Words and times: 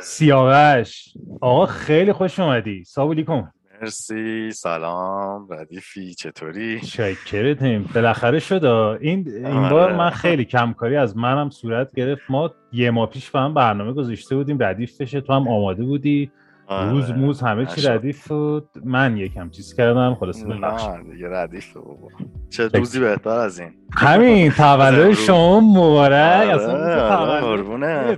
سیاوش 0.00 1.14
آقا 1.40 1.66
خیلی 1.66 2.12
خوش 2.12 2.40
اومدی. 2.40 2.84
سلام 2.84 3.52
مرسی. 3.82 4.50
سلام. 4.50 5.48
ردیفی 5.50 6.14
چطوری؟ 6.14 6.80
شکرتیم 6.86 7.90
بالاخره 7.94 8.38
شد 8.38 8.64
این 9.00 9.28
این 9.28 9.46
آره. 9.46 9.70
بار 9.70 9.92
من 9.92 10.10
خیلی 10.10 10.44
کمکاری 10.44 10.96
از 10.96 11.16
منم 11.16 11.50
صورت 11.50 11.94
گرفت. 11.96 12.22
ما 12.28 12.54
یه 12.72 12.90
ماه 12.90 13.10
پیش 13.10 13.30
فهم 13.30 13.54
برنامه 13.54 13.92
گذاشته 13.92 14.36
بودیم. 14.36 14.58
ردیف 14.60 15.00
بشه. 15.00 15.20
تو 15.20 15.32
هم 15.32 15.48
آماده 15.48 15.84
بودی. 15.84 16.30
آره. 16.30 16.47
روز 16.70 17.10
موز 17.10 17.40
همه 17.40 17.66
چی 17.66 17.80
ردیف 17.88 18.28
بود 18.28 18.68
من 18.84 19.16
یکم 19.16 19.50
چیز 19.50 19.74
کردم 19.74 20.14
خلاصه 20.14 20.46
نه 20.46 21.02
دیگه 21.12 21.28
ردیف 21.30 21.72
بابا. 21.76 22.08
چه 22.50 22.68
روزی 22.68 23.00
بهتر 23.00 23.30
از 23.30 23.60
این. 23.60 23.70
همین 23.94 24.50
تولد 24.56 25.12
شما 25.12 25.60
مبارک. 25.60 26.48
آره 26.58 27.62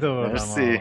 مرسی. 0.00 0.78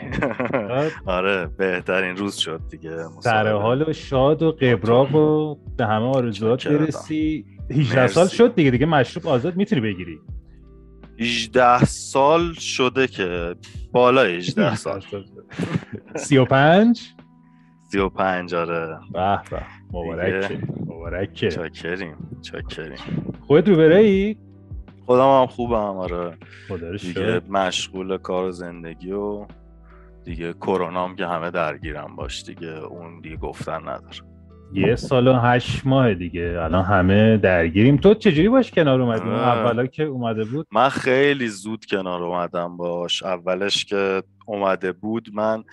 آره 1.06 1.46
بهترین 1.58 2.18
روز 2.18 2.36
شد 2.36 2.62
دیگه 2.72 2.92
در 3.26 3.52
حال 3.52 3.92
شاد 3.94 4.44
و 4.44 4.52
قبراق 4.52 5.16
و 5.16 5.56
به 5.78 5.86
همه 5.86 6.06
آرزوات 6.06 6.68
برسی. 6.68 7.46
18 7.72 8.08
سال 8.08 8.28
شد 8.28 8.56
دیگه 8.56 8.72
دیگه 8.72 8.86
مشروب 8.86 9.28
آزاد 9.28 9.56
می‌تونی 9.56 9.82
بگیری. 9.82 10.20
18 11.20 11.84
سال 11.86 12.54
شده 12.54 13.08
که 13.08 13.56
بالا 13.92 14.22
18 14.24 14.76
سال. 14.86 15.02
35 16.16 17.02
سی 17.92 18.00
و 18.00 18.10
پنج 18.10 18.56
آره. 18.56 19.00
به 19.14 19.40
به. 19.52 19.62
مبارک 19.94 20.60
مبارک 20.86 21.34
چاکریم 21.34 22.16
چاکریم. 22.42 22.98
خودت 23.48 23.70
رو 23.70 23.76
بره 23.76 23.98
ای؟ 23.98 24.36
خودم 25.06 25.42
هم 25.42 25.46
خوبم 25.46 25.74
آره. 25.98 26.38
خدا 26.68 26.96
دیگه 26.96 27.42
مشغول 27.50 28.18
کار 28.18 28.46
و 28.46 28.52
زندگی 28.52 29.12
و 29.12 29.46
دیگه 30.24 30.54
کرونا 30.54 31.08
هم 31.08 31.16
که 31.16 31.28
همه 31.28 31.52
درگیرم 31.52 32.16
باش 32.16 32.44
دیگه. 32.44 32.68
اون 32.68 33.22
دیگه 33.22 33.36
گفتن 33.38 33.80
نداره. 33.82 34.18
یه 34.74 34.96
سال 34.96 35.28
و 35.28 35.34
هشت 35.34 35.86
ماه 35.86 36.14
دیگه. 36.14 36.60
الان 36.64 36.86
همه 36.86 37.38
درگیریم. 37.38 37.98
تو 37.98 38.14
چجوری 38.14 38.50
باش 38.50 38.72
کنار 38.72 39.02
اومدی؟ 39.02 39.30
اولا 39.30 39.86
که 39.86 40.04
اومده 40.04 40.46
بود. 40.46 40.68
من 40.72 40.90
خیلی 40.90 41.48
زود 41.48 41.86
کنار 41.86 42.24
اومدم 42.24 42.78
باش. 42.78 43.24
اولش 43.24 43.86
که 43.86 44.24
اومده 44.46 44.92
بود 44.92 45.30
من 45.34 45.64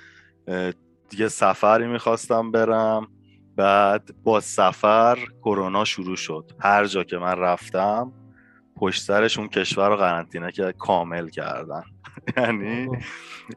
دیگه 1.09 1.29
سفری 1.29 1.87
می‌خواستم 1.87 2.51
برم. 2.51 3.09
بعد 3.57 4.11
با 4.25 4.41
سفر 4.41 5.19
کرونا 5.45 5.85
شروع 5.85 6.17
شد. 6.17 6.53
هر 6.61 6.85
جا 6.85 7.05
که 7.05 7.19
من 7.19 7.39
رفتم 7.39 8.13
پشت 8.77 9.03
سرش 9.03 9.39
اون 9.39 9.49
کشور 9.49 9.89
رو 9.89 9.97
قرنطینه 9.97 10.53
که 10.53 10.75
کامل 10.79 11.29
کردن. 11.29 11.83
یعنی 12.37 12.89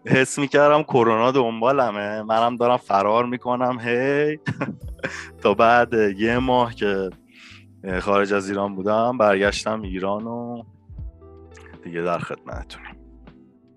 حس 0.08 0.40
می‌کردم 0.40 0.84
کرونا 0.84 1.31
دنبالمه. 1.31 2.22
منم 2.24 2.56
دارم 2.56 2.78
فرار 2.78 3.25
می‌کنم. 3.25 3.79
هی. 3.79 4.40
تا 5.44 5.53
بعد 5.53 5.94
یه 5.94 6.38
ماه 6.38 6.75
که 6.75 7.09
خارج 8.00 8.34
از 8.34 8.50
ایران 8.50 8.75
بودم 8.75 9.18
برگشتم 9.18 9.81
ایران 9.81 10.28
و 10.28 10.63
دیگه 11.84 12.01
در 12.01 12.19
خدمتتونیم. 12.19 12.95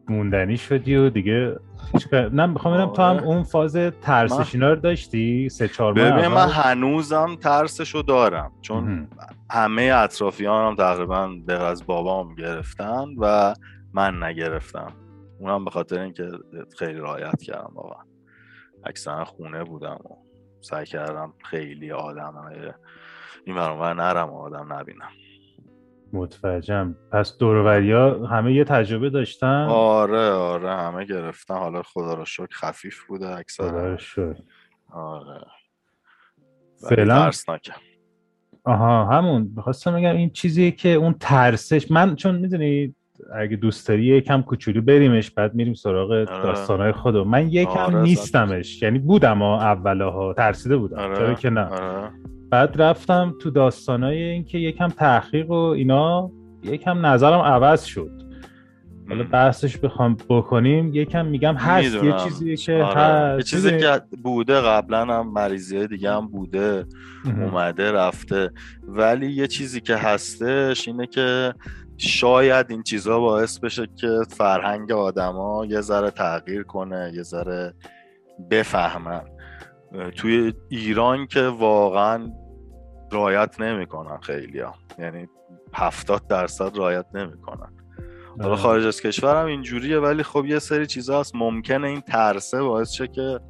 موندنی 0.08 0.56
شدی 0.56 0.97
و 0.97 1.10
دیگه 1.10 1.56
نه 2.32 2.47
می‌خوام 2.47 2.75
ببینم 2.75 2.93
تو 2.93 3.03
هم 3.03 3.16
آره. 3.16 3.22
اون 3.22 3.43
فاز 3.43 3.76
ترسش 4.03 4.54
اینا 4.54 4.70
رو 4.70 4.76
داشتی؟ 4.76 5.48
سه 5.48 5.69
چهار 5.69 5.93
ماه 5.93 6.10
ببین 6.10 6.28
من 6.28 6.48
هنوزم 6.48 7.37
ترسشو 7.37 8.03
دارم 8.03 8.53
چون 8.60 9.09
همه 9.50 9.82
اطرافیانم 9.82 10.76
تقریبا 10.76 11.28
به 11.47 11.53
از 11.53 11.87
بابام 11.87 12.34
گرفتن 12.34 13.06
و 13.19 13.54
من 13.92 14.22
نگرفتم. 14.22 14.92
اونم 15.41 15.65
به 15.65 15.71
خاطر 15.71 16.00
اینکه 16.00 16.31
خیلی 16.78 16.98
رعایت 17.00 17.42
کردم 17.42 17.71
واقعا. 17.75 18.04
اکثرا 18.84 19.25
خونه 19.25 19.65
بودم 19.65 19.98
و 20.04 20.15
سعی 20.60 20.87
کردم 20.87 21.34
خیلی 21.44 21.92
آدم 21.92 22.34
این 23.44 23.56
برام 23.56 24.00
نرم 24.00 24.31
آدم 24.31 24.72
نبینم. 24.72 25.10
متوجهم. 26.12 26.94
پس 27.12 27.38
دوروریا 27.38 28.26
همه 28.26 28.52
یه 28.54 28.64
تجربه 28.64 29.10
داشتن؟ 29.10 29.66
آره 29.70 30.30
آره 30.30 30.70
همه 30.70 31.04
گرفتن. 31.04 31.54
حالا 31.54 31.82
خدا 31.82 32.14
رو 32.14 32.24
شکر 32.24 32.46
خفیف 32.52 33.04
بوده 33.04 33.28
اکثر 33.36 33.68
خدا 33.68 33.88
رو 33.88 33.98
شکر. 33.98 34.34
آره. 34.92 35.46
فعلا؟ 36.88 37.30
آها 38.64 39.04
همون. 39.04 39.52
می‌خواستم 39.56 39.96
بگم 39.96 40.16
این 40.16 40.30
چیزیه 40.30 40.70
که 40.70 40.88
اون 40.88 41.14
ترسش 41.20 41.90
من 41.90 42.16
چون 42.16 42.34
می‌دونی 42.34 42.94
اگه 43.34 43.56
دوست 43.56 43.88
داری 43.88 44.04
یکم 44.04 44.42
کوچولو 44.42 44.82
بریمش 44.82 45.30
بعد 45.30 45.54
میریم 45.54 45.74
سراغ 45.74 46.10
آره. 46.10 46.24
داستانهای 46.24 46.92
خودم 46.92 47.28
من 47.28 47.48
یکم 47.48 47.70
آره 47.70 48.02
نیستمش. 48.02 48.82
یعنی 48.82 48.98
بودم 48.98 49.38
ها 49.38 49.60
اولاها. 49.62 50.34
ترسیده 50.34 50.76
بودم. 50.76 50.98
آره. 50.98 51.16
چرا 51.16 51.34
که 51.34 51.50
نه. 51.50 51.64
آره. 51.64 52.10
بعد 52.52 52.82
رفتم 52.82 53.34
تو 53.40 53.50
داستانای 53.50 54.22
اینکه 54.22 54.58
یکم 54.58 54.88
تحقیق 54.88 55.50
و 55.50 55.54
اینا 55.54 56.30
یکم 56.62 57.06
نظرم 57.06 57.40
عوض 57.40 57.84
شد. 57.84 58.10
حالا 59.08 59.24
بحثش 59.24 59.76
بخوام 59.76 60.16
بکنیم 60.28 60.94
یکم 60.94 61.26
میگم 61.26 61.54
هست 61.54 61.94
یه 62.04 62.12
چیزی 62.24 62.56
که 62.56 62.74
آره. 62.74 63.00
هست. 63.00 63.38
یه 63.38 63.42
چیزی؟ 63.42 63.78
که 63.78 64.00
بوده 64.22 64.60
قبلا 64.60 65.06
هم 65.06 65.32
مریضی 65.32 65.86
دیگه 65.86 66.12
هم 66.12 66.28
بوده 66.28 66.86
اومده 67.24 67.92
رفته. 67.92 68.50
ولی 68.82 69.32
یه 69.32 69.46
چیزی 69.46 69.80
که 69.80 69.96
هستش 69.96 70.88
اینه 70.88 71.06
که 71.06 71.54
شاید 71.96 72.66
این 72.70 72.82
چیزها 72.82 73.20
باعث 73.20 73.58
بشه 73.58 73.86
که 73.96 74.18
فرهنگ 74.30 74.92
آدما 74.92 75.66
یه 75.68 75.80
ذره 75.80 76.10
تغییر 76.10 76.62
کنه 76.62 77.12
یه 77.14 77.22
ذره 77.22 77.74
بفهمن. 78.50 79.22
توی 80.16 80.52
ایران 80.68 81.26
که 81.26 81.42
واقعا 81.42 82.32
رایت 83.12 83.60
نمی‌کنن 83.60 84.18
خیلی 84.18 84.60
ها. 84.60 84.74
یعنی 84.98 85.28
هفتاد 85.74 86.26
درصد 86.26 86.76
رایت 86.76 87.06
نمی‌کنن. 87.14 87.72
حالا 88.40 88.56
خارج 88.56 88.86
از 88.86 89.00
کشور 89.00 89.40
هم 89.40 89.46
اینجوریه 89.46 89.98
ولی 89.98 90.22
خب 90.22 90.44
یه 90.46 90.58
سری 90.58 90.86
چیزا 90.86 91.20
هست. 91.20 91.36
ممکنه 91.36 91.88
این 91.88 92.00
ترسه 92.00 92.62
باعث 92.62 92.90
شه 92.90 93.06
که 93.06 93.40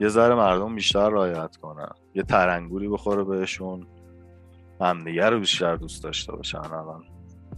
یه 0.00 0.08
ذره 0.08 0.34
مردم 0.34 0.74
بیشتر 0.74 1.10
رایت 1.10 1.56
کنن. 1.56 1.90
یه 2.14 2.22
ترنگوری 2.22 2.88
بخوره 2.88 3.24
بهشون. 3.24 3.86
همدیگه 4.80 5.30
رو 5.30 5.40
بیشتر 5.40 5.76
دوست 5.76 6.04
داشته 6.04 6.32
باشن 6.32 6.58
الان. 6.58 7.04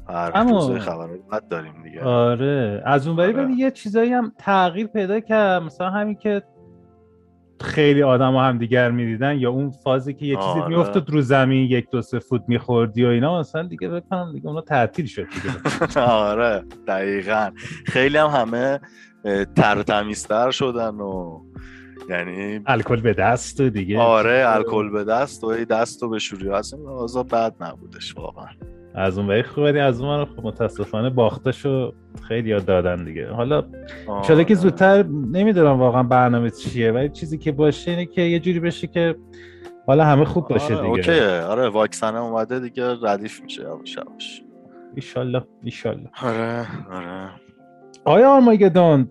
هر 0.09 0.33
اما... 0.35 0.79
خبرهای 0.79 1.19
بد 1.33 1.49
داریم 1.49 1.83
دیگه. 1.83 2.05
آره. 2.05 2.83
از 2.87 3.09
اون 3.09 3.21
آره. 3.21 3.53
یه 3.53 3.71
چیزایی 3.71 4.13
هم 4.13 4.33
تغییر 4.39 4.87
پیدا 4.87 5.21
کرد. 5.21 5.63
مثلا 5.63 5.91
همین 5.91 6.15
که 6.15 6.43
خیلی 7.61 8.03
آدم 8.03 8.37
هم 8.37 8.59
دیگر 8.59 8.91
می‌دیدن 8.91 9.39
یا 9.39 9.51
اون 9.51 9.71
فازی 9.71 10.15
که 10.15 10.27
یه 10.27 10.37
چیزی 10.37 10.49
آره. 10.49 10.69
میافتاد 10.69 11.11
رو 11.11 11.21
زمین 11.21 11.65
یک 11.71 11.91
دو 11.91 12.03
سه 12.03 12.19
فوت 12.19 12.43
میخوردی 12.49 13.05
و 13.05 13.09
اینا 13.09 13.41
مثلا 13.41 13.63
دیگه 13.63 13.89
بکنم 13.89 14.33
دیگه 14.33 14.47
اونا 14.47 14.61
تعطیل 14.61 15.07
شد 15.07 15.27
دیگه. 15.29 16.01
آره 16.01 16.65
دقیقا. 16.87 17.51
خیلی 17.87 18.19
هم 18.19 18.27
همه 18.27 18.81
تر 19.57 19.79
و 19.79 19.83
تمیزتر 19.83 20.51
شدن 20.51 20.95
و 20.95 21.41
یعنی 22.09 22.61
الکل 22.67 23.01
به 23.01 23.13
دست 23.13 23.61
و 23.61 23.71
دیگه. 23.71 24.01
آره 24.01 24.45
الکل 24.47 24.91
به 24.91 25.05
دست 25.05 25.45
و 25.45 25.65
دست 25.65 26.03
و 26.03 26.09
به 26.09 26.19
شوری 26.19 26.49
اصلا 26.49 27.23
بد 27.23 27.55
نبودش 27.61 28.17
واقعا. 28.17 28.49
از 28.95 29.19
اون 29.19 29.27
بایی 29.27 29.43
خوبی 29.43 29.79
از 29.79 30.01
اون 30.01 30.25
خب 30.25 30.47
متاسفانه 30.47 31.11
باختشو 31.11 31.95
خیلی 32.29 32.51
یاد 32.51 32.65
دادن 32.65 33.05
دیگه. 33.05 33.31
حالا 33.31 33.65
شده 34.27 34.45
که 34.45 34.55
زودتر 34.55 35.03
نمی‌دونم 35.07 35.81
واقعا 35.81 36.03
برنامه 36.03 36.51
چیه 36.51 36.93
ولی 36.93 37.09
چیزی 37.09 37.39
که 37.39 37.53
باشه 37.53 37.91
اینه 37.91 38.07
که 38.07 38.23
یه 38.23 38.41
جوری 38.41 38.61
بشه 38.61 38.87
که 38.87 39.17
حالا 39.87 40.05
همه 40.05 40.25
خوب 40.25 40.49
باشه 40.49 40.75
آره، 40.77 40.97
دیگه. 40.97 41.11
اوکی 41.13 41.21
آره 41.51 41.69
واکسن 41.69 42.17
اومده 42.17 42.61
دیگه 42.61 42.97
ردیف 43.03 43.43
میشه 43.43 43.63
یواش 43.63 43.97
یواش. 43.97 44.43
ایشالله 44.95 45.43
ایشالله. 45.63 46.11
آره 46.23 46.67
آره. 46.93 47.31
آیا 48.05 48.31
آرماگدون 48.31 49.09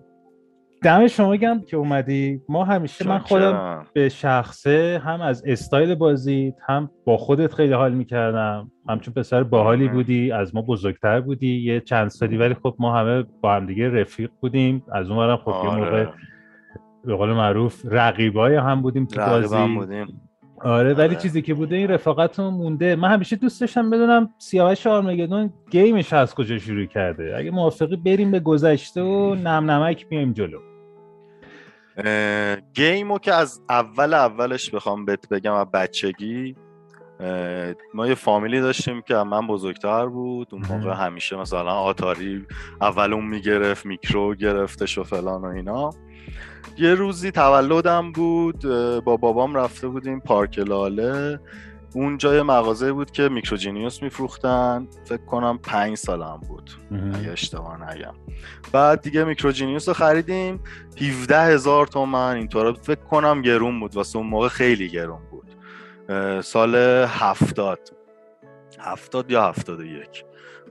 دم 0.82 1.06
شما 1.06 1.36
گم 1.36 1.60
که 1.60 1.76
اومدی. 1.76 2.40
ما 2.48 2.64
همیشه 2.64 3.08
من 3.08 3.18
خودم 3.18 3.86
به 3.92 4.08
شخصه 4.08 5.02
هم 5.04 5.20
از 5.20 5.42
استایل 5.46 5.94
بازی 5.94 6.54
هم 6.66 6.90
با 7.04 7.16
خودت 7.16 7.54
خیلی 7.54 7.72
حال 7.72 7.92
می‌کردم. 7.92 8.70
همچون 8.88 9.14
پسر 9.14 9.42
باحالی 9.42 9.88
بودی 9.88 10.32
از 10.32 10.54
ما 10.54 10.62
بزرگتر 10.62 11.20
بودی. 11.20 11.60
یه 11.60 11.80
چند 11.80 12.08
سالی 12.08 12.36
ولی 12.36 12.54
خب 12.54 12.74
ما 12.78 12.96
همه 12.96 13.24
با 13.40 13.54
هم 13.54 13.66
دیگه 13.66 14.00
رفیق 14.00 14.30
بودیم. 14.40 14.84
از 14.92 15.10
اون 15.10 15.36
خب 15.36 15.54
یه 15.64 15.70
موقع 15.70 15.90
آره. 15.90 16.12
به 17.04 17.14
قول 17.14 17.32
معروف 17.32 17.82
رقیبای 17.84 18.56
هم 18.56 18.82
بودیم 18.82 19.06
تو 19.06 19.20
بازی. 19.20 19.56
هم 19.56 19.74
بودیم. 19.74 20.20
آره 20.62 20.94
ولی 20.94 21.08
آره. 21.08 21.16
چیزی 21.16 21.42
که 21.42 21.54
بوده 21.54 21.76
این 21.76 21.88
رفاقتون 21.88 22.54
مونده. 22.54 22.96
من 22.96 23.08
همیشه 23.08 23.36
دوست 23.36 23.60
داشتم 23.60 23.90
بدونم 23.90 24.30
سیاوش 24.38 24.86
آرمگدون 24.86 25.52
game 25.70 25.98
ش 25.98 26.12
از 26.12 26.34
کجا 26.34 26.58
شروع 26.58 26.84
کرده. 26.84 27.36
اگه 27.36 27.50
موافقی 27.50 27.96
بریم 27.96 28.30
به 28.30 28.40
گذشته 28.40 29.02
و 29.02 29.34
نم 29.34 29.70
نمک 29.70 30.06
میایم 30.10 30.32
جلو. 30.32 30.58
game 32.74 33.09
و 33.09 33.18
که 33.18 33.34
از 33.34 33.62
اول 33.68 34.14
اولش 34.14 34.70
بخوام 34.70 35.04
بهت 35.04 35.28
بگم 35.28 35.54
از 35.54 35.66
بچگی 35.70 36.56
ما 37.94 38.06
یه 38.06 38.14
فامیلی 38.14 38.60
داشتیم 38.60 39.02
که 39.02 39.14
من 39.14 39.46
بزرگتر 39.46 40.06
بود. 40.06 40.48
اون 40.52 40.62
موقع 40.70 40.92
همیشه 40.92 41.36
مثلا 41.36 41.72
آتاری 41.72 42.46
اول 42.80 43.12
اون 43.12 43.26
می‌گرفت 43.26 43.86
میکرو 43.86 44.34
گرفتش 44.34 44.98
و 44.98 45.04
فلان 45.04 45.42
و 45.42 45.44
اینا. 45.44 45.90
یه 46.78 46.94
روزی 46.94 47.30
تولدم 47.30 48.12
بود 48.12 48.62
با 49.04 49.16
بابام 49.16 49.54
رفته 49.54 49.88
بودیم 49.88 50.20
پارک 50.20 50.58
لاله. 50.58 51.40
اون 51.94 52.18
جای 52.18 52.42
مغازه 52.42 52.92
بود 52.92 53.10
که 53.10 53.28
میکروجینیوس 53.28 54.02
میفروختن. 54.02 54.88
فکر 55.04 55.24
کنم 55.24 55.58
پنج 55.58 55.96
سالم 55.96 56.40
بود. 56.48 56.70
اگه 57.14 57.30
اشتباه 57.30 57.92
نگم. 57.92 58.14
بعد 58.72 59.00
دیگه 59.00 59.24
میکروجینیوس 59.24 59.88
رو 59.88 59.94
خریدیم. 59.94 60.60
17 61.00 61.40
هزار 61.40 61.86
تومن. 61.86 62.36
اینطور. 62.36 62.72
فکر 62.72 63.00
کنم 63.00 63.42
گرون 63.42 63.80
بود. 63.80 63.96
واسه 63.96 64.18
اون 64.18 64.26
موقع 64.26 64.48
خیلی 64.48 64.88
گرون 64.88 65.20
بود. 65.30 65.50
سال 66.42 66.74
هفتاد. 67.08 67.80
هفتاد 68.80 69.30
یا 69.30 69.44
هفتاد 69.48 69.80
و 69.80 69.84
یک. 69.84 70.24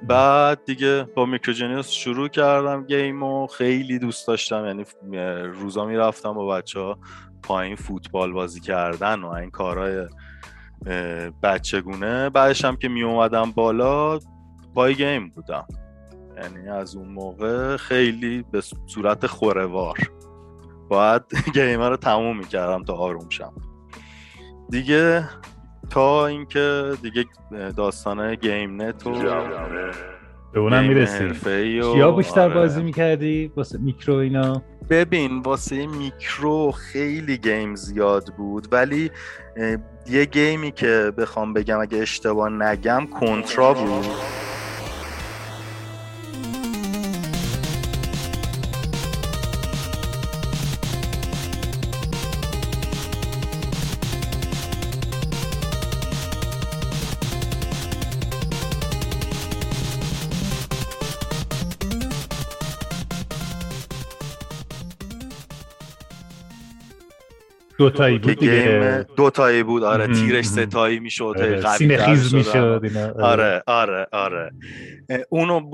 بعد 0.04 0.66
دیگه 0.66 1.04
با 1.16 1.26
میکروجینیوس 1.26 1.90
شروع 1.90 2.28
کردم 2.28 2.84
game 2.84 3.24
و 3.24 3.48
خیلی 3.48 4.00
دوست 4.00 4.28
داشتم. 4.28 4.66
یعنی 4.66 4.86
روزا 5.46 5.86
می‌رفتم 5.86 6.34
با 6.34 6.48
بچه 6.48 6.80
ها 6.80 7.00
پایین 7.44 7.76
فوتبال 7.76 8.32
بازی 8.32 8.60
کردن 8.60 9.22
و 9.22 9.28
این 9.28 9.50
کارهای 9.50 10.08
بچگونه 11.44 12.30
بعدش 12.30 12.66
هم 12.66 12.76
که 12.76 12.90
می 12.90 13.04
اومدم 13.04 13.52
بالا 13.52 14.20
پای 14.76 14.96
game 14.96 15.30
بودم. 15.30 15.68
یعنی 16.38 16.70
از 16.70 16.96
اون 16.96 17.08
موقع 17.08 17.78
خیلی 17.78 18.46
به 18.52 18.62
صورت 18.88 19.28
خوره 19.28 19.78
وار 19.78 19.98
باید 20.90 21.22
game 21.56 21.83
ه 21.83 21.90
رو 21.90 21.98
تموم 21.98 22.38
می‌کردم 22.38 22.84
تا 22.84 22.94
آروم 22.94 23.30
شم. 23.30 23.54
دیگه 24.70 25.30
تا 25.90 26.28
اینکه 26.28 26.92
دیگه 27.02 27.26
داستانه 27.78 28.36
game 28.36 28.82
net 28.82 29.08
و 29.08 29.12
به 30.54 30.60
اونم 30.60 30.84
می‌رسیم 30.84 31.34
کیا 31.94 32.12
بیشتر 32.12 32.42
آره. 32.42 32.54
بازی 32.54 32.84
می‌کردی؟ 32.84 33.52
واسه 33.56 33.78
میکرو 33.78 34.16
اینا؟ 34.16 34.62
ببین 34.90 35.40
واسه 35.40 35.88
میکرو 35.88 36.72
خیلی 36.72 37.38
game 37.38 37.76
زیاد 37.76 38.34
بود 38.38 38.68
ولی 38.72 39.12
یه 40.10 40.26
game 40.26 40.63
ی 40.63 40.72
که 40.72 41.14
بخوام 41.18 41.54
بگم 41.54 41.80
اگه 41.80 41.98
اشتباه 41.98 42.50
نگم 42.50 43.08
کنترا 43.20 43.74
بود. 43.74 44.06
دو 67.80 67.90
تایی 67.90 68.20
بود 68.20 68.40
دیگه. 68.40 69.06
دو 69.16 69.30
تایی 69.30 69.64
بود 69.64 69.84
آره 69.84 70.08
تیرش 70.08 70.46
سه 70.46 70.66
تایی 70.66 71.00
می‌شد 71.00 71.24
آره. 71.38 71.62
سینه 71.78 71.98
خیز 71.98 72.34
می‌شد 72.34 72.82
آره. 73.22 73.64
آره 73.68 74.08
آره 74.12 74.52
اونو 75.30 75.72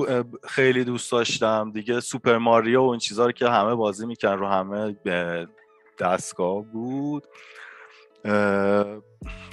خیلی 0.48 0.84
دوست 0.84 1.12
داشتم 1.12 1.72
دیگه 1.74 2.00
سوپر 2.00 2.38
ماریو 2.38 2.82
و 2.82 2.90
این 2.90 3.00
چیزا 3.00 3.26
رو 3.26 3.32
که 3.32 3.50
همه 3.50 3.76
بازی 3.76 4.06
میکن 4.06 4.28
رو 4.30 4.48
همه 4.48 4.96
دستگاه 6.00 6.62
بود. 6.62 7.24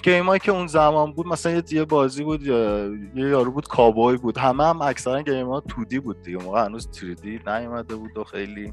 game 0.03 0.26
هایی 0.26 0.40
که 0.40 0.52
اون 0.52 0.66
زمان 0.66 1.12
بود 1.12 1.26
مثلا 1.26 1.62
یه 1.70 1.84
بازی 1.84 2.25
بود 2.25 2.46
یه 2.46 2.93
یارو 3.14 3.50
بود 3.50 3.69
کابوی 3.69 4.16
بود. 4.16 4.38
همه 4.38 4.64
هم 4.64 4.82
اکثرا 4.82 5.22
game 5.23 5.47
ها 5.46 5.60
2D 5.61 5.99
بود 5.99 6.22
دیگه 6.22 6.38
موقع 6.38 6.64
هنوز 6.64 6.90
3D 6.91 7.41
نیومده 7.46 7.96
بود 7.96 8.19
و 8.19 8.25
خیلی 8.25 8.72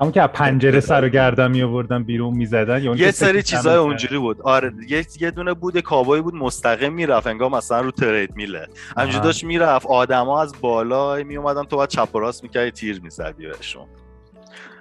همون 0.00 0.12
که 0.12 0.20
پنجره 0.20 0.80
سر 0.80 1.04
و 1.04 1.08
گردن 1.08 1.50
می 1.50 1.62
آوردن 1.62 2.02
بیرون 2.02 2.34
می‌زدن 2.34 2.82
یا 2.82 2.94
یه 2.94 3.10
سری 3.10 3.42
چیزای 3.42 3.76
اونجوری 3.76 4.18
بود. 4.18 4.42
آره 4.42 4.72
یه 4.88 5.06
یه 5.20 5.30
دونه 5.30 5.54
بود 5.54 5.80
کابایی 5.80 6.22
بود 6.22 6.34
مستقیم 6.34 6.92
می‌رفت 6.92 7.26
انگار 7.26 7.50
مثلا 7.50 7.80
رو 7.80 7.90
ترید 7.90 8.36
میله. 8.36 8.66
همینجوری 8.96 9.24
داشت 9.24 9.44
می‌رفت. 9.44 9.86
آدما 9.86 10.42
از 10.42 10.54
بالا 10.60 11.16
می 11.16 11.36
اومدن 11.36 11.62
تو 11.62 11.76
بعد 11.76 11.88
چپ 11.88 12.14
و 12.14 12.18
راست 12.18 12.42
می‌کردی 12.42 12.70
تیر 12.70 13.00
می‌زدی 13.00 13.46
بهشون. 13.46 13.86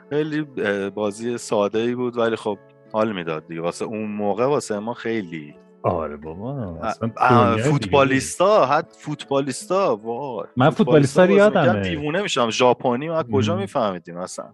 خیلی 0.09 0.41
بازی 0.89 1.37
ساده 1.37 1.79
ای 1.79 1.95
بود 1.95 2.17
ولی 2.17 2.35
خب 2.35 2.57
حال 2.93 3.11
می‌داد 3.11 3.47
دیگه. 3.47 3.61
واسه 3.61 3.85
اون 3.85 4.11
موقع 4.11 4.45
واسه 4.45 4.79
ما 4.79 4.93
خیلی 4.93 5.55
آره 5.85 6.17
بابا 6.17 6.79
فوتبالیستا 7.57 8.65
حد 8.65 8.87
فوتبالیستا 8.97 9.95
وای. 9.95 10.47
من 10.57 10.69
فوتبالیستا 10.69 11.25
رو 11.25 11.31
یادمه. 11.31 11.81
دیوونه 11.81 12.21
میشم. 12.21 12.49
ژاپنی 12.49 13.09
من 13.09 13.23
کجا 13.23 13.55
میفهمیدیم 13.55 14.17
اصلا؟ 14.17 14.53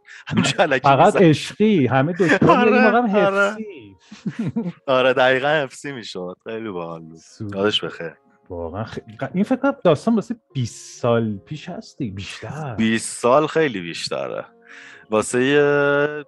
فقط 0.84 1.16
عشقی 1.16 1.88
همه 1.88 2.14
دکتر 2.14 2.52
آره 2.52 2.88
آره. 2.88 3.08
حفظی. 3.10 3.96
آره 4.88 5.14
دقیقا 5.14 5.48
حفظی 5.48 5.92
می‌شد. 5.92 6.36
خیلی 6.44 6.70
باحال 6.70 7.02
بود. 7.02 7.20
یادش 7.56 7.84
بخیر 7.84 8.14
واقعا 8.50 8.84
خ... 8.84 8.98
این 9.34 9.44
فکر 9.44 9.56
کنم 9.56 9.76
داستان 9.84 10.16
واسه 10.16 10.36
20 10.54 11.00
سال 11.02 11.38
پیش 11.38 11.70
هستی 11.70 12.12
بیشتر. 12.12 12.76
20 12.76 13.18
سال 13.18 13.48
خیلی 13.48 13.82
بیشتره. 13.82 14.46
واسه 15.10 16.26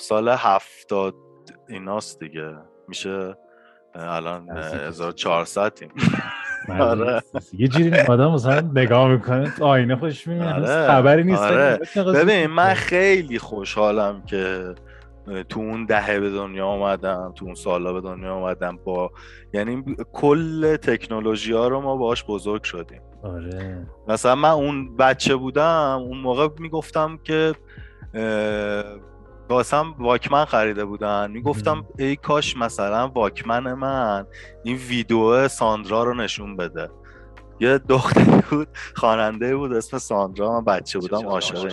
سال 0.00 0.28
هفتاد 0.28 1.14
ایناست 1.68 2.20
دیگه. 2.20 2.54
میشه 2.88 3.36
الان 3.94 4.48
1400 4.50 5.72
تیم 5.74 5.88
آره. 6.80 7.22
یه 7.52 7.68
جوری 7.68 8.00
آدم 8.00 8.30
مثلا 8.30 8.60
نگاه 8.74 9.08
می‌کنه 9.08 9.52
آینه 9.60 9.96
خوش 9.96 10.26
می‌بینه 10.26 10.54
آره. 10.54 10.86
خبری 10.86 11.24
نیست. 11.24 11.42
آره. 11.42 11.78
ببین 11.96 12.46
من 12.46 12.74
خیلی 12.74 13.38
خوشحالم 13.38 14.22
که 14.26 14.74
تو 15.48 15.60
اون 15.60 15.84
دهه 15.84 16.20
به 16.20 16.30
دنیا 16.30 16.66
آمدم 16.66 17.32
تو 17.36 17.44
اون 17.44 17.54
سالا 17.54 17.92
به 17.92 18.00
دنیا 18.00 18.34
آمدم 18.34 18.78
با 18.84 19.10
یعنی 19.54 19.84
کل 20.12 20.76
تکنولوژی 20.76 21.52
ها 21.52 21.68
رو 21.68 21.80
ما 21.80 21.96
باش 21.96 22.24
بزرگ 22.28 22.62
شدیم. 22.62 23.00
آره. 23.22 23.86
مثلا 24.08 24.34
من 24.34 24.50
اون 24.50 24.96
بچه 24.96 25.36
بودم 25.36 25.98
اون 26.08 26.18
موقع 26.18 26.48
می‌گفتم 26.58 27.18
که 27.24 27.54
واسم 29.52 29.94
واکمن 29.98 30.44
خریده 30.44 30.84
بودن. 30.84 31.30
می‌گفتم 31.30 31.84
ای 31.98 32.16
کاش 32.16 32.56
مثلا 32.56 33.08
واکمن 33.08 33.72
من 33.74 34.26
این 34.64 34.76
ویدیو 34.76 35.48
ساندرا 35.48 36.04
رو 36.04 36.14
نشون 36.14 36.56
بده. 36.56 36.90
یه 37.60 37.78
دختری 37.78 38.42
بود 38.50 38.68
خواننده 38.94 39.56
بود 39.56 39.72
اسم 39.72 39.98
ساندرا 39.98 40.52
من 40.52 40.64
بچه 40.64 40.98
بودم 40.98 41.26
عاشق 41.26 41.72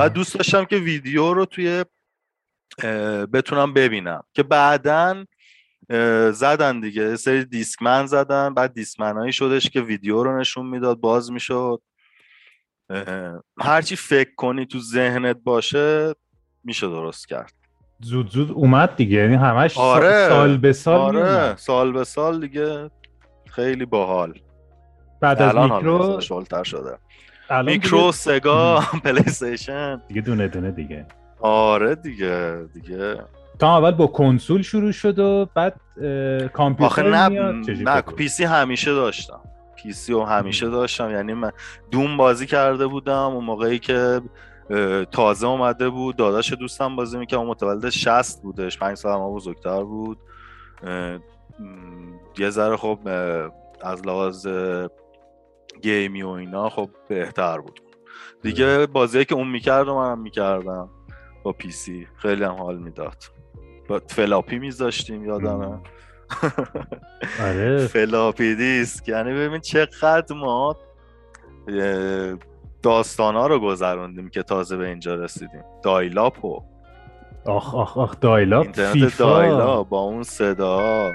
و 0.00 0.08
دوست 0.08 0.34
داشتم 0.34 0.64
که 0.64 0.76
ویدیو 0.76 1.34
رو 1.34 1.44
توی 1.44 1.84
بتونم 3.32 3.74
ببینم. 3.74 4.22
که 4.34 4.42
بعدا 4.42 5.24
زدن 6.32 6.80
دیگه. 6.80 7.16
سری 7.16 7.44
دیسکمن 7.44 8.06
زدن. 8.06 8.54
بعد 8.54 8.74
دیسکمن 8.74 9.16
هایی 9.16 9.32
شدش 9.32 9.70
که 9.70 9.80
ویدیو 9.80 10.22
رو 10.22 10.40
نشون 10.40 10.66
می‌داد 10.66 11.00
باز 11.00 11.32
می‌شد. 11.32 11.82
هرچی 13.60 13.96
فکر 13.96 14.34
کنی 14.36 14.66
تو 14.66 14.78
ذهنت 14.78 15.36
باشه 15.36 16.14
میشه 16.64 16.86
درست 16.86 17.28
کرد. 17.28 17.52
زود 18.00 18.30
زود 18.30 18.50
اومد 18.50 18.96
دیگه. 18.96 19.16
یعنی 19.16 19.34
همش 19.34 19.78
آره. 19.78 20.28
سال 20.28 20.56
به 20.56 20.72
سال 20.72 21.16
آره. 21.16 21.56
سال 21.56 21.92
به 21.92 22.04
سال 22.04 22.40
دیگه 22.40 22.90
خیلی 23.46 23.84
باحال. 23.84 24.38
بعد 25.20 25.42
از 25.42 25.56
میکرو 25.56 26.20
شلتر 26.20 26.64
شده. 26.64 26.98
میکرو 27.66 28.12
سگا 28.12 28.80
پلی 29.04 29.20
استیشن 29.20 30.02
دیگه 30.08 30.20
دونه 30.20 30.48
دونه 30.48 30.70
دیگه. 30.70 31.06
آره 31.40 31.94
دیگه 31.94 32.66
دیگه. 32.74 33.16
تا 33.58 33.76
اول 33.76 33.90
با 33.90 34.06
کنسول 34.06 34.62
شروع 34.62 34.92
شد 34.92 35.18
و 35.18 35.46
بعد 35.54 35.74
کامپیوتر 36.52 36.84
آخه 36.86 37.02
نه 37.02 37.52
نه 37.84 38.00
PC 38.00 38.44
همیشه 38.44 38.92
داشتم. 38.92 39.40
PC 39.76 40.12
رو 40.12 40.24
همیشه 40.24 40.68
داشتم. 40.68 41.10
یعنی 41.10 41.34
من 41.34 41.50
Doom 41.90 42.16
بازی 42.16 42.46
کرده 42.46 42.86
بودم. 42.86 43.18
اون 43.26 43.44
موقعی 43.44 43.78
که 43.78 44.20
تازه 45.12 45.46
اومده 45.46 45.88
بود. 45.88 46.16
داداش 46.16 46.52
دوستم 46.52 46.96
بازی 46.96 47.18
می‌کرد. 47.18 47.40
متولد 47.40 47.90
60 47.90 48.42
بودش. 48.42 48.78
پنج 48.78 48.96
سال 48.96 49.18
ما 49.18 49.30
بزرگتر 49.30 49.84
بود. 49.84 50.18
یه 52.38 52.50
ذره 52.50 52.76
خب 52.76 52.98
از 53.82 54.06
لحاظ 54.06 54.46
game 55.82 56.14
ی 56.14 56.22
و 56.22 56.28
اینا 56.28 56.68
خب 56.68 56.90
بهتر 57.08 57.58
بود. 57.58 57.80
دیگه 58.42 58.86
بازی 58.86 59.24
که 59.24 59.34
اون 59.34 59.48
می‌کرد 59.48 59.88
و 59.88 59.94
منم 59.94 60.18
می‌کردم 60.18 60.90
با 61.42 61.52
PC. 61.52 62.06
خیلی 62.16 62.44
هم 62.44 62.54
حال 62.54 62.78
می‌داد. 62.78 63.24
با 63.88 64.00
floppy 64.06 64.58
میذاشتیم 64.58 65.24
یادمه. 65.24 65.78
آره. 67.46 67.86
floppy 67.86 68.54
disk. 68.54 69.08
یعنی 69.08 69.32
ببین 69.32 69.60
چقدر 69.60 70.36
ما 70.36 70.76
داستان 72.82 73.34
ها 73.34 73.46
رو 73.46 73.60
گذروندیم 73.60 74.28
که 74.28 74.42
تازه 74.42 74.76
به 74.76 74.88
اینجا 74.88 75.14
رسیدیم. 75.14 75.64
dial-up 75.82 76.44
و 76.44 76.62
آخ 77.46 77.74
آخ 77.74 77.98
آخ 77.98 78.20
دایلاپ. 78.20 78.62
اینترنت. 78.62 79.18
دایلا 79.18 79.82
با 79.82 80.00
اون 80.00 80.22
صدا. 80.22 81.10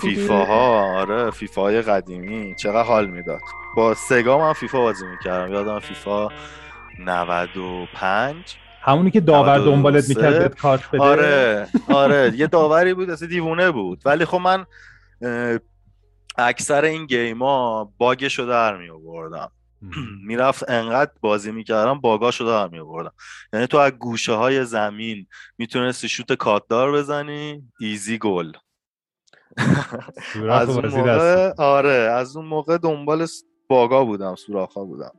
فیفا 0.00 0.44
ها 0.44 0.98
آره 1.00 1.30
فیفا 1.30 1.62
های 1.62 1.82
قدیمی. 1.82 2.54
چقدر 2.58 2.82
حال 2.82 3.06
می‌داد. 3.06 3.40
با 3.76 3.94
سگا 3.94 4.38
من 4.38 4.52
فیفا 4.52 4.80
بازی 4.80 5.06
می‌کردم. 5.06 5.52
یادم 5.52 5.78
فیفا 5.78 6.28
95 6.98 8.56
همونی 8.82 9.10
که 9.10 9.20
داور 9.20 9.58
دنبالت 9.58 10.08
می‌کرد 10.08 10.58
کارت 10.58 10.90
بده؟ 10.90 11.02
آره 11.02 11.68
آره. 11.88 12.32
یه 12.36 12.46
داوری 12.46 12.94
بود 12.94 13.10
اصلا 13.10 13.28
دیوونه 13.28 13.70
بود. 13.70 14.02
ولی 14.04 14.24
خب 14.24 14.38
من 14.38 14.66
اکثر 16.38 16.84
این 16.84 17.06
گیما 17.06 17.92
باگشو 17.98 18.44
در 18.44 18.76
می 18.76 18.90
آوردم 18.90 19.50
می‌رفت 20.24 20.70
انقدر 20.70 21.10
بازی 21.20 21.52
می‌کردم 21.52 22.00
باگاشو 22.00 22.44
در 22.44 22.68
می 22.68 22.78
آوردم 22.78 23.12
یعنی 23.52 23.66
تو 23.66 23.76
از 23.76 23.92
گوشه 23.92 24.32
های 24.32 24.64
زمین 24.64 25.26
می‌تونستی 25.58 26.08
شوت 26.08 26.32
کاتدار 26.32 26.92
بزنی 26.92 27.62
ایزی 27.80 28.18
گل. 28.18 28.52
از 30.50 30.68
اون 30.68 30.86
موقع 30.86 31.52
آره 31.58 31.90
از 31.90 32.36
اون 32.36 32.46
موقع 32.46 32.78
دنبال 32.78 33.26
باگا 33.68 34.04
بودم 34.04 34.34
سوراخا 34.34 34.84
بودم. 34.84 35.12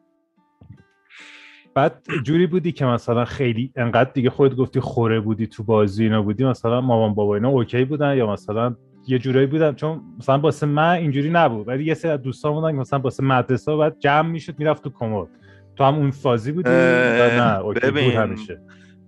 بعد 1.76 2.04
جوری 2.24 2.48
بودی 2.48 2.72
که 2.72 2.86
مثلا 2.86 3.26
خیلی 3.26 3.72
انقدر 3.76 4.12
دیگه 4.12 4.30
خودت 4.30 4.56
گفتی 4.56 4.80
خوره 4.80 5.20
بودی 5.20 5.48
تو 5.48 5.64
بازی 5.64 6.04
اینا 6.04 6.22
بودی 6.22 6.46
مثلا 6.46 6.82
مامان 6.82 7.14
بابا 7.14 7.36
اینا 7.36 7.50
اوکی 7.50 7.86
بودن 7.86 8.18
یا 8.18 8.32
مثلا 8.32 8.76
یه 9.08 9.20
جورایی 9.20 9.48
بودن؟ 9.48 9.76
چون 9.76 10.02
مثلا 10.20 10.40
واسه 10.40 10.66
من 10.66 10.94
اینجوری 10.94 11.30
نبود. 11.30 11.68
ولی 11.68 11.86
یه 11.86 11.94
سری 11.94 12.12
از 12.12 12.22
دوستان 12.22 12.54
بودن 12.54 12.72
که 12.72 12.78
مثلا 12.78 13.00
واسه 13.00 13.24
مدرسه 13.24 13.76
بعد 13.76 14.00
جمع 14.00 14.30
می‌شد 14.30 14.60
می‌رفت 14.60 14.84
تو 14.84 14.90
کمد. 14.90 15.28
تو 15.76 15.84
هم 15.84 15.96
اون 15.96 16.12
فازی 16.12 16.52
بودی؟ 16.52 16.70
نه 16.70 17.60
اوکی 17.60 17.92
بود 17.92 17.98
همیشه. 17.98 18.62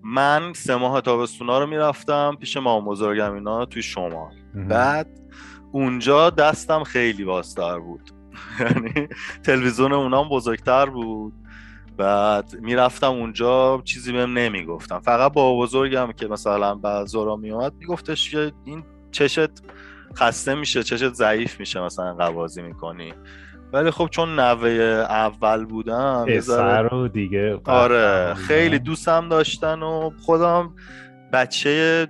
من 0.03 0.53
سه 0.53 0.75
ماه 0.75 1.01
تابستونا 1.01 1.59
رو 1.59 1.67
می‌رفتم 1.67 2.37
پیش 2.39 2.57
مامان 2.57 2.85
بزرگم 2.85 3.33
اینا 3.33 3.65
توی 3.65 3.81
شما 3.81 4.31
بعد 4.69 5.19
اونجا 5.71 6.29
دستم 6.29 6.83
خیلی 6.83 7.25
باستر 7.25 7.79
بود. 7.79 8.18
یعنی 8.59 9.07
تلویزیون 9.43 9.93
اونام 9.93 10.29
بزرگتر 10.29 10.85
بود. 10.85 11.33
بعد 11.97 12.55
می‌رفتم 12.61 13.11
اونجا 13.11 13.81
چیزی 13.85 14.11
بهم 14.11 14.37
نمی‌گفتم 14.37 14.99
فقط 14.99 15.33
با 15.33 15.57
بزرگم 15.57 16.11
که 16.11 16.27
مثلا 16.27 16.75
بعد 16.75 17.05
زورا 17.05 17.35
میومد 17.35 17.73
میگفتش 17.79 18.31
که 18.31 18.51
این 18.65 18.83
چشت 19.11 19.49
خسته 20.15 20.55
میشه 20.55 20.83
چشت 20.83 21.13
ضعیف 21.13 21.59
میشه 21.59 21.81
مثلا 21.81 22.13
قوازی 22.13 22.61
می‌کنی. 22.61 23.13
ولی 23.73 23.91
خب 23.91 24.07
چون 24.11 24.39
نوه 24.39 24.69
اول 25.09 25.65
بودم 25.65 26.25
رو 26.91 27.07
دیگه 27.07 27.59
آره 27.65 28.33
خیلی 28.33 28.79
دوستم 28.79 29.29
داشتن 29.29 29.83
و 29.83 30.11
خودم 30.21 30.75
بچه 31.33 32.07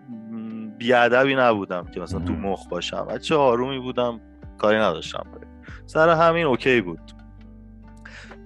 بیادبی 0.77 1.36
نبودم 1.36 1.86
که 1.93 2.00
مثلا 2.00 2.19
تو 2.19 2.33
مخ 2.33 2.67
باشم. 2.69 3.05
بچه 3.05 3.36
آرومی 3.36 3.79
بودم 3.79 4.21
کاری 4.57 4.77
نداشتم. 4.77 5.24
سر 5.89 6.10
همین 6.10 6.46
okay 6.45 6.81
بود. 6.81 7.00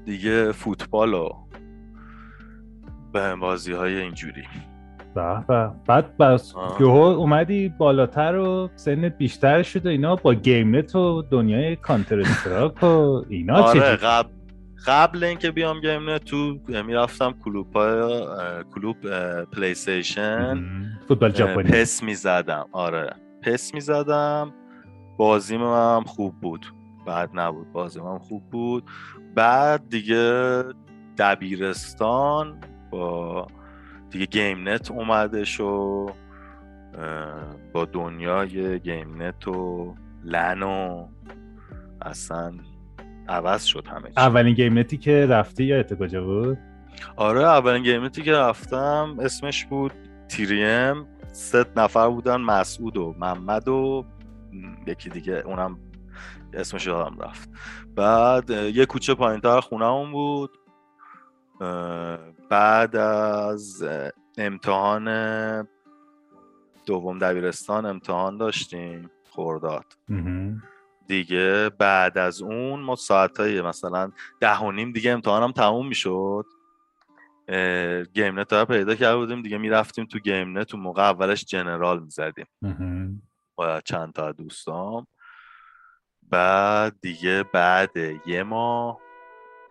دیگه 0.06 0.52
فوتبال 0.52 1.14
و 1.14 1.30
به 3.14 3.36
بازی 3.36 3.72
های 3.74 3.98
اینجوری. 3.98 4.44
به 5.16 5.72
بعد 5.88 6.18
بس 6.18 6.54
یهو 6.80 6.96
اومدی 6.96 7.70
بالاتر 7.70 8.36
و 8.36 8.70
سنت 8.76 9.18
بیشتر 9.18 9.64
شد 9.64 9.86
و 9.86 9.90
اینا 9.90 10.16
با 10.16 10.34
گیم 10.34 10.76
نت 10.76 10.96
و 10.96 11.22
دنیای 11.22 11.76
Counter-Strike 11.76 12.84
و 12.84 13.24
اینا 13.30 13.64
آره 13.64 13.96
قبل 13.96 14.30
قبل 14.88 15.24
اینکه 15.24 15.52
بیام 15.52 15.80
گیم 15.80 16.10
نت 16.10 16.24
تو 16.24 16.58
می‌رفتم 16.68 17.36
کلوب 17.46 17.74
کلوب 18.76 18.98
PlayStation 19.44 20.64
فوتبال 21.08 21.34
ژاپنی. 21.34 21.72
PES 21.72 22.04
می‌زدم. 22.04 22.66
آره. 22.72 23.14
PES 23.42 23.74
می‌زدم. 23.74 24.54
بازیم 25.18 25.62
هم 25.62 26.04
خوب 26.08 26.36
بود. 26.42 26.66
بعد 27.06 27.30
نبود 27.34 27.72
بازیم 27.72 28.04
هم 28.04 28.20
خوب 28.20 28.50
بود. 28.50 28.84
بعد 29.36 29.90
دیگه 29.90 30.64
دبیرستان 31.18 32.60
با 32.92 33.48
دیگه 34.10 34.26
گیم 34.26 34.70
نت 34.70 34.92
اومدش 34.92 35.60
و 35.60 36.06
با 37.74 37.86
دنیای 37.86 38.80
گیم 38.80 39.22
نت 39.22 39.48
و 39.48 39.96
لن 40.24 40.64
و 40.64 41.08
اصلا 42.02 42.54
عوض 43.28 43.64
شد 43.64 43.88
همه 43.88 44.10
اولین 44.18 44.54
گیم 44.54 44.80
نتی 44.80 44.98
که 44.98 45.26
رفتی 45.26 45.64
یا 45.64 45.84
کجا 45.84 46.24
بود؟ 46.24 46.58
آره 47.16 47.44
اولین 47.44 47.84
گیم 47.84 48.04
نتی 48.04 48.22
که 48.22 48.32
رفتم 48.32 49.18
اسمش 49.20 49.66
بود 49.66 49.92
تیریم. 50.28 51.06
سه 51.32 51.66
نفر 51.76 52.10
بودن 52.10 52.36
مسعود 52.36 52.98
و 52.98 53.16
محمد 53.20 53.68
و 53.68 54.06
یکی 54.88 55.10
دیگه 55.10 55.34
اونم 55.34 55.80
اسمش 56.56 56.86
یادم 56.86 57.20
رفت. 57.20 57.50
بعد 57.96 58.50
یه 58.50 58.86
کوچه 58.86 59.14
پایین 59.14 59.42
تر 59.42 59.60
خونه 59.60 60.12
بود 60.12 60.58
بعد 62.50 62.96
از 62.96 63.86
امتحان 64.38 65.68
دوم 66.86 67.20
دبیرستان 67.20 67.86
امتحان 67.86 68.38
داشتیم 68.38 69.10
خرداد. 69.30 69.86
دیگه 71.08 71.70
بعد 71.80 72.18
از 72.18 72.42
اون 72.42 72.80
ما 72.80 72.96
ساعت 72.96 73.40
های 73.40 73.62
مثلا 73.62 74.12
ده 74.40 74.58
و 74.58 74.72
نیم 74.72 74.92
دیگه 74.92 75.12
امتحانم 75.12 75.52
تموم 75.52 75.88
می‌شد. 75.88 76.46
گیم 78.14 78.40
نت 78.40 78.54
رو 78.54 78.66
پیدا 78.66 78.96
کرده 78.96 79.18
بودیم. 79.18 79.42
دیگه 79.42 79.58
می‌رفتیم 79.58 80.06
تو 80.06 80.20
گیم 80.20 80.58
نت. 80.58 80.68
تو 80.68 80.78
موقع 80.78 81.04
اولش 81.04 81.46
General 81.46 82.00
می‌زدیم. 82.00 82.46
با 83.56 83.82
چند 83.82 84.14
تا 84.14 84.32
دوستام. 84.32 85.08
بعد 86.34 86.96
دیگه 87.02 87.44
بعد 87.54 87.92
یه 88.26 88.44
ماه 88.44 89.00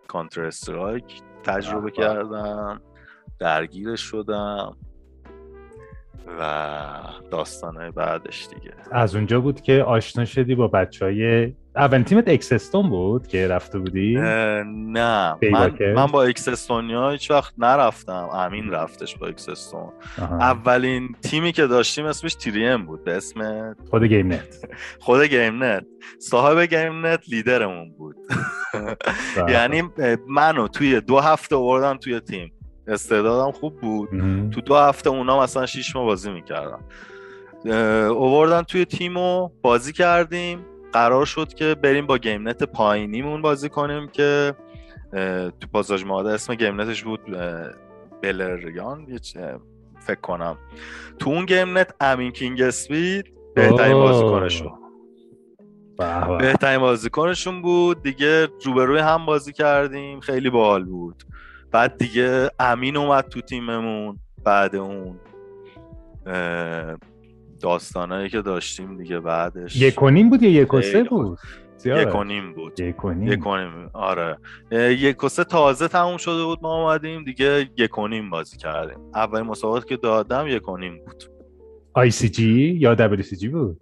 Counter-Strike 0.09 1.23
تجربه 1.45 1.90
کردم 1.90 2.83
درگیرش 3.38 4.00
شدم 4.00 4.76
و 6.38 7.02
داستانهای 7.31 7.90
بعدش 7.90 8.49
دیگه. 8.54 8.75
از 8.90 9.14
اونجا 9.14 9.40
بود 9.40 9.61
که 9.61 9.83
آشنا 9.83 10.25
شدی 10.25 10.54
با 10.54 10.69
بچه 10.69 11.04
های 11.04 11.54
اولین 11.76 12.05
تیمت 12.05 12.29
اکسستون 12.29 12.91
بود 12.91 13.26
که 13.26 13.49
رفته 13.49 13.79
بودی؟ 13.79 14.14
نه. 14.14 15.37
من, 15.52 15.79
من 15.95 16.07
با 16.07 16.25
اکسستونیا 16.25 17.11
هیچ 17.11 17.31
وقت 17.31 17.55
نرفتم. 17.59 18.29
امین 18.33 18.71
رفتش 18.71 19.17
با 19.17 19.26
اکسستون. 19.26 19.93
اولین 20.19 21.17
تیمی 21.23 21.52
که 21.52 21.67
داشتیم 21.67 22.05
اسمش 22.05 22.35
تیریم 22.35 22.87
بود 22.87 23.05
به 23.05 23.17
اسم 23.17 23.75
خود 23.91 24.05
گیم 24.05 24.33
نت 24.33 24.67
خود 25.05 25.23
گیم 25.23 25.64
نت 25.64 25.85
صاحب 26.19 26.59
گیم 26.59 27.07
نت 27.07 27.21
لیدرمون 27.29 27.93
بود. 27.93 28.17
یعنی 29.55 29.83
منو 30.29 30.69
توی 30.69 31.00
دو 31.00 31.19
هفته 31.19 31.57
آوردن 31.56 31.97
توی 31.97 32.21
تیم. 32.21 32.52
استعدادم 32.87 33.52
خوب 33.52 33.81
بود. 33.81 34.09
تو 34.50 34.61
دو 34.61 34.76
هفته 34.76 35.11
اونا 35.11 35.43
مثلا 35.43 35.67
شیش 35.67 35.97
ماه 35.97 36.05
بازی 36.05 36.31
می‌کردم 36.31 36.85
اووردن 38.11 38.62
توی 38.62 38.85
تیم 38.85 39.17
و 39.17 39.49
بازی 39.62 39.93
کردیم. 39.93 40.64
قرار 40.92 41.26
شد 41.26 41.54
که 41.54 41.75
بریم 41.75 42.06
با 42.06 42.18
گیم 42.18 42.49
نت 42.49 42.62
پایینیمون 42.62 43.42
بازی 43.42 43.68
کنیم 43.68 44.08
که 44.08 44.54
تو 45.61 45.66
پاساژ 45.72 46.04
ماده 46.04 46.30
اسم 46.30 46.54
گیمنتش 46.54 47.02
بود 47.04 47.20
بلریان. 48.22 49.06
فکر 50.00 50.20
کنم. 50.20 50.58
تو 51.18 51.30
اون 51.30 51.44
گیمنت 51.44 51.94
امین 52.00 52.30
King 52.30 52.62
Speed 52.62 53.32
بهترین 53.54 53.94
بازیکنشون. 53.94 54.72
بهترین 56.38 56.78
بازیکنشون 56.78 57.62
بود. 57.62 58.02
دیگه 58.02 58.49
روبروی 58.64 58.99
هم 58.99 59.26
بازی 59.26 59.52
کردیم. 59.52 60.20
خیلی 60.20 60.50
باحال 60.50 60.84
بود. 60.84 61.22
بعد 61.70 61.99
دیگه 61.99 62.50
امین 62.58 62.96
اومد 62.96 63.28
تو 63.28 63.40
تیممون. 63.40 64.18
بعد 64.44 64.76
اون 64.76 65.20
داستانهایی 67.62 68.28
که 68.28 68.42
داشتیم 68.42 68.97
دیگه 68.97 69.21
بعدش. 69.21 69.76
یک 69.76 70.02
و 70.02 70.11
نیم 70.11 70.31
بود 70.31 70.42
یا 70.42 70.50
یک 70.50 70.75
و 70.75 70.83
سه 70.83 71.04
بود؟ 71.04 71.38
یک 71.85 72.14
و 72.14 72.25
نیم 72.25 72.54
بود. 72.54 72.81
یک 72.81 73.04
و 73.04 73.12
نیم. 73.12 73.90
آره 73.92 74.38
یک 74.73 75.25
و 75.25 75.28
سه 75.28 75.45
تازه 75.45 75.88
تموم 75.88 76.16
شده 76.16 76.45
بود 76.45 76.59
ما 76.62 76.83
اومدیم 76.83 77.25
دیگه 77.25 77.71
یک 77.76 77.99
و 77.99 78.09
نیم 78.09 78.31
بازی 78.31 78.57
کردیم. 78.57 78.99
اولین 79.14 79.47
مسابقات 79.47 79.87
که 79.87 79.97
دادم 79.97 80.47
یک 80.49 80.69
و 80.69 80.76
نیم 80.76 81.00
بود. 81.04 81.25
ICG 81.94 82.76
یا 82.81 82.95
جی 83.38 83.49
بود؟ 83.49 83.81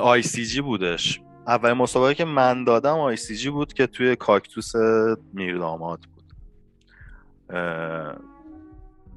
ICG 0.00 0.60
بودش. 0.60 1.20
اولین 1.46 1.76
مسابقه 1.76 2.14
که 2.14 2.24
من 2.24 2.64
دادم 2.64 2.98
ICG 2.98 3.50
بود 3.50 3.72
که 3.72 3.86
توی 3.86 4.16
کاکتوس 4.16 4.72
میرداماد 5.32 6.00
بود. 6.00 6.24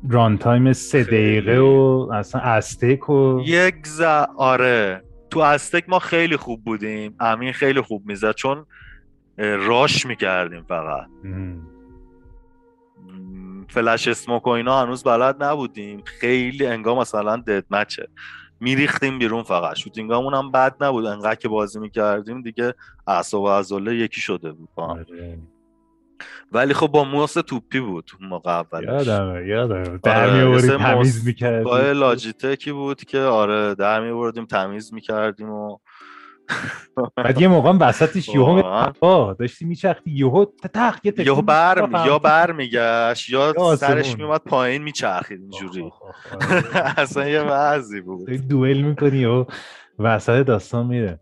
round 0.10 0.38
time 0.38 0.74
سه 0.74 1.04
دقیقه 1.04 1.60
و 1.60 2.10
اصلا 2.14 2.42
Aztec 2.42 3.10
و 3.10 3.42
یک 3.46 3.88
ز... 3.88 4.02
آره. 4.38 5.04
تو 5.30 5.40
Aztec 5.40 5.90
ما 5.90 6.00
خیلی 6.00 6.38
خوب 6.38 6.64
بودیم. 6.64 7.16
امین 7.20 7.54
خیلی 7.54 7.82
خوب 7.82 8.06
می‌زد 8.06 8.32
چون 8.32 8.66
rush 9.38 10.06
می‌کردیم 10.06 10.64
فقط. 10.64 11.08
فلش 13.68 14.08
اسموک 14.08 14.48
و 14.48 14.50
اینا 14.50 14.82
هنوز 14.82 15.04
بلد 15.04 15.44
نبودیم. 15.44 16.04
خیلی 16.06 16.66
انگار 16.66 16.98
مثلا 16.98 17.38
دد 17.38 17.66
مچه 17.72 18.08
میریختیم 18.60 19.20
بیرون 19.20 19.44
فقط. 19.44 19.76
شوتینگامون 19.76 20.34
هم 20.34 20.52
بد 20.52 20.84
نبود. 20.84 21.06
انقدر 21.06 21.36
که 21.36 21.48
بازی 21.48 21.80
می‌کردیم 21.80 22.42
دیگه 22.42 22.74
اعصاب 23.08 23.72
و 23.72 23.92
یکی 23.92 24.22
شده 24.22 24.52
بود 24.52 24.70
آره. 24.76 25.40
ولی 26.52 26.74
خب 26.74 26.88
با 26.88 27.04
موس 27.04 27.34
توپی 27.34 27.80
بود 27.80 28.12
موقع 28.22 28.52
اولش. 28.52 29.08
یادمه 29.08 29.48
یادمه. 29.48 29.98
در 30.04 30.30
آره، 30.30 30.78
تمیز 30.78 31.28
می‌کردیم 31.28 31.64
با 31.64 31.80
لاجیتکی 31.80 32.72
بود 32.72 33.04
که 33.04 33.20
آره 33.20 33.76
در 33.76 34.02
میوردیم 34.02 34.46
تمیز 34.46 34.94
می‌کردیم 34.94 35.50
و 35.50 35.78
بعد 37.18 37.42
یه 37.42 37.48
موقع 37.48 37.72
وسطش 37.72 38.30
یهو 38.30 39.34
داشتی 39.34 39.66
میچختی 39.66 40.12
یهو 40.12 40.46
تخ 40.74 41.00
یه 41.04 41.14
یهو 41.18 41.42
بر 41.42 41.90
یا 42.06 42.20
بر 42.20 42.52
میگشت 42.52 43.30
یا 43.30 43.76
سرش 43.76 44.18
میومد 44.18 44.42
پایین 44.42 44.84
میچرخید 44.84 45.40
اینجوری. 45.42 45.92
اصلا 46.98 47.30
یه 47.30 47.42
وضعی 47.42 48.02
بود. 48.02 48.30
دوئل 48.30 48.82
می‌کنی 48.82 49.26
و 49.26 49.46
وسط 50.00 50.46
داستان 50.46 50.86
میره. 50.86 51.20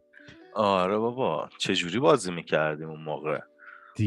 آره 0.53 0.97
بابا 0.97 1.49
چجوری 1.57 1.99
بازی 1.99 2.31
می‌کردیم 2.31 2.89
اون 2.89 3.03
موقع؟ 3.03 3.39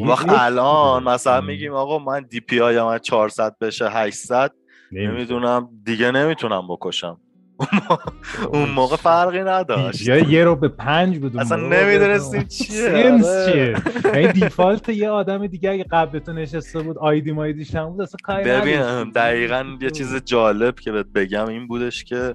اون 0.00 0.08
وقت 0.08 0.28
الان 0.28 1.02
مثلا 1.02 1.40
میگیم 1.40 1.72
آقا 1.72 1.98
من 1.98 2.20
دی 2.30 2.40
پی 2.40 2.60
آیم 2.60 2.86
از 2.86 3.00
400 3.00 3.56
بشه 3.60 3.88
800 3.88 4.52
نمی‌دونم. 4.92 5.68
دیگه 5.84 6.10
نمی‌تونم 6.10 6.68
بکشم. 6.68 7.20
اون 8.52 8.68
موقع 8.70 8.96
فرقی 8.96 9.40
نداشت. 9.40 10.08
یا 10.08 10.18
یه 10.18 10.44
رو 10.44 10.56
به 10.56 10.68
پنج 10.68 11.18
بود 11.18 11.36
اصلا 11.36 11.56
نمی‌دونستیم 11.56 12.42
چیه. 12.42 12.88
آره. 13.24 13.52
چیه؟ 13.52 13.76
این 14.14 14.30
دیفالت 14.30 14.88
یه 14.88 15.08
آدم 15.10 15.46
دیگه 15.46 15.70
اگه 15.70 15.84
قبل 15.90 16.18
تو 16.18 16.32
نشسته 16.32 16.82
بود 16.82 16.98
آیدی 16.98 17.32
مایدیش 17.32 17.74
هم 17.74 17.90
بود 17.90 18.00
اصلا 18.00 18.16
کاری 18.22 18.44
ببین 18.44 19.10
دقیقا 19.10 19.76
یه 19.80 19.90
چیز 19.90 20.16
جالب 20.24 20.80
که 20.80 20.92
بهت 20.92 21.06
بگم 21.06 21.46
این 21.46 21.66
بودش 21.66 22.04
که 22.04 22.34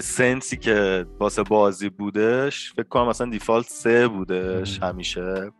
سنسی 0.00 0.56
که 0.56 1.06
واسه 1.20 1.42
بازی 1.42 1.88
بودش 1.88 2.72
فکر 2.72 2.88
کنم 2.88 3.08
مثلا 3.08 3.30
دیفالت 3.30 3.66
سه 3.68 4.08
بودش 4.08 4.82
همیشه. 4.82 5.50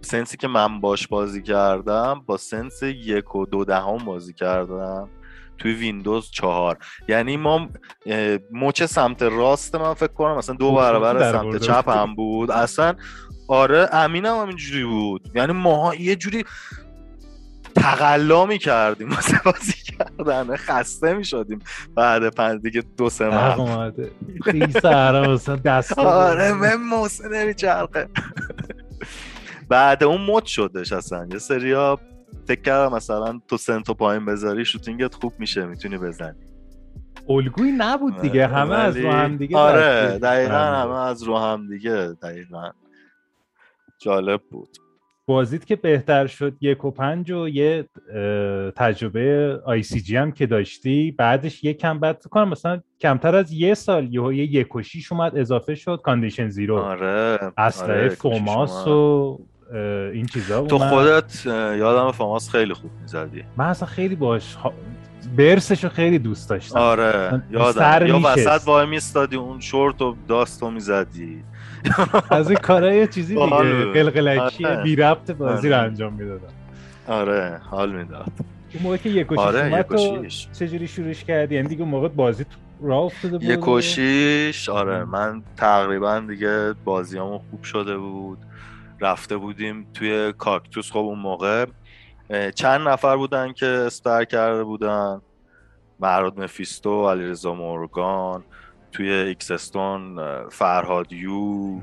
سنسی 0.00 0.36
که 0.36 0.48
من 0.48 0.80
باش 0.80 1.08
بازی 1.08 1.42
کردم 1.42 2.22
با 2.26 2.36
سنس 2.36 2.82
یک 2.82 3.34
و 3.34 3.46
دو 3.46 3.64
دهم 3.64 3.98
بازی 3.98 4.32
کردم 4.32 5.08
توی 5.58 5.72
ویندوز 5.72 6.30
چهار. 6.30 6.78
یعنی 7.08 7.36
ما 7.36 7.68
مچ 8.52 8.82
سمت 8.82 9.22
راست 9.22 9.74
من 9.74 9.94
فکر 9.94 10.12
کنم 10.12 10.36
مثلا 10.36 10.56
دو 10.56 10.74
برابر 10.74 11.32
سمت 11.32 11.56
چپ 11.56 11.88
هم 11.88 12.14
بود. 12.14 12.50
اصلا 12.50 12.94
آره 13.48 13.88
امینم 13.92 14.36
هم 14.40 14.48
اینجوری 14.48 14.84
بود. 14.84 15.30
یعنی 15.34 15.52
ما 15.52 15.94
یه 15.94 16.16
جوری 16.16 16.44
تقلا 17.74 18.46
می 18.46 18.58
کردیم 18.58 19.10
واسه 19.10 19.40
بازی 19.44 19.72
کردن. 19.72 20.56
خسته 20.56 21.14
می 21.14 21.24
شدیم 21.24 21.58
بعد 21.94 22.34
پنج 22.34 22.62
دیگه 22.62 22.82
دو 22.96 23.10
سه 23.10 23.28
ماه 23.28 23.92
خیلی 24.44 24.72
سهره 24.72 25.38
دست 25.64 25.98
آره 26.28 26.52
من 26.52 26.74
موسه 26.74 27.28
نمی 27.28 27.54
چرقه 27.54 28.08
بعد 29.68 30.04
اون 30.04 30.20
مد 30.20 30.44
شدش 30.44 30.92
اصلا. 30.92 31.28
یه 31.32 31.38
سریا 31.38 31.98
فکر 32.48 32.60
کردم 32.60 32.96
مثلا 32.96 33.40
تو 33.48 33.56
sens 33.56 33.81
تو 33.81 33.94
پایین 33.94 34.24
بذاری 34.24 34.64
shooting 34.64 35.08
ت 35.08 35.14
خوب 35.14 35.32
میشه 35.38 35.66
می‌تونی 35.66 35.98
بزنی. 35.98 36.38
الگویی 37.28 37.72
نبود 37.78 38.20
دیگه 38.20 38.46
همه 38.46 38.74
از 38.74 38.96
رو 38.96 39.12
هم 39.12 39.36
دیگه 39.36 39.58
آره 39.58 40.18
دقیقا 40.18 40.54
همه 40.54 40.96
از 40.96 41.22
رو 41.22 41.38
هم 41.38 41.68
دیگه 41.68 42.16
دقیقا. 42.22 42.70
جالب 43.98 44.40
بود. 44.50 44.68
بازید 45.28 45.64
که 45.64 45.76
بهتر 45.76 46.26
شد 46.26 46.56
یک 46.60 46.84
و 46.84 46.90
پنج 46.90 47.30
و 47.30 47.48
یه 47.48 47.88
تجربه 48.76 49.58
ICG 49.64 50.16
هم 50.16 50.32
که 50.32 50.46
داشتی 50.46 51.10
بعدش 51.18 51.64
یک 51.64 51.78
کم 51.78 51.98
بعد 51.98 52.26
کنم 52.26 52.48
مثلا 52.48 52.80
کمتر 53.00 53.34
از 53.34 53.52
یه 53.52 53.74
سال 53.74 54.14
یه 54.14 54.22
یه 54.22 54.54
یک 54.54 54.76
و 54.76 54.82
شیش 54.82 55.12
اومد 55.12 55.36
اضافه 55.36 55.74
شد 55.74 56.00
Condition 56.04 56.48
Zero. 56.48 56.76
آره 56.76 57.38
اصلا 57.56 57.88
آره 57.88 58.08
Famas 58.08 58.86
و 58.86 59.38
این 60.12 60.26
چیزا 60.26 60.66
تو 60.66 60.78
خودت 60.78 61.46
یادم 61.46 62.12
فاماس 62.12 62.50
خیلی 62.50 62.74
خوب 62.74 62.90
می‌زدی. 63.00 63.44
من 63.56 63.64
اصلا 63.64 63.88
خیلی 63.88 64.14
باش 64.14 64.56
برسش 65.36 65.84
رو 65.84 65.90
خیلی 65.90 66.18
دوست 66.18 66.50
داشتم. 66.50 66.78
آره 66.78 67.42
یادم. 67.50 68.06
یا 68.06 68.20
وسط 68.24 68.66
وای 68.66 68.86
میستادی 68.86 69.36
اون 69.36 69.60
شورت 69.60 70.02
و 70.02 70.16
داستو 70.28 70.70
می‌زدی. 70.70 71.44
از 72.30 72.50
این 72.50 72.58
کارهای 72.58 72.96
یه 72.96 73.06
چیزی 73.06 73.34
دیگه 73.34 73.92
قلقلکی 73.92 74.64
آره. 74.64 74.82
بی 74.82 74.96
ربط 74.96 75.30
بازی 75.30 75.68
رو 75.68 75.74
آره. 75.74 75.84
انجام 75.84 76.12
می‌دادم. 76.12 76.52
آره 77.08 77.60
حال 77.70 77.92
می‌داد. 77.92 78.32
اون 78.74 78.82
موقع 78.82 78.96
که 78.96 79.08
یک 79.08 79.38
آره 79.38 79.86
چجوری 80.52 80.88
شروعش 80.88 81.24
کردی؟ 81.24 81.54
یعنی 81.54 81.68
دیگه 81.68 81.84
موقع 81.84 82.08
بازی 82.08 82.44
راه 82.82 83.02
افتاده 83.02 83.38
بود؟ 83.38 83.42
یک 83.42 84.68
آره. 84.68 85.04
من 85.04 85.42
تقریبا 85.56 86.20
دیگه 86.20 86.74
بازیامو 86.84 87.38
خوب 87.50 87.62
شده 87.62 87.98
بود. 87.98 88.38
رفته 89.00 89.36
بودیم 89.36 89.86
توی 89.94 90.32
کاکتوس. 90.32 90.92
خب 90.92 90.98
اون 90.98 91.18
موقع 91.18 91.66
چند 92.54 92.88
نفر 92.88 93.16
بودن 93.16 93.52
که 93.52 93.66
استر 93.66 94.24
کرده 94.24 94.64
بودن؟ 94.64 95.20
مراد 96.00 96.40
مفیستو 96.40 97.10
علیرضا 97.10 97.54
مورگان 97.54 98.44
توی 98.92 99.12
ایکسستون 99.12 100.18
فرهاد 100.48 101.12
یو 101.12 101.80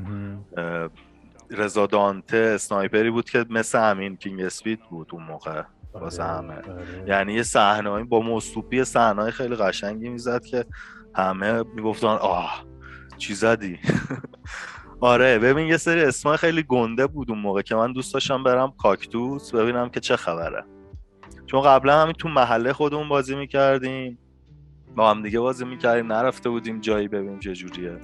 رضا 1.49 1.85
دانته. 1.85 2.37
اسنایپری 2.37 3.11
بود 3.11 3.29
که 3.29 3.45
مثل 3.49 3.79
همین 3.79 4.17
کینگ 4.17 4.41
اسپید 4.41 4.79
بود 4.89 5.09
اون 5.11 5.23
موقع. 5.23 5.63
واسه 5.93 6.23
آره، 6.23 6.33
همه. 6.33 6.53
آره. 6.53 7.03
یعنی 7.07 7.33
یه 7.33 7.43
صحنه 7.43 8.03
با 8.03 8.21
مستوپی 8.21 8.83
صحنه 8.83 9.31
خیلی 9.31 9.55
قشنگی 9.55 10.09
می‌زد 10.09 10.45
که 10.45 10.65
همه 11.15 11.63
می‌گفتن 11.75 12.07
آه 12.07 12.65
چی 13.17 13.33
زدی؟ 13.33 13.79
آره 15.03 15.39
ببین 15.39 15.67
یه 15.67 15.77
سری 15.77 16.01
اسمای 16.01 16.37
خیلی 16.37 16.63
گنده 16.63 17.07
بود 17.07 17.31
اون 17.31 17.39
موقع 17.39 17.61
که 17.61 17.75
من 17.75 17.93
دوست 17.93 18.13
داشتم 18.13 18.43
برم 18.43 18.73
کاکتوس 18.77 19.55
ببینم 19.55 19.89
که 19.89 19.99
چه 19.99 20.15
خبره. 20.15 20.65
چون 21.45 21.61
قبلا 21.61 22.01
همین 22.01 22.13
تو 22.13 22.29
محله 22.29 22.73
خودمون 22.73 23.09
بازی 23.09 23.35
می‌کردیم. 23.35 24.17
با 24.95 25.09
هم 25.09 25.21
دیگه 25.21 25.39
بازی 25.39 25.65
می‌کردیم 25.65 26.13
نرفته 26.13 26.49
بودیم 26.49 26.79
جایی 26.79 27.07
ببینیم 27.07 27.39
چه 27.39 27.53
جوریه. 27.53 27.97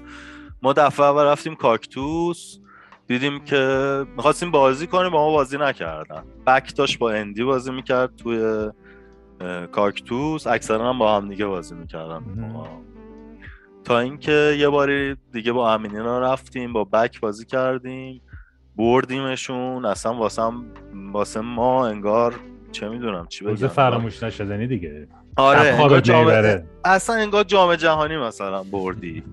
ما 0.62 0.74
دفعه 0.74 1.06
اول 1.06 1.24
رفتیم 1.24 1.56
کاکتوس 1.56 2.58
دیدیم 3.08 3.40
که 3.40 4.06
می‌خواستیم 4.16 4.52
بازی 4.52 4.88
کنیم 4.88 5.12
با 5.12 5.26
ما 5.26 5.32
بازی 5.32 5.58
نکردن. 5.58 6.24
بک 6.48 6.98
با 7.00 7.12
اندی 7.12 7.44
بازی 7.44 7.72
می‌کرد 7.72 8.16
توی 8.16 8.70
کاکتوس. 9.72 10.48
اکثرا 10.48 10.90
هم 10.90 11.00
با 11.00 11.18
هم 11.18 11.30
دیگه 11.30 11.46
بازی 11.46 11.76
می‌کردن. 11.76 12.24
تا 13.84 14.00
اینکه 14.00 14.56
یه 14.60 14.70
باری 14.70 15.16
دیگه 15.34 15.52
با 15.52 15.74
امینینا 15.74 16.20
رفتیم 16.20 16.74
با 16.74 16.84
بک 16.84 17.20
بازی 17.20 17.46
کردیم 17.46 18.22
بردیمشون 18.76 19.86
اصلا 19.86 20.14
واسه 20.14 20.44
واسه 21.14 21.42
ما 21.42 21.88
انگار 21.88 22.36
چه 22.72 22.90
می‌دونم 22.90 23.28
چی 23.28 23.46
بگم. 23.46 23.68
فراموش 23.68 24.24
نشدنی 24.24 24.68
دیگه. 24.68 25.08
آره 25.38 25.60
انگار 25.60 26.00
جام... 26.00 26.28
اصلا 26.86 27.16
انگار 27.16 27.44
جام 27.44 27.76
جهانی 27.76 28.18
مثلا 28.18 28.64
بردی. 28.64 29.24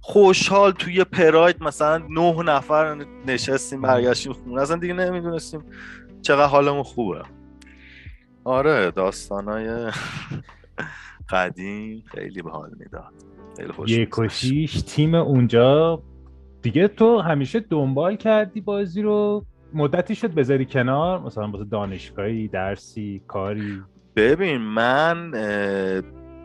خوشحال 0.00 0.72
توی 0.72 1.04
پراید 1.04 1.62
مثلا 1.62 1.98
نه 2.10 2.42
نفر 2.42 3.06
نشستیم 3.26 3.82
برگشتیم 3.82 4.32
خونه. 4.32 4.62
اصلا 4.62 4.76
دیگه 4.76 4.94
نمی‌دونستیم 4.94 5.64
چقدر 6.22 6.46
حالمون 6.46 6.82
خوبه. 6.82 7.22
آره 8.44 8.90
داستانای 8.90 9.92
قدیم 11.30 12.04
خیلی 12.06 12.42
به 12.42 12.50
حال 12.50 12.70
می‌داد. 12.78 13.25
یک 13.86 14.18
و 14.18 14.26
تیم 14.86 15.14
اونجا. 15.14 16.02
دیگه 16.62 16.88
تو 16.88 17.18
همیشه 17.18 17.60
دنبال 17.60 18.16
کردی 18.16 18.60
بازی 18.60 19.02
رو. 19.02 19.44
مدتی 19.74 20.14
شد 20.14 20.34
بذاری 20.34 20.64
کنار. 20.64 21.20
مثلا 21.20 21.50
واسه 21.50 21.64
دانشگاهی 21.64 22.48
درسی 22.48 23.22
کاری. 23.26 23.82
ببین 24.16 24.56
من 24.56 25.30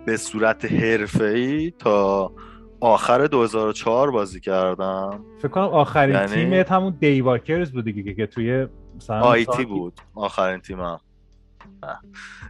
به 0.06 0.17
صورت 0.17 0.71
حرفه‌ای 0.71 1.71
تا 1.71 2.32
آخر 2.80 3.28
2004 3.28 4.12
بازی 4.12 4.39
کردم. 4.39 5.26
فکر 5.38 5.47
کنم 5.47 5.63
آخرین 5.63 6.15
یعنی... 6.15 6.28
تیمت 6.28 6.71
همون 6.71 6.97
دیواکرز 7.00 7.71
بود 7.71 7.86
دیگه 7.86 8.13
که 8.13 8.28
توی 8.28 8.67
مثلا 8.95 9.21
آیتی 9.21 9.65
بود. 9.65 9.93
آخرین 10.15 10.60
تیمم. 10.60 11.00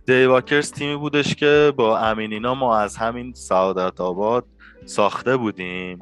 دیواکرز 0.06 0.72
تیمی 0.72 0.96
بودش 0.96 1.36
که 1.36 1.74
با 1.76 2.00
امینینا 2.00 2.56
ما 2.56 2.78
از 2.78 2.98
همین 2.98 3.34
سعادت 3.34 4.02
آباد 4.02 4.46
ساخته 4.86 5.38
بودیم. 5.38 6.00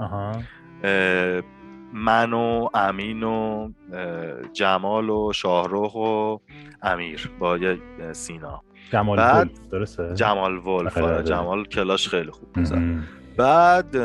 من 1.94 2.34
و 2.34 2.70
امین 2.74 3.24
و 3.24 3.70
جمال 4.54 5.10
و 5.10 5.34
شاهروخ 5.34 5.96
و 5.96 6.38
امیر 6.82 7.32
با 7.40 7.58
سینا. 8.12 8.62
جمال 8.92 9.18
بعد 9.18 9.50
درسته؟ 9.72 10.14
جمال 10.16 10.58
ولف 10.58 10.98
آره، 10.98 11.16
آره. 11.16 11.24
جمال 11.24 11.66
کلاش 11.66 12.08
خیلی 12.08 12.32
خوب 12.32 12.50
بزن 12.60 13.04
بعد 13.38 13.98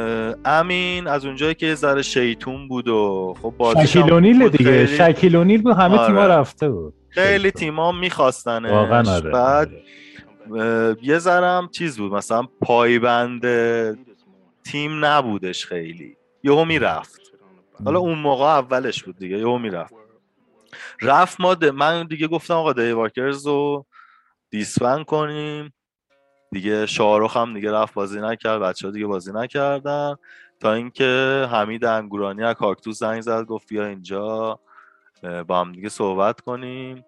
امین 0.44 1.06
از 1.06 1.24
اونجایی 1.24 1.54
که 1.54 1.66
یه 1.66 1.74
ذره 1.74 2.02
شیطون 2.02 2.68
بود 2.68 2.88
و 2.88 3.34
خب 3.42 3.84
شکیلونیل 3.86 4.48
دیگه. 4.48 4.86
خیلی... 4.86 4.86
شکیلونیل 4.86 5.62
بود 5.62 5.76
همه 5.76 5.96
آره. 5.98 6.06
تیما 6.06 6.26
رفته 6.26 6.70
بود. 6.70 6.94
خیلی 7.14 7.50
تیما 7.50 7.92
میخواستنش. 7.92 8.70
واقعا 8.70 9.10
آره. 9.10 9.30
بعد 9.30 9.70
یه 11.02 11.18
ذرم 11.18 11.68
چیز 11.68 11.98
بود 11.98 12.12
مثلا 12.12 12.48
پایبند 12.60 13.42
تیم 14.64 15.04
نبودش 15.04 15.66
خیلی. 15.66 16.16
یهو 16.42 16.64
می‌رفت. 16.64 17.20
حالا 17.84 17.98
اون 17.98 18.18
موقع 18.18 18.44
اولش 18.44 19.02
بود 19.02 19.18
دیگه 19.18 19.38
یهو 19.38 19.58
می‌رفت. 19.58 19.94
رفت 21.02 21.40
ما 21.40 21.56
من 21.74 22.06
دیگه 22.06 22.28
گفتم 22.28 22.54
آقا 22.54 22.72
دیواکرز 22.72 23.46
رو 23.46 23.86
دیسفن 24.50 25.02
کنیم. 25.02 25.74
دیگه 26.52 26.86
شاهرخ 26.86 27.36
هم 27.36 27.54
دیگه 27.54 27.72
رفت 27.72 27.94
بازی 27.94 28.20
نکرد 28.20 28.60
بچه 28.60 28.86
ها 28.86 28.92
دیگه 28.92 29.06
بازی 29.06 29.32
نکردن. 29.32 30.16
تا 30.60 30.72
اینکه 30.72 31.46
حمید 31.52 31.84
انگورانی 31.84 32.42
از 32.42 32.54
کاکتوس 32.54 32.98
زنگ 32.98 33.20
زد 33.20 33.44
گفت 33.44 33.68
بیا 33.68 33.86
اینجا. 33.86 34.60
با 35.46 35.60
هم 35.60 35.72
دیگه 35.72 35.88
صحبت 35.88 36.40
کنیم. 36.40 37.04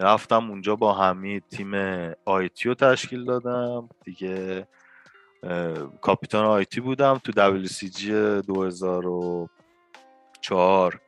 رفتم 0.00 0.50
اونجا 0.50 0.76
با 0.76 0.94
حمید 0.94 1.44
تیم 1.50 1.74
آیتی 2.24 2.68
رو 2.68 2.74
تشکیل 2.74 3.24
دادم. 3.24 3.88
دیگه 4.04 4.66
کاپیتان 6.00 6.44
آیتی 6.44 6.80
بودم 6.80 7.20
تو 7.24 7.32
WCG 7.32 8.04
2004 8.46 11.00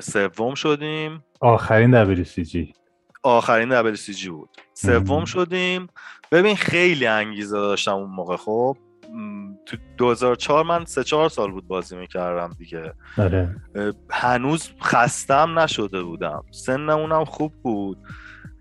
سوم 0.00 0.54
شدیم. 0.54 1.24
آخرین 1.40 2.24
WCG 2.24 2.72
آخرین 3.22 3.94
WCG 3.94 4.26
بود. 4.26 4.50
سوم 4.74 5.24
شدیم. 5.24 5.86
ببین 6.32 6.56
خیلی 6.56 7.06
انگیزه 7.06 7.56
داشتم 7.56 7.94
اون 7.94 8.10
موقع 8.10 8.36
خب. 8.36 8.76
تو 9.66 9.76
2004 9.96 10.64
من 10.64 10.84
سه 10.84 11.04
چهار 11.04 11.28
سال 11.28 11.50
بود 11.50 11.66
بازی 11.66 11.96
می‌کردم 11.96 12.54
دیگه. 12.58 12.92
آره. 13.18 13.56
هنوز 14.10 14.70
خستم 14.82 15.58
نشده 15.58 16.02
بودم. 16.02 16.44
سنمونم 16.50 17.24
خوب 17.24 17.52
بود. 17.62 17.98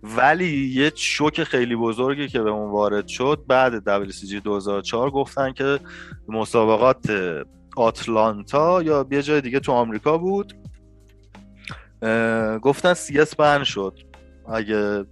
ولی 0.03 0.71
یه 0.73 0.91
شوک 0.95 1.43
خیلی 1.43 1.75
بزرگی 1.75 2.27
که 2.27 2.41
به 2.41 2.49
اون 2.49 2.71
وارد 2.71 3.07
شد 3.07 3.43
بعد 3.47 4.05
WCG 4.09 4.33
2004 4.43 5.11
گفتن 5.11 5.53
که 5.53 5.79
مسابقات 6.27 7.11
آتلانتا 7.77 8.83
یا 8.83 9.07
یه 9.11 9.21
جای 9.21 9.41
دیگه 9.41 9.59
تو 9.59 9.71
آمریکا 9.71 10.17
بود. 10.17 10.53
گفتن 12.61 12.89
اس 12.89 13.35
بند 13.35 13.63
شد. 13.63 13.99
اگه 14.53 15.05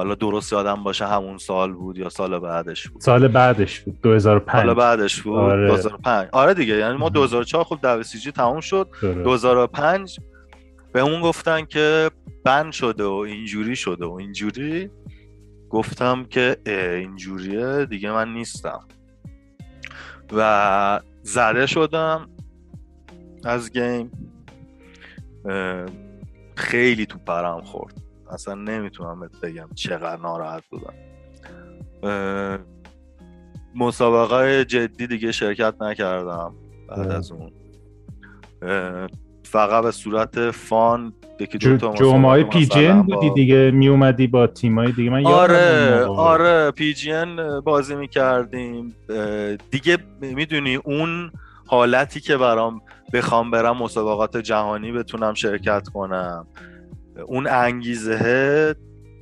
حالا 0.00 0.14
درست 0.14 0.52
یادم 0.52 0.82
باشه 0.82 1.06
همون 1.06 1.38
سال 1.38 1.72
بود 1.72 1.98
یا 1.98 2.08
سال 2.08 2.38
بعدش 2.38 2.88
بود. 2.88 3.02
سال 3.02 3.28
بعدش 3.28 3.80
بود 3.80 4.00
2005 4.02 4.64
سال 4.64 4.74
بعدش 4.74 5.22
بود 5.22 5.38
آره. 5.38 5.68
2005 5.68 6.28
آره 6.32 6.54
دیگه 6.54 6.76
یعنی 6.76 6.96
ما 6.96 7.08
2004 7.08 7.64
خب 7.64 8.02
جی 8.02 8.32
تموم 8.32 8.60
شد. 8.60 8.88
2005 9.02 10.20
به 10.92 11.00
اون 11.00 11.20
گفتن 11.20 11.64
که 11.64 12.10
بند 12.44 12.72
شده 12.72 13.04
و 13.04 13.12
اینجوری 13.12 13.76
شده 13.76 14.06
و 14.06 14.12
اینجوری 14.12 14.90
گفتم 15.70 16.24
که 16.24 16.56
اینجوریه 16.66 17.86
دیگه 17.86 18.10
من 18.10 18.32
نیستم. 18.32 18.80
و 20.32 21.00
زده 21.22 21.66
شدم 21.66 22.28
از 23.44 23.72
گیم. 23.72 24.10
خیلی 26.54 27.06
تو 27.06 27.18
پرم 27.18 27.60
خورد. 27.60 28.09
اصلا 28.32 28.54
نمی‌تونم 28.54 29.30
بگم 29.42 29.68
چقدر 29.74 30.22
ناراحت 30.22 30.62
بودم. 30.70 30.94
مسابقه 33.74 34.64
جدی 34.64 35.06
دیگه 35.06 35.32
شرکت 35.32 35.74
نکردم 35.80 36.54
بعد 36.88 37.10
از 37.10 37.32
اون. 37.32 37.50
فقط 39.42 39.84
به 39.84 39.90
صورت 39.90 40.50
فان 40.50 41.12
یکی 41.40 41.58
دو 41.58 41.76
تا 41.76 41.94
جمعه 41.94 42.44
پی 42.44 42.66
جی 42.66 42.92
بودی 42.92 43.30
دیگه؟ 43.30 43.70
می 43.70 43.88
اومدی 43.88 44.26
با 44.26 44.46
تیمای 44.46 44.92
دیگه؟ 44.92 45.10
من 45.10 45.26
آره 45.26 46.04
آره 46.04 46.70
پی 46.70 46.94
جی 46.94 47.12
بازی 47.64 47.94
می‌کردیم. 47.94 48.94
دیگه 49.70 49.98
می‌دونی 50.20 50.76
اون 50.76 51.32
حالتی 51.66 52.20
که 52.20 52.36
برام 52.36 52.80
بخوام 53.12 53.50
برم 53.50 53.76
مسابقات 53.76 54.36
جهانی 54.36 54.92
بتونم 54.92 55.34
شرکت 55.34 55.88
کنم. 55.88 56.46
اون 57.26 57.46
انگیزه 57.46 58.74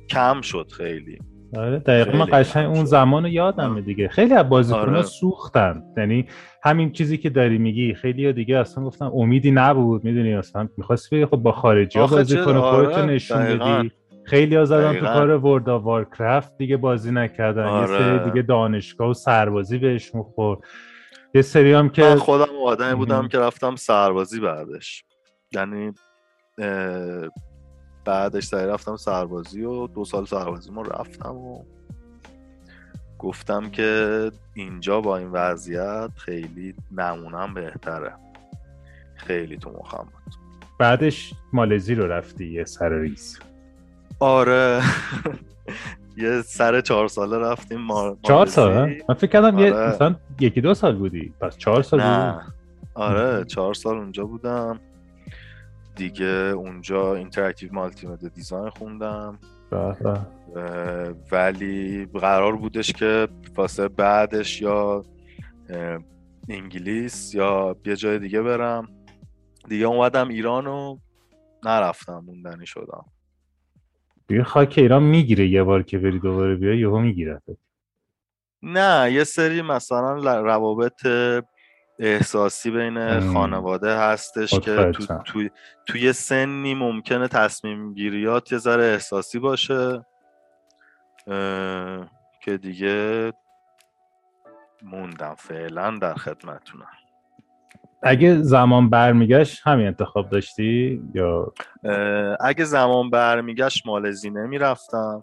کم 0.09 0.41
شد 0.41 0.71
خیلی. 0.71 1.19
آره 1.57 1.79
دقیقا 1.79 2.17
من 2.17 2.27
قشنگ 2.31 2.69
اون 2.69 2.85
زمان 2.85 3.23
رو 3.23 3.29
یادمه 3.29 3.81
دیگه. 3.81 4.07
خیلی 4.07 4.33
از 4.33 4.49
بازیکن‌ها 4.49 4.85
آره. 4.85 5.01
سوختن. 5.01 5.83
یعنی 5.97 6.27
همین 6.63 6.91
چیزی 6.91 7.17
که 7.17 7.29
داری 7.29 7.57
میگی 7.57 7.93
خیلی 7.93 8.25
ها 8.25 8.31
دیگه 8.31 8.57
اصلا 8.57 8.83
گفتن 8.83 9.05
امیدی 9.05 9.51
نبود. 9.51 10.03
می‌دونی 10.03 10.33
اصلا 10.33 10.69
می‌خواستی 10.77 11.25
خب 11.25 11.37
با 11.37 11.51
خارجی 11.51 11.99
ها 11.99 12.07
بازی 12.07 12.37
کنه 12.37 12.59
آره. 12.59 12.87
خودتو 12.87 13.05
نشون 13.05 13.57
بدی. 13.57 13.91
خیلی 14.23 14.55
ها 14.55 14.65
زدن 14.65 14.93
تو 14.93 15.05
کار 15.05 15.29
ورد 15.29 15.69
آف 15.69 15.83
وارکرافت 15.83 16.57
دیگه 16.57 16.77
بازی 16.77 17.11
نکردن. 17.11 17.63
آره. 17.63 17.91
یه 17.91 17.99
سری 17.99 18.29
دیگه 18.29 18.41
دانشگاه 18.41 19.09
و 19.09 19.13
سربازی 19.13 19.77
بهشون 19.77 20.23
خورد. 20.23 20.59
یه 21.33 21.41
سری 21.41 21.73
هم 21.73 21.89
که 21.89 22.01
من 22.01 22.15
خودم 22.15 22.45
آدمی 22.65 22.95
بودم 22.95 23.27
که 23.27 23.39
رفتم 23.39 23.75
سربازی 23.75 24.39
بعدش. 24.39 25.03
یعنی 25.51 25.91
بعدش 28.09 28.43
سعی 28.43 28.65
رفتم 28.67 28.95
سربازی 28.95 29.63
و 29.63 29.87
دو 29.87 30.05
سال 30.05 30.25
سربازی 30.25 30.71
ما 30.71 30.81
رفتم 30.81 31.35
و 31.35 31.63
گفتم 33.19 33.69
که 33.69 34.31
اینجا 34.53 35.01
با 35.01 35.17
این 35.17 35.31
وضعیت 35.31 36.09
خیلی 36.15 36.75
نمونم 36.91 37.53
بهتره. 37.53 38.13
خیلی 39.15 39.57
تو 39.57 39.69
مخم 39.69 39.97
بود. 40.03 40.33
بعدش 40.79 41.33
مالزی 41.53 41.95
رو 41.95 42.07
رفتی 42.07 42.45
یه 42.45 42.65
سر 42.65 42.89
ریز. 42.89 43.39
آره. 44.19 44.81
یه 46.17 46.41
سر 46.41 46.81
چهار 46.81 47.07
ساله 47.07 47.37
رفتیم 47.37 47.79
ما... 47.79 48.17
چهار 48.23 48.45
سال 48.45 48.95
من 49.09 49.15
فکر 49.15 49.31
کردم 49.31 49.55
آره. 49.55 49.65
یه 49.65 49.73
مثلا 49.73 50.15
یکی 50.39 50.61
دو 50.61 50.73
سال 50.73 50.95
بودی. 50.95 51.33
پس 51.41 51.57
چهار 51.57 51.81
سال 51.81 52.01
نه. 52.01 52.33
بودی 52.33 52.45
آره 52.93 53.45
چهار 53.45 53.73
سال 53.73 53.97
اونجا 53.97 54.25
بودم. 54.25 54.79
دیگه 55.99 56.25
اونجا 56.55 57.15
interactive 57.15 57.73
multimedia 57.73 58.29
design 58.29 58.69
خوندم 58.69 59.39
ولی 61.31 62.05
قرار 62.05 62.55
بودش 62.55 62.93
که 62.93 63.27
واسه 63.55 63.87
بعدش 63.87 64.61
یا 64.61 65.03
انگلیس 66.49 67.35
یا 67.35 67.75
یه 67.85 67.95
جای 67.95 68.19
دیگه 68.19 68.41
برم. 68.41 68.87
دیگه 69.67 69.85
اومدم 69.85 70.27
ایران 70.27 70.67
و 70.67 70.97
نرفتم 71.65 72.23
موندنی 72.25 72.65
شدم. 72.65 73.05
دیگه 74.27 74.43
خاک 74.43 74.75
ایران 74.77 75.03
می‌گیره 75.03 75.47
یه 75.47 75.63
بار 75.63 75.83
که 75.83 75.97
بری 75.97 76.19
دوباره 76.19 76.55
بیا 76.55 76.73
یهو 76.73 76.99
می‌گیره. 76.99 77.41
نه 78.63 79.11
یه 79.11 79.23
سری 79.23 79.61
مثلا 79.61 80.41
روابط 80.41 81.07
احساسی 81.99 82.71
بین 82.71 83.19
خانواده 83.33 83.97
هستش 83.97 84.59
که 84.59 84.91
تو, 84.91 85.05
تو, 85.25 85.47
توی 85.85 86.13
سنی 86.13 86.73
ممکنه 86.73 87.27
تصمیم 87.27 87.93
گیریات 87.93 88.51
یه 88.51 88.57
ذره 88.57 88.83
احساسی 88.83 89.39
باشه 89.39 90.05
که 92.41 92.57
دیگه 92.61 93.33
موندم 94.83 95.35
فعلا 95.37 95.97
در 96.01 96.13
خدمتونم. 96.13 96.87
اگه 98.03 98.41
زمان 98.41 98.89
برمیگشت 98.89 99.61
همین 99.67 99.87
انتخاب 99.87 100.29
داشتی؟ 100.29 101.01
یا 101.13 101.53
اگه 102.39 102.65
زمان 102.65 103.09
برمیگشت 103.09 103.87
مالزی 103.87 104.29
نمی‌رفتم 104.29 105.21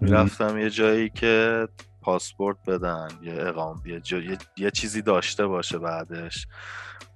می‌رفتم 0.00 0.58
یه 0.58 0.70
جایی 0.70 1.10
که 1.10 1.68
پاسپورت 2.04 2.56
بدن 2.66 3.08
یه 3.22 3.34
اقام 3.38 3.82
یه, 3.86 4.38
یه 4.56 4.70
چیزی 4.70 5.02
داشته 5.02 5.46
باشه 5.46 5.78
بعدش. 5.78 6.46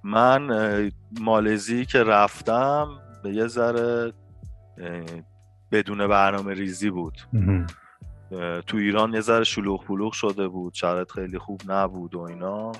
من 0.03 0.91
مالزی 1.19 1.85
که 1.85 2.03
رفتم 2.03 2.87
به 3.23 3.29
یه 3.29 3.47
ذره 3.47 4.13
بدون 5.71 6.07
برنامه 6.07 6.53
ریزی 6.53 6.89
بود. 6.89 7.17
تو 8.67 8.77
ایران 8.77 9.13
یه 9.13 9.21
ذره 9.21 9.43
شلوغ 9.43 9.83
پلوغ 9.83 10.13
شده 10.13 10.47
بود 10.47 10.73
شرط 10.73 11.11
خیلی 11.11 11.37
خوب 11.37 11.61
نبود 11.67 12.15
و 12.15 12.19
اینا. 12.19 12.71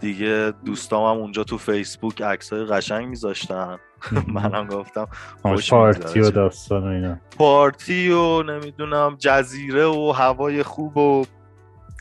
دیگه 0.00 0.52
دوستام 0.64 1.16
هم 1.16 1.22
اونجا 1.22 1.44
تو 1.44 1.58
فیسبوک 1.58 2.22
عکسای 2.22 2.64
قشنگ 2.64 3.08
میذاشتن. 3.08 3.78
منم 4.34 4.66
گفتم 4.66 5.08
پارتی 5.70 6.20
و 6.20 6.30
داستان 6.30 6.82
و 6.82 6.86
اینا. 6.86 7.18
پارتی 7.38 8.10
و 8.10 8.42
نمی‌دونم 8.42 9.16
جزیره 9.18 9.86
و 9.86 10.12
هوای 10.16 10.62
خوب 10.62 10.96
و 10.96 11.24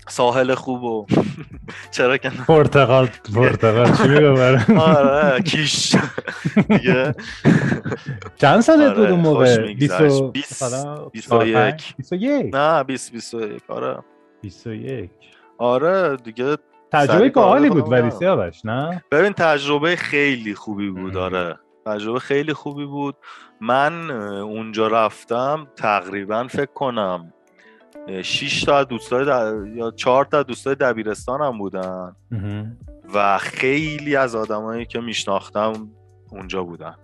ساحل 0.08 0.56
خوب 0.56 0.84
و 0.84 1.06
چرا 1.92 2.18
که 2.18 2.30
پرتقال 2.30 3.10
پرتقال 3.36 3.92
چی 3.96 4.08
میگم 4.08 4.78
آره 4.80 5.42
کیش. 5.42 5.96
دیگه. 6.70 7.16
چند 8.36 8.60
سالت 8.62 8.96
بود 8.96 9.08
اون 9.08 9.20
موقع؟ 9.20 9.74
21 9.74 10.34
21 11.14 12.56
نه 12.56 12.84
20 12.84 13.12
21 13.12 13.62
آره. 13.68 13.98
21 14.42 15.10
آره 15.58 16.18
دیگه 16.18 16.58
تجربه 16.92 17.30
باحالی 17.30 17.70
بود 17.70 17.92
ولی 17.92 18.12
سیاوش 18.12 18.66
نه؟ 18.66 19.04
ببین 19.12 19.34
تجربه 19.34 19.96
خیلی 19.96 20.56
خوبی 20.56 20.90
بود 20.90 21.18
آره. 21.18 21.60
تجربه 21.86 22.20
خیلی 22.20 22.54
خوبی 22.54 22.86
بود. 22.86 23.16
من 23.62 24.12
اونجا 24.42 24.88
رفتم 24.88 25.68
تقریبا 25.76 26.48
فکر 26.48 26.74
کنم 26.74 27.34
6 28.22 28.64
تا 28.64 28.84
دوستای 28.84 29.26
یا 29.76 29.92
4 29.92 30.26
تا 30.26 30.44
دوستای 30.44 30.76
دبیرستانم 30.76 31.58
بودن. 31.58 32.16
و 33.14 33.38
خیلی 33.38 34.16
از 34.16 34.36
آدمایی 34.36 34.86
که 34.86 35.00
میشناختم 35.00 35.74
اونجا 36.32 36.64
بودن. 36.64 36.96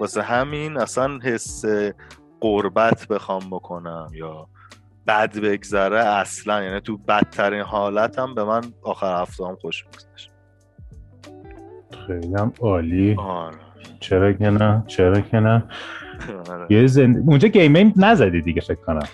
واسه 0.00 0.22
همین 0.22 0.76
اصلا 0.76 1.18
حس 1.22 1.64
قربت 2.40 3.08
بخوام 3.08 3.50
بکنم 3.50 4.08
یا 4.14 4.48
بد 5.06 5.38
بگذره 5.38 5.98
اصلا. 5.98 6.62
یعنی 6.62 6.80
تو 6.80 6.96
بدترین 6.96 7.62
حالتم 7.62 8.34
به 8.34 8.44
من 8.44 8.62
آخر 8.82 9.22
هفته 9.22 9.46
هم 9.46 9.56
خوش 9.56 9.84
میگذشت. 9.84 10.30
خیلی 12.06 12.34
هم 12.34 12.52
عالی. 12.60 13.16
آره. 13.18 13.56
چرا 14.00 14.32
که 14.32 14.50
نه؟ 14.50 14.84
چرا 14.86 15.20
که 15.20 15.40
نه. 15.40 15.64
یه 16.70 16.86
زند... 16.86 17.24
اونجا 17.26 17.48
گیم 17.48 17.92
نزدی 17.96 18.42
دیگه 18.42 18.60
فکر 18.60 18.74
کنم. 18.86 19.08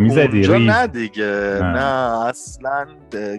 می‌زدی 0.00 0.46
اونجا 0.46 0.58
نه 0.72 0.86
دیگه. 0.86 1.58
نه, 1.62 1.72
نه 1.72 2.26
اصلا 2.26 2.86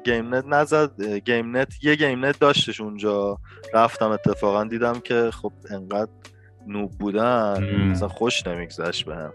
گیم 0.05 0.35
نت 0.35 0.43
نزد 0.47 1.01
گیم 1.03 1.57
نت 1.57 1.83
یه 1.83 1.95
گیم 1.95 2.25
نت 2.25 2.39
داشتش 2.39 2.81
اونجا. 2.81 3.37
رفتم 3.73 4.09
اتفاقا 4.09 4.63
دیدم 4.63 4.99
که 4.99 5.29
خب 5.41 5.51
انقدر 5.71 6.11
noob 6.67 6.91
بودن. 6.91 7.63
اصلا 7.91 8.07
خوش 8.07 8.47
نمیگذشت 8.47 9.05
بهم 9.05 9.33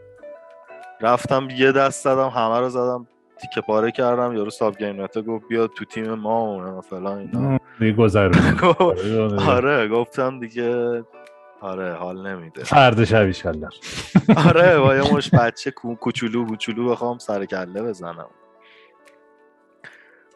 رفتم 1.01 1.48
یه 1.57 1.72
دست 1.72 2.05
زدم 2.05 2.29
همه 2.29 2.61
رو 2.61 2.68
زدم 2.68 3.07
تیکه 3.40 3.61
پاره 3.61 3.90
کردم 3.90 4.37
یارو 4.37 4.51
صاحب 4.51 4.77
گیم 4.79 5.03
نت 5.03 5.18
گفت 5.18 5.48
بیا 5.48 5.66
تو 5.66 5.85
تیم 5.85 6.14
ما 6.14 6.77
و 6.79 6.81
فلان 6.81 7.18
اینا. 7.18 7.59
دیگه. 8.29 9.51
آره 9.51 9.88
گفتم 9.88 10.40
دیگه 10.40 11.03
آره 11.62 11.94
حال 11.94 12.27
نمیده. 12.27 12.64
فرد 12.64 13.05
شب 13.05 13.27
آره 14.48 14.79
با 14.79 14.94
یه 14.96 15.14
مش 15.14 15.31
بچه 15.38 15.70
کوچولو 15.70 16.46
کوچولو 16.46 16.90
بخوام 16.90 17.18
سر 17.18 17.44
کله 17.44 17.83
بزنم. 17.83 18.27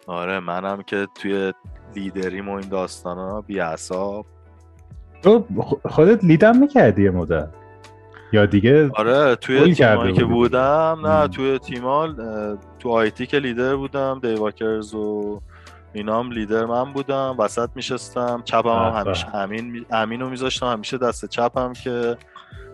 آره 0.06 0.40
منم 0.40 0.82
که 0.82 1.06
توی 1.14 1.52
لیدریم 1.96 2.48
و 2.48 2.52
این 2.54 2.68
داستان 2.68 3.18
ها 3.18 3.40
بی 3.40 3.60
تو 5.22 5.44
خودت 5.84 6.24
لیدم 6.24 6.58
می‌کردی 6.58 7.02
یه 7.04 7.10
مدت؟ 7.10 7.48
یا 8.32 8.46
دیگه 8.46 8.90
آره 8.94 9.36
توی 9.36 9.74
تیمایی 9.74 10.12
که 10.12 10.24
بودم 10.24 10.98
نه 11.06 11.28
توی 11.28 11.58
تیمال 11.58 12.16
تو 12.78 12.90
آیتی 12.90 13.26
که 13.26 13.38
لیدر 13.38 13.76
بودم 13.76 14.18
دیواکرز 14.22 14.94
و 14.94 15.40
اینا 15.96 16.18
هم 16.20 16.30
لیدر 16.30 16.64
من 16.64 16.92
بودم 16.92 17.37
وسط 17.38 17.68
میشستم 17.74 18.42
چپم 18.44 18.68
هم 18.68 19.04
همیشه 19.04 19.37
امین 19.37 19.87
امین 19.90 20.20
رو 20.20 20.30
میذاشتم 20.30 20.66
همیشه 20.66 20.98
دست 20.98 21.26
چپم 21.26 21.72
که 21.72 22.16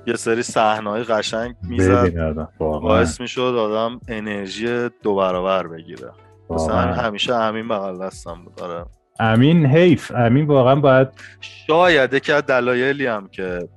یه 0.06 0.14
سری 0.14 0.42
صحنه‌های 0.42 1.02
قشنگ 1.02 1.54
می‌زد. 1.62 2.48
باعث 2.58 3.20
می‌شد 3.20 3.54
آدم 3.58 4.00
انرژی 4.08 4.88
دو 5.02 5.14
برابر 5.14 5.66
بگیره. 5.66 6.10
مثلا 6.50 6.76
همیشه 6.76 7.34
امین 7.34 7.68
بغل 7.68 8.06
دستم 8.06 8.44
بود 8.44 8.62
آره. 8.62 8.84
امین 9.20 9.66
حیف. 9.66 10.12
امین 10.16 10.46
واقعا 10.46 10.76
باید 10.76 11.08
شاید 11.40 12.14
یکی 12.14 12.32
از 12.32 12.46
دلایلی 12.46 13.06
هم 13.06 13.28
که 13.28 13.68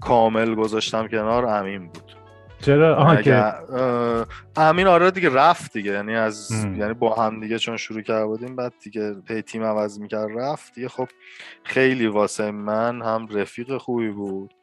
کامل 0.00 0.54
گذاشتم 0.54 1.08
کنار 1.08 1.46
امین 1.46 1.88
بود. 1.88 2.15
چرا؟ 2.60 2.96
آها 2.96 3.22
که 3.22 3.54
امین 4.56 4.86
آره 4.86 5.10
دیگه 5.10 5.34
رفت 5.34 5.72
دیگه 5.72 5.92
یعنی 5.92 6.14
از 6.14 6.50
یعنی 6.64 6.94
با 6.94 7.14
هم 7.14 7.40
دیگه 7.40 7.58
چون 7.58 7.76
شروع 7.76 8.02
کرده 8.02 8.26
بودیم 8.26 8.56
بعد 8.56 8.72
دیگه 8.82 9.14
هی 9.14 9.42
تیم 9.42 9.64
عوض 9.64 10.00
می‌کرد 10.00 10.28
رفت 10.38 10.74
دیگه. 10.74 10.88
خب 10.88 11.08
خیلی 11.64 12.06
واسه 12.06 12.50
من 12.50 13.02
هم 13.02 13.28
رفیق 13.30 13.76
خوبی 13.76 14.10
بود. 14.10 14.54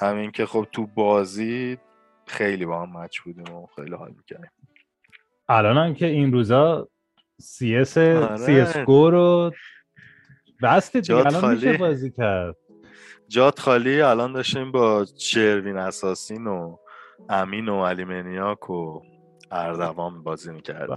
همین 0.00 0.30
که 0.30 0.46
خب 0.46 0.66
تو 0.72 0.86
بازی 0.86 1.78
خیلی 2.26 2.66
با 2.66 2.82
هم 2.82 2.96
match 2.96 3.20
بودیم 3.20 3.54
و 3.54 3.66
خیلی 3.76 3.94
حال 3.94 4.12
می‌کردیم. 4.16 4.50
الان 5.48 5.76
هم 5.76 5.94
که 5.94 6.06
این 6.06 6.32
روزا 6.32 6.88
CS 7.40 7.76
CS:GO 7.76 9.10
رو 9.10 9.52
بسته 10.62 11.00
دیگه 11.00 11.16
الان 11.16 11.54
میشه 11.54 11.76
بازی 11.76 12.10
کرد. 12.10 12.56
جات 13.28 13.58
خالی؟ 13.60 14.00
الان 14.00 14.32
داشتیم 14.32 14.72
با 14.72 15.06
شروین 15.18 15.76
اساسین 15.76 16.46
و 16.46 16.76
امین 17.28 17.68
و 17.68 17.84
علی 17.86 18.04
منیاک 18.04 18.70
و 18.70 19.00
اردوان 19.50 20.22
بازی 20.22 20.52
می‌کرد 20.52 20.88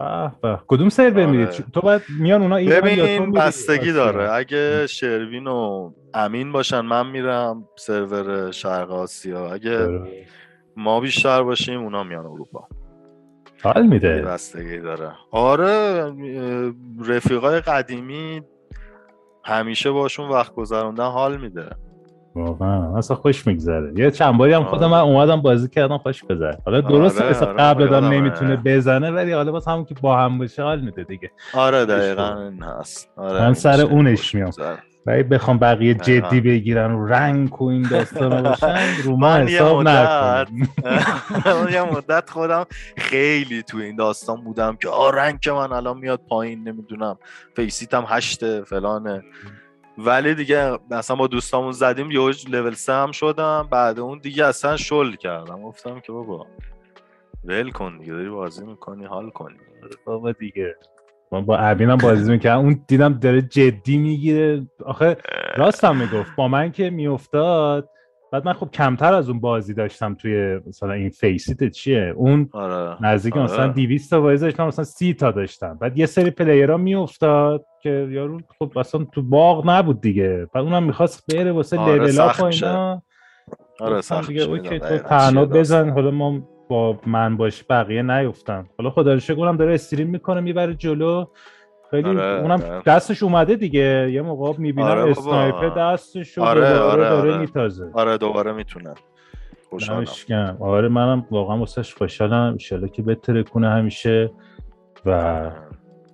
کدوم 0.68 0.90
سرور 0.90 1.12
آره. 1.12 1.26
میرید 1.26 1.50
تو 1.50 1.82
باید 1.82 2.02
میان 2.20 2.42
اونا 2.42 2.56
ببین 2.56 3.32
بستگی 3.32 3.92
داره. 3.92 4.32
اگه 4.32 4.88
شروین 4.88 5.48
و 5.48 5.92
امین 6.14 6.52
باشن 6.52 6.82
من 6.82 7.08
میرم 7.08 7.68
سرور 7.78 8.52
شرق 8.52 8.92
آسیا. 8.92 9.54
اگه 9.54 10.02
ما 10.78 11.00
بیشتر 11.00 11.44
باشیم 11.44 11.82
اونا 11.82 12.04
میان 12.04 12.26
اروپا. 12.26 12.68
حال 13.64 13.88
میده. 13.88 14.22
بستگی 14.22 14.78
داره. 14.78 15.12
آره 15.32 16.14
رفیقای 17.08 17.60
قدیمی 17.60 18.42
همیشه 19.46 19.92
باشون 19.92 20.30
وقت 20.30 20.54
گذروندن 20.54 21.10
حال 21.12 21.38
میده. 21.38 21.70
واقعا. 22.38 22.98
اصلا 22.98 23.18
خوش 23.18 23.48
میگذره. 23.48 23.92
یه 23.96 24.12
چند 24.12 24.38
باری 24.38 24.54
هم 24.54 24.64
خودم 24.64 24.90
من 24.90 25.00
اومدم 25.00 25.42
بازی 25.42 25.68
کردم 25.68 25.98
خوش 25.98 26.24
بزنه 26.24 26.58
حالا 26.66 26.82
درست 26.82 27.22
آره، 27.22 27.38
آره، 27.38 27.54
قبل 27.54 27.88
دادم 27.88 28.08
نمی‌تونه 28.08 28.56
بزنه 28.56 29.12
ولی 29.12 29.32
حالا 29.32 29.52
باز 29.52 29.68
همون 29.68 29.86
که 29.86 29.96
با 30.02 30.18
هم 30.18 30.38
باشه 30.38 30.64
حال 30.64 30.82
میده 30.82 31.04
دیگه. 31.04 31.32
آره 31.54 31.86
دقیقا 31.86 32.42
این 32.42 32.64
هست. 32.64 33.10
آره 33.18 33.42
من 33.42 33.54
سر 33.54 33.82
اونش 33.82 34.36
میام. 34.36 34.52
ولی 35.06 35.24
بخوام 35.24 35.58
بقیه 35.58 35.94
جدی 35.94 36.42
بگیرن 36.42 36.92
و 36.92 37.06
رنگ 37.06 37.62
و 37.62 37.66
این 37.66 37.82
داستان 37.82 38.44
باشن 38.44 38.78
رو 39.04 39.16
من 39.16 39.48
حساب 39.48 39.82
نکنم 39.82 40.68
یه 41.74 41.82
مدت 41.82 42.30
خودم 42.30 42.66
خیلی 42.98 43.64
تو 43.64 43.78
این 43.78 43.96
داستان 43.96 44.44
بودم 44.44 44.76
که 44.76 44.90
آ 44.90 45.10
رنگ 45.10 45.40
که 45.40 45.52
من 45.52 45.72
الان 45.74 45.98
میاد 45.98 46.22
پایین 46.30 46.68
نمی‌دونم. 46.68 47.18
Faceit 47.56 47.99
م 47.99 48.06
هشته 48.08 48.64
فلانه. 48.64 49.24
ولی 49.98 50.36
دیگه 50.36 50.80
اصلا 50.92 51.16
با 51.16 51.28
دوستامون 51.28 51.72
زدیم 51.72 52.12
یه 52.12 52.20
لول 52.50 52.76
هم 52.88 53.12
شدم. 53.12 53.68
بعد 53.72 54.00
اون 54.00 54.18
دیگه 54.18 54.46
اصلا 54.46 54.78
شل 54.78 55.16
کردم. 55.16 55.62
گفتم 55.62 56.00
که 56.00 56.12
بابا 56.12 56.48
ول 57.44 57.72
کن 57.72 57.98
دیگه 57.98 58.14
داری 58.14 58.30
بازی 58.30 58.66
می‌کنی 58.66 59.06
حال 59.06 59.30
کنی. 59.30 59.58
بابا 60.06 60.32
دیگه. 60.32 60.76
من 61.32 61.46
با 61.46 61.58
ابینم 61.58 61.98
بازی 61.98 62.32
می‌کردم. 62.32 62.60
اون 62.60 62.84
دیدم 62.88 63.14
داره 63.14 63.42
جدی 63.42 63.98
می‌گیره. 63.98 64.68
آخه 64.86 65.18
راستم 65.56 65.96
می‌گفت. 65.96 66.36
با 66.36 66.48
من 66.48 66.72
که 66.72 66.90
میافتاد 66.90 67.90
بعد 68.32 68.46
من 68.46 68.54
خب 68.54 68.70
کمتر 68.72 69.14
از 69.14 69.30
اون 69.30 69.40
بازی 69.40 69.74
داشتم 69.74 70.14
توی 70.14 70.60
مثلا 70.68 70.94
این 70.94 71.10
Faceit 71.10 71.72
چیه؟ 71.72 72.14
اون 72.16 72.50
آره. 72.54 73.04
نزدیک 73.04 73.38
آره. 73.38 73.44
مثلا 73.44 73.68
200 73.68 74.10
تا 74.10 74.22
بازی 74.22 74.46
داشتم 74.46 74.68
مثلا 74.68 74.86
30 74.86 75.14
تا 75.14 75.32
داشتم. 75.32 75.78
بعد 75.82 75.98
یه 75.98 76.06
سری 76.06 76.30
player 76.30 76.71
ها 76.71 76.78
میافتاد 76.78 77.66
که 77.84 78.08
یارو 78.12 78.40
خب 78.60 78.78
اصلا 78.78 79.04
تو 79.04 79.22
باغ 79.22 79.70
نبود 79.70 80.02
دیگه. 80.02 80.48
بعد 80.54 80.64
اونم 80.64 80.84
می‌خواست 80.84 81.36
بره 81.36 81.52
واسه 81.52 81.80
آره 81.80 81.98
level 81.98 82.20
up 82.20 82.40
و 82.40 82.46
اینا. 82.46 83.02
آره 83.80 84.02
سخت 84.02 84.28
دیگه 84.28 84.44
اوکی 84.44 84.80
تو 84.80 84.98
تنها 84.98 85.46
بزن 85.46 85.90
حالا 85.90 86.12
ما 86.12 86.40
با 86.70 87.00
من 87.06 87.38
باش 87.38 87.64
بقیه 87.70 88.02
نیفتن. 88.02 88.66
حالا 88.78 88.90
خدا 88.90 89.14
رو 89.14 89.20
شکر 89.20 89.54
داره 89.54 89.74
استریم 89.74 90.08
می‌کنه 90.10 90.42
می‌بره 90.42 90.74
جلو. 90.74 91.26
خیلی 91.92 92.10
آره، 92.10 92.42
اونم 92.42 92.62
آره. 92.62 92.82
دستش 92.86 93.24
اومده 93.24 93.56
دیگه. 93.56 94.10
یه 94.12 94.22
موقع 94.22 94.54
می‌بینم 94.58 94.88
آره 94.88 95.12
اسنایپر 95.12 95.70
دستش 95.70 96.38
آره 96.38 96.62
دوباره 96.62 96.80
آره 96.80 97.04
داره 97.04 97.32
آره. 97.32 97.38
میتازه. 97.42 97.90
آره 97.94 98.18
دوباره 98.18 98.52
می‌تونه. 98.52 98.94
خوشحالم. 99.70 100.58
آره 100.60 100.88
منم 100.88 101.26
واقعا 101.32 101.58
واسش 101.58 101.96
خوشحالم. 101.96 102.58
ان 102.72 102.88
که 102.88 103.02
بتره 103.02 103.44
کنه 103.44 103.70
همیشه 103.70 104.32
و 105.06 105.52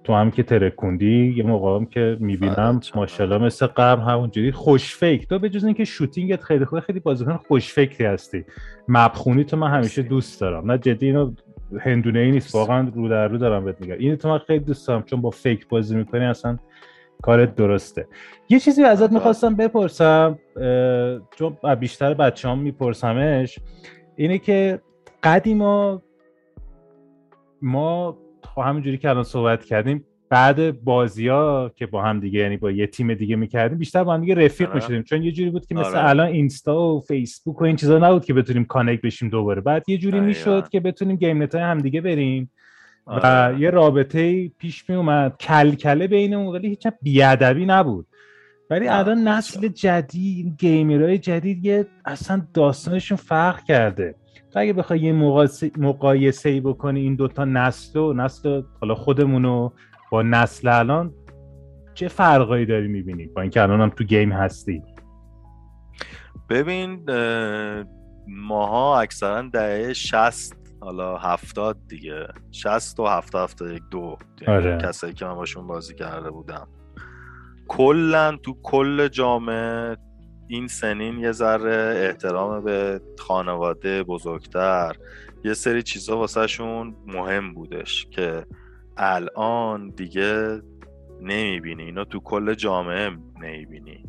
تو 0.04 0.14
هم 0.14 0.32
که 0.32 0.44
ترکوندی 0.44 1.34
یه 1.38 1.44
موقع 1.44 1.76
هم 1.76 1.86
که 1.86 2.18
می‌بینم 2.20 2.80
ماشاءالله 2.96 3.38
مثل 3.38 3.66
قبل 3.66 4.02
همونجوری 4.02 4.52
خوش 4.52 4.96
فکر 4.96 5.26
تو 5.26 5.40
به 5.40 5.50
جز 5.50 5.64
اینکه 5.64 5.86
شوتینگت 5.86 6.44
خیلی 6.44 6.66
خوب 6.66 6.80
خیلی 6.80 7.00
بازیکن 7.00 7.38
خوش 7.48 7.74
فکری 7.74 8.06
هستی. 8.06 8.46
مبخونی 8.88 9.44
تو 9.44 9.58
من 9.58 9.72
همیشه 9.72 10.02
دوست 10.02 10.42
دارم. 10.42 10.72
نه 10.72 10.78
جدی 10.78 11.06
اینو 11.06 11.34
هندونه 11.82 12.20
ای 12.20 12.32
نیست 12.32 12.56
واقعا 12.56 12.92
رو 12.96 13.10
در 13.10 13.28
رو 13.28 13.38
دارم 13.38 13.66
بهت 13.66 13.82
میگم. 13.82 13.96
اینو 14.00 14.16
تو 14.16 14.30
من 14.30 14.38
خیلی 14.38 14.64
دوست 14.64 14.88
دارم 14.88 15.04
چون 15.04 15.22
با 15.22 15.30
فکر 15.30 15.66
بازی 15.70 15.96
می‌کنی 15.96 16.26
اصلا 16.26 16.60
کارت 17.22 17.56
درسته. 17.56 18.08
یه 18.50 18.60
چیزی 18.60 18.84
ازت 18.84 19.12
می‌خواستم 19.12 19.56
بپرسم 19.56 20.40
چون 21.36 21.58
بیشتر 21.80 22.14
بچه 22.14 22.50
هم 22.50 22.60
میپرسمش 22.60 23.60
اینه 24.16 24.38
که 24.38 24.82
قدیما 25.24 26.02
ما 27.62 28.18
همینجوری 28.58 28.98
که 28.98 29.10
الان 29.10 29.24
صحبت 29.24 29.66
کردیم 29.66 30.06
بعد 30.34 30.84
بازی 30.84 31.28
ها 31.28 31.72
که 31.76 31.86
با 31.86 32.02
هم 32.02 32.19
دیگه 32.19 32.39
یعنی 32.39 32.58
با 32.58 32.72
یه 32.72 32.88
تیم 32.88 33.13
دیگه 33.13 33.36
می‌کردیم 33.36 33.78
بیشتر 33.78 34.04
با 34.04 34.13
هم 34.13 34.22
دیگه 34.22 34.36
رفیق 34.36 34.67
آره. 34.67 34.76
می‌شدیم. 34.76 35.04
چون 35.04 35.24
یه 35.24 35.32
جوری 35.32 35.50
بود 35.50 35.65
که 35.65 35.76
مثل 35.76 35.88
آره. 35.88 36.10
الان 36.10 36.28
اینستا 36.28 36.80
و 36.80 37.00
فیسبوک 37.00 37.62
و 37.62 37.63
این 37.63 37.76
چیزا 37.76 37.98
نبود 37.98 38.26
که 38.26 38.34
بتونیم 38.34 38.65
connect 38.66 39.02
بشیم 39.02 39.30
دوباره. 39.30 39.62
بعد 39.62 39.89
یه 39.89 39.98
جوری 39.98 40.19
می‌شد 40.19 40.69
که 40.69 40.80
بتونیم 40.80 41.15
گیم 41.15 41.43
نت 41.43 41.56
هم 41.56 41.78
دیگه 41.78 42.02
بریم. 42.02 42.52
و 43.08 43.12
آره. 43.12 43.60
یه 43.60 43.69
رابطه 43.69 44.50
پیش 44.50 44.89
می 44.89 44.96
اومد 44.96 45.38
کلکله 45.38 46.08
بینمون 46.08 46.56
ولی 46.56 46.67
هیچ 46.67 46.88
بیادبی 47.02 47.65
نبود. 47.65 48.08
ولی 48.69 48.88
الان 48.88 49.28
نسل 49.28 49.67
جدید 49.67 50.56
گیمرهای 50.60 51.17
جدید 51.17 51.65
یه 51.65 51.86
اصلا 52.06 52.41
داستانشون 52.54 53.17
فرق 53.17 53.63
کرده. 53.63 54.15
تو 54.54 54.60
اگه 54.60 54.74
بخوای 54.74 55.00
یه 55.00 55.13
مقایسه 55.78 56.50
ای 56.50 56.60
بکنی 56.60 57.00
این 57.00 57.15
دوتا 57.15 57.46
نسل 57.46 58.00
و 58.00 58.13
نسل 58.13 58.62
حالا 58.82 58.96
خودمونو 58.96 59.69
با 60.13 60.21
نسل 60.21 60.67
الان 60.67 61.13
چه 61.93 62.08
فرقایی 62.08 62.65
داری 62.65 62.88
می‌بینی 62.88 63.28
با 63.28 63.41
اینکه 63.41 63.62
الان 63.62 63.82
هم 63.82 63.89
تو 63.89 64.04
گیم 64.04 64.32
هستی 64.32 64.82
ببین 66.49 67.06
ماها 68.28 69.02
اکثرا 69.02 69.41
دهه 69.41 69.93
60 69.93 70.56
حالا 70.82 71.17
هفتاد 71.17 71.78
دیگه 71.88 72.28
60 72.52 72.99
و 72.99 73.06
70 73.06 73.52
71 73.52 73.82
دو 73.91 74.17
یعنی 74.41 74.56
آره. 74.56 74.78
کسایی 74.78 75.13
که 75.13 75.26
من 75.26 75.36
باشون 75.36 75.67
بازی 75.67 75.95
کرده 75.95 76.32
بودم 76.32 76.67
کلا 77.67 78.38
تو 78.43 78.58
کل 78.63 79.08
جامعه 79.08 79.97
این 80.47 80.67
سنین 80.67 81.19
یه 81.19 81.32
ذره 81.32 82.08
احترام 82.08 82.63
به 82.63 83.02
خانواده 83.19 84.04
بزرگتر 84.04 84.95
یه 85.43 85.54
سری 85.54 85.84
چیزا 85.84 86.17
واسهشون 86.17 86.95
مهم 87.08 87.54
بودش 87.54 88.08
که 88.12 88.45
الان 88.98 89.90
دیگه 89.90 90.62
نمی‌بینی. 91.22 91.84
اینا 91.84 92.04
تو 92.04 92.20
کل 92.20 92.54
جامعه 92.54 93.10
نمی‌بینی. 93.42 94.04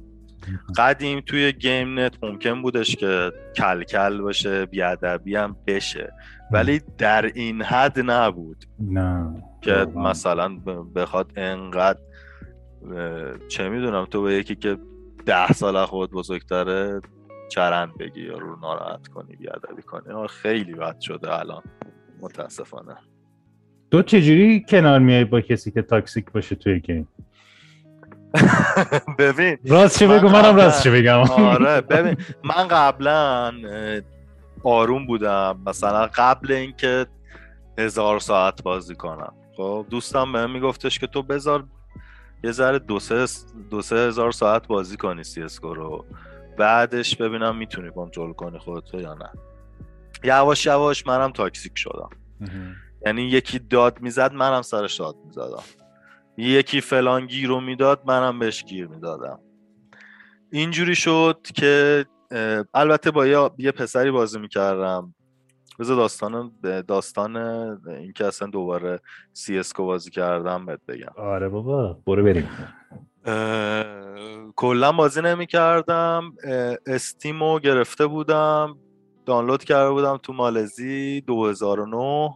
قدیم 0.77 1.21
توی 1.21 1.53
گیم 1.53 1.99
نت 1.99 2.25
ممکن 2.25 2.63
بودش 2.63 2.97
که 2.97 3.33
کلکل 3.57 4.21
باشه 4.21 4.67
بیادبی 4.67 5.37
هم 5.37 5.57
بشه. 5.67 6.13
ولی 6.53 6.81
در 6.99 7.25
این 7.35 7.63
حد 7.63 8.01
نبود. 8.11 8.65
نه. 8.81 9.43
که 9.61 9.87
مثلا 9.95 10.49
بخواد 10.95 11.33
انقدر 11.37 12.01
چه 13.49 13.69
می‌دونم 13.69 14.05
تو 14.05 14.23
به 14.23 14.35
یکی 14.35 14.55
که 14.55 14.79
ده 15.27 15.53
سال 15.53 15.85
خود 15.85 16.11
بزرگتره 16.11 17.01
چرند 17.51 17.99
بگی 17.99 18.21
یا 18.21 18.39
رو 18.39 18.61
ناراحت 18.61 19.09
کنی 19.09 19.37
بیادبی 19.37 19.83
کنی 19.83 20.29
خیلی 20.29 20.75
بد 20.75 21.01
شده 21.01 21.39
الان. 21.39 21.63
متاسفانه. 22.21 22.97
تو 23.95 24.03
چجوری 24.03 24.65
کنار 24.69 24.99
میای 24.99 25.25
با 25.25 25.41
کسی 25.41 25.71
که 25.71 25.83
toxic 25.83 26.33
باشه 26.33 26.55
توی 26.55 26.81
game؟ 26.81 27.09
ببین 29.19 29.59
راست 29.65 29.99
چه 29.99 30.09
بگو؟ 30.09 30.29
منم 30.29 30.57
راست 30.57 30.85
چه 30.85 30.91
بگم. 30.91 31.19
آره 31.19 31.81
ببین 31.81 32.17
من 32.45 32.69
قبلا 32.69 33.53
آروم 34.65 35.07
بودم. 35.07 35.61
مثلا 35.67 36.07
قبل 36.15 36.53
اینکه 36.53 37.07
هزار 37.79 38.19
ساعت 38.19 38.63
بازی 38.63 38.95
کنم. 38.95 39.33
خب 39.57 39.87
دوستم 39.91 40.33
بهم 40.33 40.51
میگفتش 40.51 40.99
که 40.99 41.07
تو 41.07 41.23
بذار 41.23 41.65
یه 42.45 42.51
ذره 42.51 42.79
دو 42.79 42.99
سه, 42.99 43.27
دو 43.71 43.83
سه 43.83 43.97
هزار 43.97 44.33
ساعت 44.33 44.67
بازی 44.67 44.97
کنی 44.97 45.25
سی 45.25 45.43
رو. 45.63 46.05
بعدش 46.59 47.17
ببینم 47.17 47.57
می‌تونی 47.57 47.91
کنترل 47.91 48.33
کنی 48.33 48.59
خودتو 48.59 49.01
یا 49.01 49.15
نه. 49.15 49.31
یواش 50.25 50.67
یواش 50.67 51.07
منم 51.07 51.31
تاکسیک 51.33 51.73
شدم. 51.77 52.11
یعنی 53.07 53.23
یکی 53.23 53.59
داد 53.59 54.01
می‌زد 54.01 54.33
منم 54.33 54.63
سرش 54.63 55.01
داد 55.01 55.17
می‌زدم. 55.25 55.63
یکی 56.37 56.81
فلان 56.81 57.27
گیر 57.27 57.49
رو 57.49 57.61
می‌داد 57.61 58.03
منم 58.07 58.39
بهش 58.39 58.65
گیر 58.65 58.87
می‌دادم. 58.87 59.39
اینجوری 60.53 60.95
شد 60.95 61.39
که 61.55 62.05
البته 62.75 63.11
با 63.11 63.27
یه 63.59 63.73
پسری 63.73 64.11
بازی 64.11 64.39
می‌کردم. 64.39 65.15
بذار 65.79 65.97
داستان 65.97 66.53
داستان 66.89 67.37
اینکه 67.87 68.27
اصلا 68.27 68.49
دوباره 68.49 69.01
سی 69.33 69.59
اسکو 69.59 69.85
بازی 69.85 70.11
کردم 70.11 70.67
بهت 70.67 70.81
بگم. 70.89 71.13
آره 71.17 71.49
بابا 71.49 71.99
برو 72.07 72.25
بریم. 72.25 72.49
کلا 74.57 74.93
بازی 74.93 75.21
نمی 75.21 75.47
کردم 75.47 76.33
استیمو 76.87 77.59
گرفته 77.59 78.07
بودم. 78.07 78.79
دانلود 79.27 79.65
کرده 79.65 79.91
بودم 79.91 80.17
تو 80.17 80.33
مالزی 80.33 81.21
2009 81.21 82.31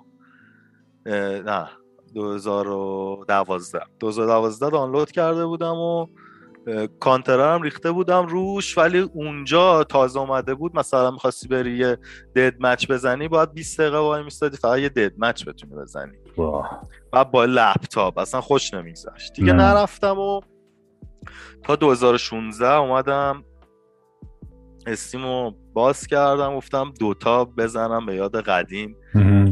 نه 1.09 1.68
2012 2.14 3.81
2012 4.01 4.71
دانلود 4.71 5.11
کرده 5.11 5.47
بودم 5.47 5.75
و 5.75 6.07
کانترر 7.01 7.55
هم 7.55 7.62
ریخته 7.62 7.92
بودم 7.92 8.27
روش 8.27 8.79
ولی 8.79 8.99
اونجا 8.99 9.85
تازه 9.85 10.21
اومده 10.21 10.55
بود 10.55 10.77
مثلا 10.77 11.11
می‌خواستی 11.11 11.49
بری 11.49 11.77
یه 11.79 11.99
دد 12.37 12.55
مچ 12.61 12.90
بزنی 12.90 13.29
باید 13.29 13.55
20 13.55 13.81
دقیقه 13.81 13.99
وای 13.99 14.23
میستادی 14.23 14.57
فقط 14.57 14.79
یه 14.79 14.88
دد 14.88 15.12
مچ 15.18 15.44
بتونی 15.44 15.75
بزنی. 15.75 16.16
و 17.12 17.25
با 17.25 17.44
لپتاپ 17.44 18.18
اصلا 18.18 18.40
خوش 18.40 18.75
نمیگذشت. 18.75 19.33
دیگه 19.33 19.53
نرفتم 19.53 20.18
و 20.18 20.40
تا 21.62 21.77
2016 21.77 22.73
اومدم 22.73 23.44
استیمو 24.87 25.53
باز 25.73 26.07
کردم 26.07 26.57
گفتم 26.57 26.92
دوتا 27.01 27.44
بزنم 27.44 28.07
به 28.07 28.14
یاد 28.14 28.40
قدیم. 28.40 28.97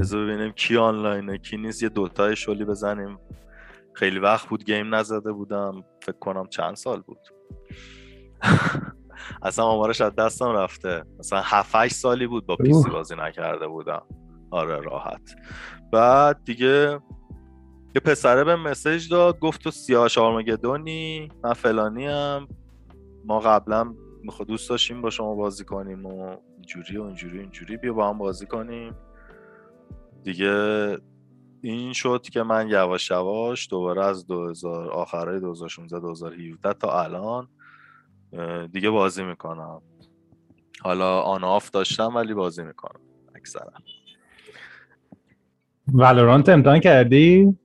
بذار 0.00 0.24
ببینیم 0.24 0.52
کی 0.52 0.76
آنلاینه 0.76 1.38
کی 1.38 1.56
نیست. 1.56 1.82
یه 1.82 1.88
دوتا 1.88 2.34
شلی 2.34 2.64
بزنیم. 2.64 3.18
خیلی 3.92 4.18
وقت 4.18 4.48
بود 4.48 4.64
گیم 4.64 4.94
نزده 4.94 5.32
بودم. 5.32 5.84
فکر 6.02 6.18
کنم 6.18 6.46
چند 6.46 6.76
سال 6.76 7.00
بود. 7.00 7.18
اصلا 9.42 9.64
آمارش 9.64 10.00
از 10.00 10.14
دستم 10.14 10.48
رفته. 10.48 11.04
مثلا 11.18 11.40
7 11.44 11.88
سالی 11.88 12.26
بود 12.26 12.46
با 12.46 12.56
پیسی 12.56 12.90
بازی 12.90 13.14
نکرده 13.18 13.68
بودم. 13.68 14.02
آره 14.50 14.80
راحت. 14.80 15.34
بعد 15.92 16.44
دیگه 16.44 17.00
یه 17.94 18.00
پسره 18.04 18.44
به 18.44 18.56
مسیج 18.56 19.10
داد. 19.10 19.38
گفت 19.38 19.62
تو 19.62 19.70
سیاش 19.70 20.18
آرمگدونی 20.18 21.28
من 21.44 21.52
فلانی 21.52 22.06
هم 22.06 22.48
ما 23.24 23.40
قبلا 23.40 23.94
می‌خواد 24.22 24.48
دوست 24.48 24.70
داشتیم 24.70 25.02
با 25.02 25.10
شما 25.10 25.34
بازی 25.34 25.64
کنیم 25.64 26.06
و 26.06 26.36
اینجوری 26.54 26.98
و 26.98 27.02
اینجوری 27.02 27.38
اینجوری. 27.38 27.76
بیا 27.76 27.92
با 27.92 28.08
هم 28.08 28.18
بازی 28.18 28.46
کنیم. 28.46 28.94
دیگه 30.26 30.98
این 31.62 31.92
شد 31.92 32.22
که 32.22 32.42
من 32.42 32.68
یواش 32.68 33.10
یواش 33.10 33.68
دوباره 33.70 34.04
از 34.04 34.26
2000 34.26 34.90
آخرای 34.90 35.40
2016 35.40 36.00
2017 36.00 36.72
تا 36.72 37.02
الان 37.02 37.48
دیگه 38.72 38.90
بازی 38.90 39.24
می‌کنم. 39.24 39.82
حالا 40.80 41.20
آن 41.20 41.44
آف 41.44 41.70
داشتم 41.70 42.14
ولی 42.14 42.34
بازی 42.34 42.62
می‌کنم 42.62 43.00
اکثرا. 43.34 43.72
ولورانت 45.94 46.48
امتحان 46.48 46.80
کردی؟ 46.80 47.58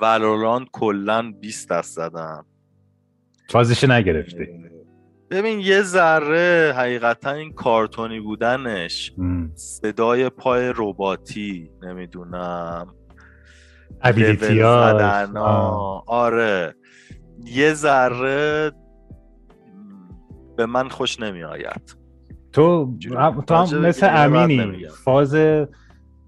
ولورانت 0.00 0.68
کلا 0.72 1.32
20 1.40 1.72
دست 1.72 1.94
زدم 1.94 2.46
فازش 3.50 3.84
نگرفتی 3.84 4.48
ببین 5.30 5.60
یه 5.60 5.82
ذره 5.82 6.74
حقیقتا 6.76 7.30
این 7.30 7.52
کارتونی 7.52 8.20
بودنش 8.20 9.12
صدای 9.54 10.28
پای 10.28 10.72
رباتی 10.76 11.70
نمی‌دونم 11.82 12.94
ابیلیتی 14.02 14.62
آره. 16.06 16.74
یه 17.44 17.74
ذره 17.74 18.72
به 20.56 20.66
من 20.66 20.88
خوش 20.88 21.20
نمی 21.20 21.44
آید 21.44 21.96
تو 22.52 22.94
تو 23.46 23.54
هم 23.54 23.78
مثل 23.78 24.08
امینی. 24.10 24.88
فاز 25.04 25.36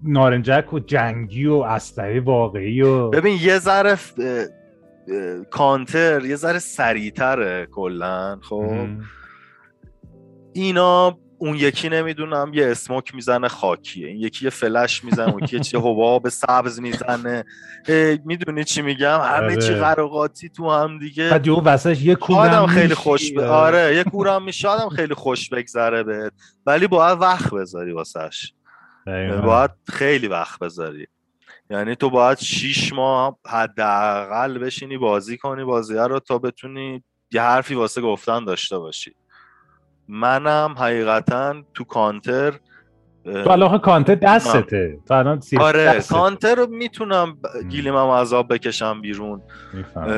نارنجک 0.03 0.73
و 0.73 0.79
جنگی 0.79 1.45
و 1.45 1.53
اسلحه 1.53 2.19
واقعی 2.19 2.81
و 2.81 3.09
ببین 3.09 3.37
یه 3.41 3.59
ذره 3.59 3.97
کانتر 5.51 6.25
یه 6.25 6.35
ذره 6.35 6.59
سریعتره 6.59 7.67
کلا 7.71 8.39
خب؟ 8.41 8.87
اینا 10.53 11.17
اون 11.41 11.55
یکی 11.55 11.89
نمی‌دونم 11.89 12.51
یه 12.53 12.67
اسموک 12.67 13.15
می‌زنه 13.15 13.47
خاکیه 13.47 14.07
این 14.07 14.17
یکی 14.17 14.45
یه 14.45 14.49
فلش 14.49 15.03
می‌زنه 15.03 15.31
اون 15.31 15.43
یکی 15.43 15.59
چه 15.59 15.77
حباب 15.77 16.29
سبز 16.29 16.79
می‌زنه. 16.79 17.43
می‌دونی 18.25 18.63
چی 18.63 18.81
میگم؟ 18.81 19.19
همه 19.23 19.55
چی 19.55 19.73
آره. 19.73 19.81
قراقاتی 19.81 20.49
تو 20.49 20.71
هم 20.71 20.99
دیگه. 20.99 21.29
بعد 21.29 21.47
یه 21.47 21.53
وسطش 21.53 22.01
یه 22.01 22.15
کورم 22.15 22.67
خیلی 22.67 22.93
خوش 22.93 23.33
ب... 23.33 23.39
آره. 23.39 23.95
یه 23.95 24.03
کورم 24.03 24.43
میشه 24.43 24.67
آدم 24.67 24.89
خیلی 24.89 25.13
خوش 25.13 25.49
بگذره 25.49 26.03
بهت. 26.03 26.33
ولی 26.65 26.87
باید 26.87 27.21
وقت 27.21 27.53
بذاری 27.53 27.91
واسش. 27.91 28.53
باید 29.43 29.71
خیلی 29.87 30.27
وقت 30.27 30.59
بذاری. 30.59 31.07
یعنی 31.69 31.95
تو 31.95 32.09
باید 32.09 32.37
شیش 32.37 32.93
ماه 32.93 33.39
حداقل 33.47 34.57
بشینی 34.57 34.97
بازی 34.97 35.37
کنی 35.37 35.63
بازی 35.63 35.93
رو 35.93 36.19
تا 36.19 36.37
بتونی 36.37 37.03
یه 37.31 37.41
حرفی 37.41 37.75
واسه 37.75 38.01
گفتن 38.01 38.45
داشته 38.45 38.77
باشی. 38.77 39.15
منم 40.07 40.75
حقیقتا 40.77 41.55
تو 41.73 41.83
کانتر 41.83 42.53
تو 43.25 43.49
الان 43.49 43.77
کانتر 43.77 44.15
دستته. 44.15 44.99
تو 45.07 45.13
الان 45.13 45.41
آره 45.59 46.01
کانتر 46.09 46.55
رو 46.55 46.67
می‌تونم 46.67 47.37
گیلیم 47.69 47.95
هم 47.95 48.07
عذاب 48.07 48.53
بکشم 48.53 49.01
بیرون. 49.01 49.41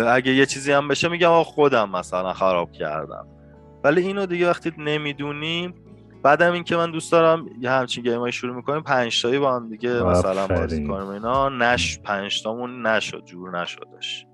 اگه 0.08 0.32
یه 0.32 0.46
چیزی 0.46 0.72
هم 0.72 0.88
بشه 0.88 1.08
میگم 1.08 1.44
خودم 1.44 1.90
مثلا 1.90 2.34
خراب 2.34 2.72
کردم. 2.72 3.28
ولی 3.84 4.02
اینو 4.02 4.26
دیگه 4.26 4.50
وقتی 4.50 4.72
نمی‌دونیم 4.78 5.74
بعدم 6.24 6.54
اینکه 6.54 6.76
من 6.76 6.92
دوست 6.92 7.12
دارم 7.12 7.46
یه 7.60 7.72
همچین 7.72 8.04
گیم 8.04 8.32
شروع 8.32 8.56
می‌کنیم 8.56 8.82
پنج 8.82 9.22
تایی 9.22 9.40
با 9.40 9.56
هم 9.56 9.70
دیگه 9.70 10.04
مثلا 10.04 10.48
بازی 10.48 10.88
کنیم 10.88 11.08
اینا. 11.08 11.50
نش 11.50 12.00
پنج 12.00 12.44
تامون 12.44 12.88
نشد 12.88 13.24
جور 13.26 13.62
نشدش. 13.62 14.26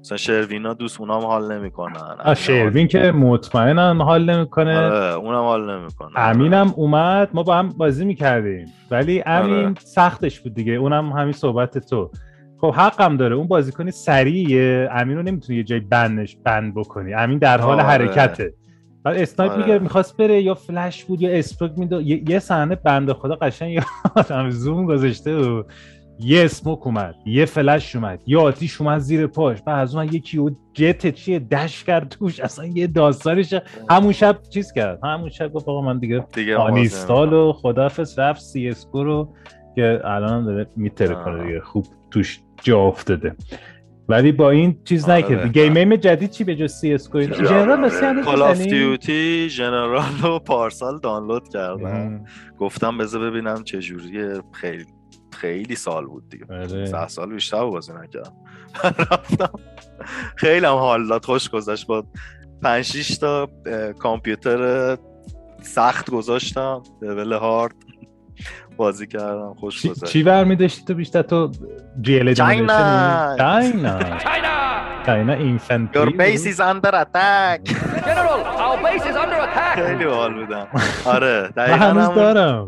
مثلا 0.00 0.16
شروینا 0.16 0.74
دوست 0.74 1.00
اونام 1.00 1.22
حال 1.22 1.52
نمی‌کنن. 1.52 2.34
شروین 2.34 2.88
که 2.88 3.12
مطمئنم 3.12 4.02
حال 4.02 4.30
نمی‌کنه. 4.30 4.78
آره 4.78 5.14
اونم 5.14 5.42
حال 5.42 5.78
نمی‌کنه. 5.78 6.10
امینم 6.16 6.72
اومد 6.76 7.28
ما 7.32 7.42
با 7.42 7.56
هم 7.56 7.68
بازی 7.68 8.04
می‌کردیم. 8.04 8.66
ولی 8.90 9.22
امین 9.26 9.64
آره. 9.64 9.74
سختش 9.78 10.40
بود 10.40 10.54
دیگه. 10.54 10.72
اونم 10.72 11.12
همین 11.12 11.32
صحبت 11.32 11.78
تو. 11.78 12.10
خب 12.60 12.74
حقم 12.74 13.16
داره. 13.16 13.36
اون 13.36 13.48
بازیکنی 13.48 13.90
سریعه. 13.90 14.88
امین 14.92 15.16
رو 15.16 15.22
نمی‌تونی 15.22 15.58
یه 15.58 15.64
جای 15.64 15.80
بندش 15.80 16.36
بند 16.44 16.74
بکنی. 16.74 17.14
امین 17.14 17.38
در 17.38 17.60
حال 17.60 17.80
آره. 17.80 17.88
حرکته. 17.88 18.54
بعد 19.08 19.16
اسنایپ 19.22 19.52
آره. 19.52 19.62
میگه 19.62 19.78
می‌خواست 19.78 20.16
بره 20.16 20.42
یا 20.42 20.54
فلش 20.54 21.04
بود 21.04 21.22
یا 21.22 21.30
اسپروک 21.30 21.72
می‌داد. 21.76 22.06
یه 22.06 22.38
صحنه 22.38 22.74
بنده 22.74 23.14
خدا 23.14 23.34
قشنگ 23.34 23.82
زوم 24.50 24.86
گذاشته 24.86 25.36
و 25.36 25.62
یه 26.20 26.44
smoke 26.44 26.86
اومد 26.86 27.14
یه 27.26 27.44
فلش 27.44 27.96
اومد 27.96 28.20
یه 28.26 28.38
آتیش 28.38 28.80
اومد 28.80 28.98
زیر 28.98 29.26
پاش. 29.26 29.62
بعد 29.62 29.78
از 29.78 29.94
اون 29.94 30.04
یکی 30.04 30.38
و 30.38 30.50
Jett 30.74 31.14
چیه 31.14 31.38
dash 31.38 31.84
کرد 31.84 32.08
توش. 32.08 32.40
اصلا 32.40 32.66
یه 32.66 32.86
داستانش 32.86 33.54
همون 33.90 34.12
شب 34.12 34.38
چیز 34.50 34.72
کرد. 34.72 35.00
همون 35.04 35.28
شب 35.28 35.52
گفت 35.52 35.68
آقا 35.68 35.80
من 35.80 35.98
دیگه, 35.98 36.26
دیگه 36.34 36.56
uninstall 36.56 37.32
و 37.32 37.52
خدافز 37.52 38.18
رفت 38.18 38.40
CS:GO 38.40 39.04
رو 39.04 39.34
که 39.76 40.00
الان 40.04 40.44
داره 40.44 40.66
میترکونه 40.76 41.46
دیگه. 41.46 41.60
خوب 41.60 41.86
توش 42.10 42.40
جا 42.62 42.80
افتاده. 42.80 43.36
ولی 44.08 44.32
با 44.32 44.50
این 44.50 44.80
چیز 44.84 45.08
آره. 45.08 45.14
نکرد. 45.18 45.52
game 45.52 45.76
ای 45.76 45.96
جدید 45.96 46.30
چی 46.30 46.44
به 46.44 46.56
جز 46.56 46.72
CS:GO 46.72 47.20
جنرال 47.20 47.90
Call 48.24 48.42
of 48.42 48.60
Duty 48.60 49.48
جنرال 49.48 50.12
رو 50.22 50.38
پارسال 50.38 50.98
دانلود 50.98 51.48
کردم. 51.48 52.24
گفتم 52.58 52.98
بذار 52.98 53.30
ببینم 53.30 53.64
چه 53.64 53.78
جوریه. 53.78 54.42
خیلی 54.52 54.86
خیلی 55.32 55.74
سال 55.74 56.06
بود 56.06 56.28
دیگه. 56.28 56.46
آره. 56.50 56.86
سه 56.86 57.08
سال 57.08 57.32
بیشتر 57.32 57.64
بازی 57.64 57.92
نکردم. 57.92 58.32
رفتم. 59.12 59.50
خیلی 60.36 60.66
هم 60.66 60.72
حال 60.72 61.08
داد 61.08 61.24
خوش 61.24 61.50
گذشت. 61.50 61.86
با 61.86 62.04
5 62.62 63.18
تا 63.18 63.48
کامپیوتر 63.98 64.96
سخت 65.62 66.10
گذاشتم. 66.10 66.82
لول 67.02 67.32
هارد 67.32 67.74
بازی 68.78 69.06
کردم 69.06 69.54
خوش 69.60 69.86
گذشت. 69.86 70.04
چی 70.12 70.22
برمی 70.22 70.56
داشتی 70.56 70.84
تو 70.84 70.94
بیشتر؟ 70.94 71.22
تو 71.22 71.50
جی 72.00 72.18
ال 72.20 72.34
چاینا. 72.34 73.36
چاینا. 73.38 73.98
چاینا. 75.06 75.32
اینفنتری 75.32 76.02
Your 76.10 76.14
base 76.16 76.44
is 76.46 76.60
under 76.60 76.94
attack. 76.94 77.64
General 77.64 78.40
our 78.64 78.78
base 78.84 79.04
is 79.10 79.16
under 79.16 79.40
attack. 79.48 79.76
خیلی 79.86 80.04
حال 80.04 80.34
بودم 80.34 80.66
آره 81.04 81.48
دقیقا 81.56 81.76
هنوز 81.84 82.14
دارم. 82.14 82.66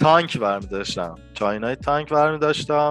تانک 0.00 0.38
برمی 0.38 0.66
داشتم 0.66 1.14
چاینای 1.34 1.76
تانک 1.76 2.08
برمی 2.08 2.38
داشتم 2.38 2.90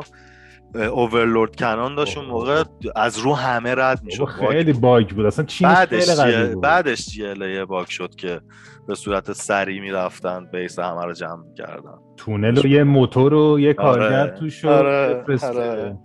اوورلورد 0.75 1.55
کنان 1.55 1.95
داشت 1.95 2.17
اون 2.17 2.27
موقع 2.27 2.63
از 2.95 3.17
رو 3.17 3.33
همه 3.33 3.75
رد 3.75 4.03
می‌شد 4.03 4.25
خیلی 4.25 4.73
باگ 4.73 5.09
بود 5.09 5.25
اصلا 5.25 5.45
چی 5.45 5.63
بعدش 5.63 6.19
جیه... 6.19 6.55
بعدش 6.55 7.05
جیه 7.05 7.65
باگ 7.65 7.87
شد 7.87 8.15
که 8.15 8.41
به 8.87 8.95
صورت 8.95 9.33
سری 9.33 9.79
می‌رفتن 9.79 10.45
بیس 10.51 10.79
همه 10.79 11.05
رو 11.05 11.13
جمع 11.13 11.43
می‌کردن 11.49 11.97
تونل 12.17 12.59
و 12.59 12.67
یه 12.67 12.83
موتور 12.83 13.33
و 13.33 13.59
یه 13.59 13.73
کارگر 13.73 14.19
آره. 14.19 14.39
توش 14.39 14.65
آره. 14.65 15.23
آره. 15.43 15.97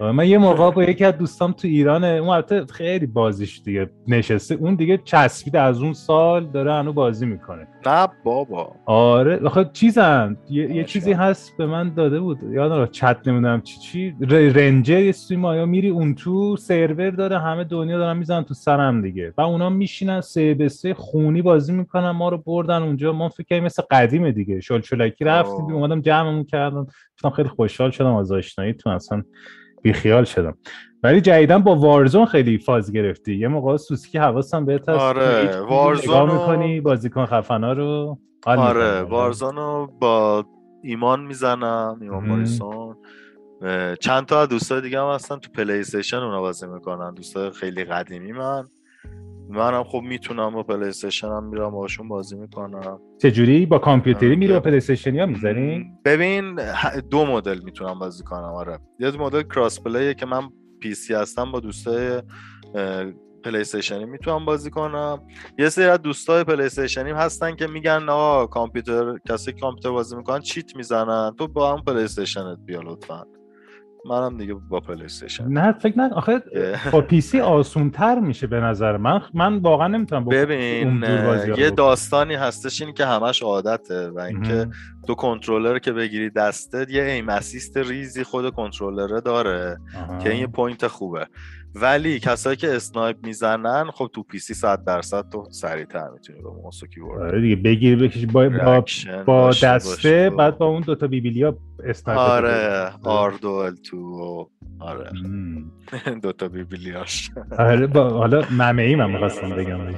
من 0.00 0.26
یه 0.26 0.38
موقع 0.38 0.70
با 0.70 0.84
یکی 0.84 1.04
از 1.04 1.18
دوستام 1.18 1.52
تو 1.52 1.68
ایرانه 1.68 2.06
اون 2.06 2.28
البته 2.28 2.66
خیلی 2.66 3.06
بازیش 3.06 3.62
دیگه 3.64 3.90
نشسته. 4.08 4.54
اون 4.54 4.74
دیگه 4.74 4.98
چسبیده 5.04 5.60
از 5.60 5.82
اون 5.82 5.92
سال 5.92 6.46
داره 6.46 6.72
هنو 6.72 6.92
بازی 6.92 7.26
می‌کنه. 7.26 7.68
نه 7.86 8.08
بابا. 8.24 8.72
آره 8.86 9.40
آخه 9.44 9.70
چیزن 9.72 10.36
یه, 10.50 10.76
یه 10.76 10.84
چیزی 10.84 11.12
هست 11.12 11.56
به 11.58 11.66
من 11.66 11.94
داده 11.94 12.20
بود. 12.20 12.38
یادم 12.42 12.86
چت 12.86 13.28
نمی‌دونم 13.28 13.60
چی 13.60 13.78
چی. 13.80 14.14
رنجر 14.30 15.00
یه 15.00 15.12
سوی 15.12 15.36
یا 15.36 15.66
میری 15.66 15.88
اون 15.88 16.14
تو 16.14 16.56
سرور 16.56 17.10
داره 17.10 17.38
همه 17.38 17.64
دنیا 17.64 17.98
دارن 17.98 18.16
می‌زنن 18.16 18.42
تو 18.42 18.54
سرم 18.54 19.02
دیگه. 19.02 19.32
و 19.36 19.40
اونا 19.40 19.70
میشینن 19.70 20.20
سه 20.20 20.54
به 20.54 20.68
سه 20.68 20.94
خونی 20.94 21.42
بازی 21.42 21.72
می‌کنن 21.72 22.10
ما 22.10 22.28
رو 22.28 22.38
بردن 22.38 22.82
اونجا. 22.82 23.12
ما 23.12 23.28
فکر 23.28 23.60
مثل 23.60 23.82
قدیمه 23.90 24.32
دیگه. 24.32 24.60
شلشلکی 24.60 25.24
رفتیم 25.24 25.74
اومدم 25.74 26.00
جمعمون 26.00 26.44
کردم. 26.44 26.86
خیلی 27.36 27.48
خوشحال 27.48 27.90
شدم 27.90 28.14
از 28.14 28.32
آشنایی 28.32 28.72
تو 28.72 28.90
اصلا 28.90 29.22
بیخیال 29.82 30.24
شدم. 30.24 30.58
ولی 31.02 31.20
جدیدا 31.20 31.58
با 31.58 31.76
وارزون 31.76 32.26
خیلی 32.26 32.58
فاز 32.58 32.92
گرفتی. 32.92 33.34
یه 33.34 33.48
موقع 33.48 33.76
سوسی 33.76 34.10
که 34.10 34.20
حواسم 34.20 34.64
بهت 34.64 34.88
هست. 34.88 35.00
آره 35.00 35.60
وارزون 35.60 36.32
می‌کنی 36.32 36.80
بازیکن 36.80 37.26
خفنا 37.26 37.72
رو؟ 37.72 38.18
آره 38.46 39.02
وارزون 39.02 39.56
رو 39.56 39.92
با 40.00 40.44
ایمان 40.82 41.20
می‌زنم 41.20 41.98
ایمان 42.00 42.28
ماریسون 42.28 42.96
چند 44.00 44.26
تا 44.26 44.46
دوستای 44.46 44.80
دیگه 44.80 45.00
هم 45.00 45.08
هستن 45.08 45.36
تو 45.38 45.50
پلی 45.52 45.80
استیشن 45.80 46.16
اونا 46.16 46.40
بازی 46.40 46.66
می‌کنن. 46.66 47.14
دوستای 47.14 47.50
خیلی 47.50 47.84
قدیمی 47.84 48.32
من. 48.32 48.68
منم 49.48 49.84
خب 49.84 50.00
می‌تونم 50.00 50.50
با 50.50 50.62
پلی 50.62 50.90
هم 51.22 51.44
میرم 51.44 51.70
باشون 51.70 52.08
بازی 52.08 52.36
می‌کنم. 52.36 52.98
چجوری؟ 53.22 53.66
با 53.66 53.78
کامپیوتری 53.78 54.36
میری 54.36 54.52
با 54.52 54.60
پلی 54.60 54.76
استیشن 54.76 55.14
یا 55.14 55.26
می‌زنی 55.26 55.92
ببین 56.04 56.58
دو 57.10 57.26
مدل 57.26 57.60
می‌تونم 57.64 57.98
بازی 57.98 58.24
کنم 58.24 58.42
آره. 58.54 58.78
یه 58.98 59.10
مدل 59.10 59.42
cross 59.42 59.80
play 59.80 60.14
که 60.14 60.26
من 60.26 60.42
PC 60.80 61.14
هستم 61.14 61.52
با 61.52 61.60
دوستای 61.60 62.22
پلی 63.44 63.58
استیشنی 63.58 64.04
می‌تونم 64.04 64.44
بازی 64.44 64.70
کنم. 64.70 65.26
یه 65.58 65.68
سری 65.68 65.84
از 65.84 66.02
دوستای 66.02 66.44
پلی 66.44 66.62
استیشنی 66.62 67.10
هستن 67.10 67.56
که 67.56 67.66
میگن 67.66 68.08
آقا 68.08 68.46
کامپیوتر 68.46 69.18
کسی 69.28 69.52
کامپیوتر 69.52 69.90
بازی 69.90 70.16
می‌کنن 70.16 70.40
cheat 70.40 70.76
می‌زنن. 70.76 71.34
تو 71.38 71.48
با 71.48 71.72
هم 71.72 71.84
پلی 71.84 72.02
استیشنت 72.02 72.58
بیا 72.64 72.80
لطفا. 72.80 73.24
منم 74.04 74.38
دیگه 74.38 74.54
با 74.54 74.80
پلی 74.80 75.04
استیشن 75.04 75.48
نه 75.48 75.72
فکر 75.72 75.98
نه 75.98 76.10
آخه 76.14 76.42
با 76.92 77.00
PC 77.00 77.40
آسون 77.40 77.90
تر 77.90 78.20
میشه 78.20 78.46
به 78.46 78.60
نظر 78.60 78.96
من. 78.96 79.22
من 79.34 79.56
واقعا 79.56 79.88
نمی‌تونم 79.88 80.24
ببین 80.24 81.04
یه 81.58 81.70
داستانی 81.70 82.34
هستش 82.34 82.82
این 82.82 82.94
که 82.94 83.06
همش 83.06 83.42
عادته 83.42 84.08
و 84.08 84.18
اینکه 84.20 84.68
تو 85.06 85.14
کنترلر 85.14 85.78
که 85.78 85.92
بگیری 85.92 86.30
دستت 86.30 86.90
یه 86.90 87.02
aim 87.02 87.28
assist 87.28 87.76
ریزی 87.76 88.24
خود 88.24 88.50
کنترلره 88.50 89.20
داره 89.20 89.78
که 90.22 90.30
این 90.30 90.40
یه 90.40 90.46
point 90.46 90.86
خوبه. 90.86 91.26
ولی 91.74 92.20
کسایی 92.20 92.56
که 92.56 92.74
snipe 92.76 93.16
می‌زنن 93.26 93.90
خب 93.90 94.10
تو 94.14 94.22
PC 94.22 94.54
100 94.54 94.84
درصد 94.84 95.24
تو 95.32 95.44
سریعتر 95.50 96.08
می‌تونی 96.08 96.40
با 96.42 96.54
موس 96.64 96.82
و 96.82 96.86
کیبورد 96.86 97.22
آره 97.22 97.40
دیگه 97.40 97.56
بگیر 97.56 97.98
بکشی 97.98 98.26
با, 98.26 98.48
با, 98.48 98.84
با 99.26 99.50
دسته 99.50 100.30
بعد 100.30 100.58
با 100.58 100.66
اون 100.66 100.80
دوتا 100.80 101.06
بیبیلیا 101.06 101.56
اسنایپ 101.84 102.18
آره 102.18 102.90
آردول 103.04 103.74
تو 103.74 104.48
آره. 104.80 105.10
دوتا 106.22 106.48
بیبیلیاش. 106.48 107.30
آره 107.58 107.86
با 107.86 108.08
حالا 108.10 108.42
ممه 108.50 108.82
ای 108.82 108.94
من 108.94 109.10
می‌خواستم 109.10 109.50
بگم 109.50 109.80
آره. 109.80 109.92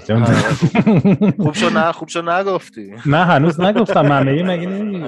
خوب 1.39 1.55
شو 1.55 1.71
نه 1.71 1.93
خوب 1.93 2.09
شو 2.09 2.23
نگفتی. 2.31 2.93
نه 3.07 3.25
هنوز 3.25 3.61
نگفتم 3.61 4.01
ممه 4.01 4.31
ای 4.31 4.43
مگه 4.43 4.67
نمیگی؟ 4.67 5.05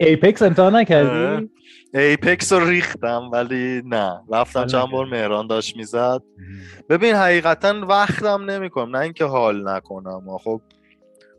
ایپکس 0.00 0.42
امتحان 0.48 0.76
نکردی؟ 0.76 1.48
ایپکس 1.94 2.52
رو 2.52 2.68
ریختم 2.68 3.30
ولی 3.32 3.82
نه. 3.84 4.20
رفتم 4.32 4.66
چند 4.66 4.90
بار 4.90 5.06
مهران 5.06 5.46
داشت 5.46 5.76
می‌زد. 5.76 6.22
ببین 6.88 7.14
حقیقتا 7.14 7.86
وقتم 7.88 8.50
نمی‌کنم. 8.50 8.96
نه 8.96 9.02
اینکه 9.02 9.24
حال 9.24 9.68
نکنم. 9.68 10.38
خب 10.38 10.62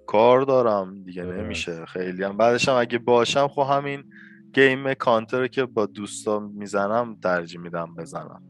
کار 0.08 0.42
دارم. 0.42 1.04
دیگه 1.04 1.24
نمیشه. 1.24 1.86
خیلی 1.86 2.24
هم. 2.24 2.38
بعدش 2.38 2.70
هم 2.70 2.76
اگه 2.76 2.98
باشم 2.98 3.48
خب 3.48 3.68
همین 3.70 4.04
game 4.54 4.94
Counter 4.94 5.48
که 5.48 5.66
با 5.66 5.86
دوستان 5.86 6.44
می‌زنم 6.44 7.18
ترجیح 7.24 7.60
میدم 7.60 7.96
بزنم. 7.96 8.44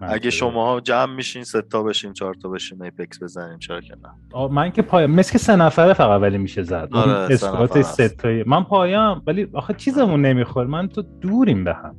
اگه 0.00 0.30
شما 0.30 0.80
جمع 0.80 1.14
میشین 1.14 1.44
سه 1.44 1.62
تا 1.62 1.82
بشین 1.82 2.12
چهار 2.12 2.34
تا 2.34 2.48
بشین 2.48 2.82
Apex 2.82 3.22
بزنیم 3.22 3.58
چرا 3.58 3.80
که 3.80 3.94
نه. 4.34 4.48
من 4.48 4.70
که 4.70 4.82
پایم 4.82 5.10
مثل 5.10 5.32
که 5.32 5.38
سه 5.38 5.56
نفره 5.56 5.92
فقط 5.92 6.22
ولی 6.22 6.38
میشه 6.38 6.62
زد. 6.62 6.88
آره 6.92 7.12
squad 7.34 7.82
سه 7.82 8.44
من 8.46 8.64
پایم 8.64 9.22
ولی 9.26 9.48
آخه 9.52 9.74
چیزمون 9.74 10.22
نمیخور 10.22 10.66
من 10.66 10.88
تو 10.88 11.02
دوریم 11.02 11.64
به 11.64 11.74
هم. 11.74 11.96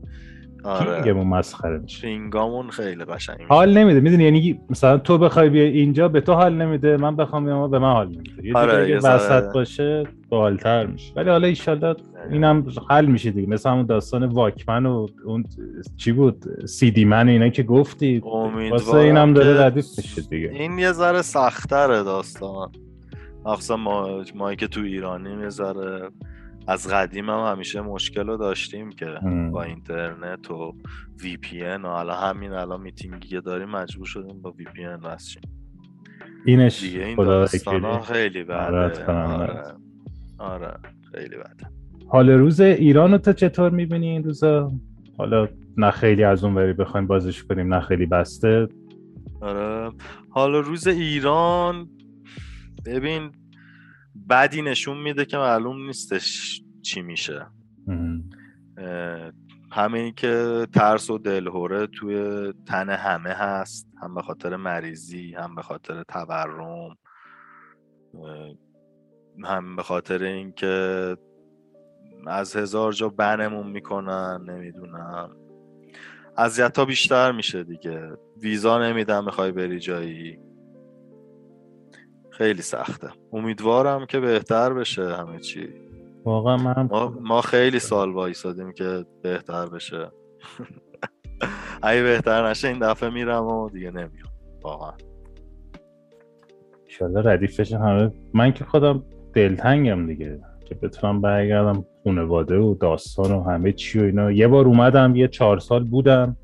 آره. 0.63 1.13
مسخره 1.13 1.77
میشه. 1.77 2.07
رینگامون 2.07 2.69
خیلی 2.69 3.05
قشنگ 3.05 3.37
حال 3.49 3.77
نمیده. 3.77 3.99
می‌دونی 3.99 4.23
یعنی 4.23 4.59
مثلا 4.69 4.97
تو 4.97 5.17
بخوای 5.17 5.49
بیا 5.49 5.63
اینجا 5.63 6.07
به 6.07 6.21
تو 6.21 6.33
حال 6.33 6.53
نمیده. 6.53 6.97
من 6.97 7.15
بخوام 7.15 7.45
بیام 7.45 7.71
به 7.71 7.79
من 7.79 7.93
حال 7.93 8.07
نمیده. 8.07 8.47
یه 8.47 8.57
آره 8.57 8.97
وسط 8.97 9.53
باشه 9.53 10.03
باحالتر 10.29 10.85
میشه. 10.85 11.13
ولی 11.15 11.29
حالا 11.29 11.47
ان 11.73 11.95
اینم 12.31 12.65
حل 12.89 13.05
میشه 13.05 13.31
دیگه. 13.31 13.49
مثل 13.49 13.69
همون 13.69 13.85
داستان 13.85 14.25
واکمن 14.25 14.85
و 14.85 15.07
اون 15.25 15.45
چی 15.97 16.11
بود؟ 16.11 16.65
سیدی 16.65 17.05
من 17.05 17.29
اینا 17.29 17.49
که 17.49 17.63
گفتی. 17.63 18.19
واسه 18.19 18.97
اینم 18.97 19.33
داره 19.33 19.65
ردیف 19.65 19.85
میشه 19.97 20.21
دیگه. 20.21 20.49
این 20.53 20.79
یه 20.79 20.91
ذره 20.91 21.21
سختره 21.21 22.03
داستان. 22.03 22.71
مخصوصا 23.45 23.77
ما 23.77 24.23
ما 24.35 24.55
که 24.55 24.67
تو 24.67 24.81
ایرانی 24.81 25.41
یه 25.41 25.49
ذره 25.49 26.09
از 26.71 26.87
قدیم 26.87 27.29
هم 27.29 27.51
همیشه 27.51 27.81
مشکل 27.81 28.27
رو 28.27 28.37
داشتیم 28.37 28.89
که 28.89 29.05
با 29.51 29.63
اینترنت 29.63 30.51
و 30.51 30.75
VPN 31.23 31.61
و 31.61 31.87
حالا 31.87 32.13
همین 32.13 32.51
الان 32.51 32.81
میتینگی 32.81 33.41
داریم 33.41 33.69
مجبور 33.69 34.05
شدیم 34.05 34.41
با 34.41 34.51
VPN 34.51 35.17
اینش 36.45 36.81
دیگه 36.81 37.05
این 37.05 37.15
داستان 37.15 38.01
خیلی 38.01 38.43
بده. 38.43 38.55
آره. 38.55 39.75
آره. 40.37 40.73
خیلی 41.11 41.35
بده. 41.37 41.69
حال 42.07 42.29
روز 42.29 42.59
ایران 42.61 43.11
رو 43.11 43.17
تو 43.17 43.33
چطور 43.33 43.69
می‌بینی 43.69 44.09
این 44.09 44.23
روزا؟ 44.23 44.71
حالا 45.17 45.47
نه 45.77 45.91
خیلی 45.91 46.23
از 46.23 46.43
اون 46.43 46.55
بری 46.55 46.73
بخوایم 46.73 47.07
بازش 47.07 47.43
کنیم 47.43 47.73
نه 47.73 47.81
خیلی 47.81 48.05
بسته. 48.05 48.67
آره. 49.41 49.91
حالا 50.29 50.59
روز 50.59 50.87
ایران 50.87 51.89
ببین 52.85 53.31
بدی 54.31 54.61
نشون 54.61 54.97
میده 54.97 55.25
که 55.25 55.37
معلوم 55.37 55.85
نیستش 55.85 56.61
چی 56.81 57.01
میشه. 57.01 57.47
همه 59.71 60.11
که 60.11 60.67
ترس 60.73 61.09
و 61.09 61.17
دلهوره 61.17 61.87
توی 61.87 62.53
تن 62.67 62.89
همه 62.89 63.29
هست. 63.29 63.87
هم 64.01 64.15
به 64.15 64.21
خاطر 64.21 64.55
مریضی 64.55 65.33
هم 65.33 65.55
به 65.55 65.61
خاطر 65.61 66.03
تورم. 66.03 66.97
هم 69.43 69.75
به 69.75 69.83
خاطر 69.83 70.23
اینکه 70.23 71.17
از 72.27 72.55
هزار 72.55 72.91
جا 72.91 73.09
بنمون 73.09 73.67
می‌کنن 73.67 74.43
نمی‌دونم. 74.49 75.35
اذیت 76.37 76.77
ها 76.77 76.85
بیشتر 76.85 77.31
میشه 77.31 77.63
دیگه. 77.63 78.11
ویزا 78.41 78.89
نمیدن 78.89 79.25
می‌خوای 79.25 79.51
بری 79.51 79.79
جایی. 79.79 80.39
خیلی 82.41 82.61
سخته. 82.61 83.07
امیدوارم 83.33 84.05
که 84.05 84.19
بهتر 84.19 84.73
بشه 84.73 85.15
همه 85.15 85.39
چی. 85.39 85.67
واقعا 86.25 86.57
من 86.57 86.87
ما, 86.91 87.13
ما 87.21 87.41
خیلی 87.41 87.79
سال 87.79 88.11
وایسادیم 88.11 88.71
که 88.71 89.05
بهتر 89.23 89.65
بشه. 89.65 90.11
اگه 91.83 92.03
بهتر 92.03 92.49
نشه 92.49 92.67
این 92.67 92.79
دفعه 92.79 93.09
میرم 93.09 93.47
و 93.47 93.69
دیگه 93.69 93.91
نمیام. 93.91 94.31
واقعا. 94.63 94.91
ایشالله 96.87 97.21
ردیف 97.31 97.59
بشه 97.59 97.77
همه. 97.77 98.11
من 98.33 98.53
که 98.53 98.65
خودم 98.65 99.03
دلتنگم 99.33 100.07
دیگه. 100.07 100.39
که 100.65 100.75
بتونم 100.75 101.21
برگردم 101.21 101.85
خانواده 102.03 102.57
و 102.57 102.75
داستان 102.75 103.31
و 103.31 103.43
همه 103.43 103.71
چی 103.71 103.99
و 103.99 104.03
اینا. 104.03 104.31
یه 104.31 104.47
بار 104.47 104.65
اومدم 104.65 105.15
یه 105.15 105.27
چهار 105.27 105.59
سال 105.59 105.83
بودم. 105.83 106.37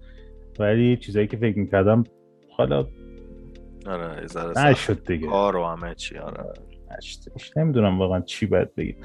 ولی 0.60 0.98
چیزایی 0.98 1.28
که 1.28 1.38
فکر 1.38 1.60
می‌کردم 1.60 2.04
حالا 2.58 2.86
آره 3.88 4.26
نشد 4.66 5.04
دیگه. 5.08 5.28
کار 5.28 5.56
و 5.56 5.66
همه 5.66 5.96
چی 5.96 6.18
آره. 6.18 6.44
نمی‌دونم 7.56 8.00
واقعا 8.00 8.22
چی 8.22 8.46
باید 8.46 8.76
بگیم. 8.76 8.96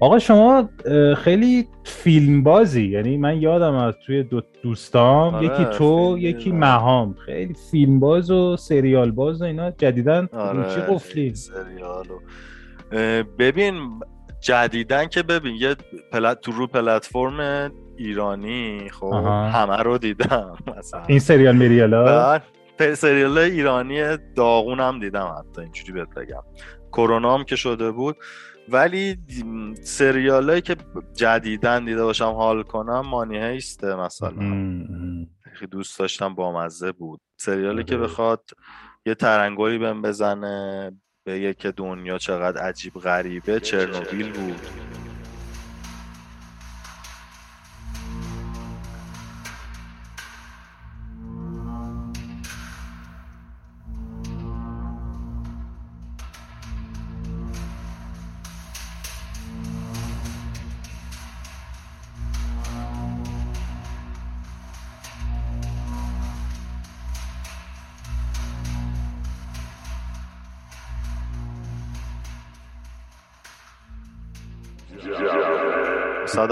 آقا 0.00 0.18
شما 0.18 0.68
خیلی 1.16 1.68
فیلم 1.84 2.42
بازی. 2.42 2.86
یعنی 2.88 3.16
من 3.16 3.42
یادم 3.42 3.74
از 3.74 3.94
توی 4.06 4.22
دو 4.22 4.42
دوستام 4.62 5.34
آره، 5.34 5.46
یکی 5.46 5.64
تو 5.64 6.16
یکی 6.18 6.52
مهام. 6.52 7.14
خیلی 7.26 7.54
فیلم 7.70 8.00
باز 8.00 8.30
و 8.30 8.56
سریال 8.56 9.10
باز 9.10 9.42
و 9.42 9.44
اینا 9.44 9.70
جدیدن 9.70 10.28
آره، 10.32 10.74
چی 10.74 10.80
قفلی. 10.80 11.34
سریال 11.34 12.04
ببین 13.38 13.74
جدیدن 14.40 15.06
که 15.06 15.22
ببین 15.22 15.54
یه 15.54 15.76
پلت 16.12 16.40
تو 16.40 16.52
رو 16.52 16.66
پلتفرم 16.66 17.70
ایرانی 17.96 18.88
خب 19.00 19.12
همه 19.52 19.76
رو 19.76 19.98
دیدم 19.98 20.56
مثلا. 20.78 21.02
این 21.06 21.18
سریال 21.18 21.56
میریالا 21.56 22.40
سریال 22.78 23.38
ایرانی 23.38 24.16
داغون 24.16 24.80
هم 24.80 25.00
دیدم 25.00 25.36
حتی 25.38 25.60
اینجوری 25.60 25.92
بهت 25.92 26.14
بگم. 26.14 26.42
کرونا 26.92 27.34
هم 27.34 27.44
که 27.44 27.56
شده 27.56 27.90
بود. 27.90 28.16
ولی 28.68 29.16
سریال 29.82 30.60
که 30.60 30.76
جدیدن 31.14 31.84
دیده 31.84 32.04
باشم 32.04 32.24
حال 32.24 32.62
کنم 32.62 33.00
مانی 33.00 33.38
هیسته 33.38 33.96
مثلا. 33.96 34.32
دوست 35.70 35.98
داشتم 35.98 36.34
بامزه 36.34 36.92
بود. 36.92 37.20
سریالی 37.36 37.84
که 37.84 37.94
آره. 37.94 38.04
بخواد 38.04 38.50
یه 39.06 39.14
ترنگولی 39.14 39.78
بهم 39.78 40.02
بزنه 40.02 40.92
به 41.24 41.54
که 41.54 41.70
دنیا 41.70 42.18
چقدر 42.18 42.60
عجیب 42.60 42.94
غریبه 42.94 43.60
چرنوبیل 43.60 44.32
بود. 44.32 44.60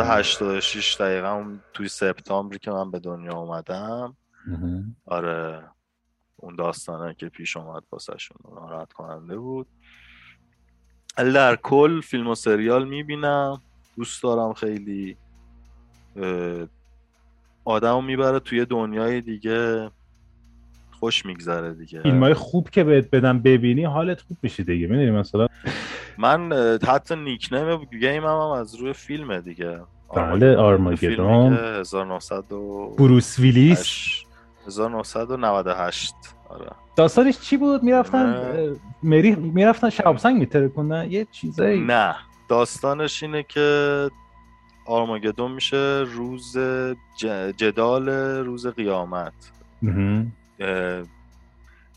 186 0.03 0.97
دقیقه 1.01 1.29
اون 1.29 1.61
توی 1.73 1.89
سپتامبری 1.89 2.59
که 2.59 2.71
من 2.71 2.91
به 2.91 2.99
دنیا 2.99 3.33
اومدم. 3.33 4.17
آره 5.07 5.71
اون 6.37 6.57
داستانه 6.57 7.15
که 7.15 7.29
پیش 7.29 7.57
اومد 7.57 7.83
واسهشون 7.91 8.37
ناراحت 8.55 8.93
کننده 8.93 9.39
بود. 9.39 9.67
در 11.17 11.57
کل 11.57 12.01
فیلم 12.01 12.29
و 12.29 12.35
سریال 12.35 12.89
می‌بینم. 12.89 13.63
دوست 13.97 14.23
دارم 14.23 14.53
خیلی 14.53 15.17
آدم 17.65 18.05
می‌بره 18.05 18.39
توی 18.39 18.65
دنیای 18.65 19.21
دیگه. 19.21 19.91
خوش 21.05 21.27
میگذره 21.27 21.75
دیگه. 21.75 22.03
فیلم 22.03 22.23
های 22.23 22.35
خوب 22.35 22.71
که 22.71 22.85
بهت 22.85 23.11
بدم 23.11 23.39
ببینی 23.39 23.85
حالت 23.85 24.21
خوب 24.21 24.37
میشه 24.43 24.63
دیگه. 24.63 24.87
می‌دونی 24.87 25.11
مثلا؟ 25.11 25.47
من 26.19 26.53
حتی 26.89 27.17
نیکنیم 27.17 27.85
گیم 27.85 28.25
هم, 28.25 28.31
هم 28.31 28.51
از 28.51 28.75
روی 28.75 28.93
فیلمه 28.93 29.41
دیگه. 29.41 29.81
بله 30.17 30.57
آرماگدون. 30.57 31.53
1900 31.53 32.45
بروس 32.99 33.39
ویلیس. 33.39 33.85
1998 34.67 36.15
آره. 36.49 36.67
داستانش 36.97 37.41
چی 37.41 37.57
بود؟ 37.57 37.83
می‌رفتن 37.83 38.37
مری 39.03 39.35
می‌رفتن 39.35 39.91
شب 39.91 40.17
سنگ 40.17 40.39
میترکونن 40.39 41.07
یه 41.11 41.27
چیزایی. 41.33 41.81
نه. 41.81 42.15
داستانش 42.49 43.23
اینه 43.23 43.43
که 43.43 44.09
آرماگدون 44.87 45.53
میشه 45.53 46.05
روز 46.13 46.59
جدال 47.57 48.09
روز 48.45 48.67
قیامت. 48.67 49.33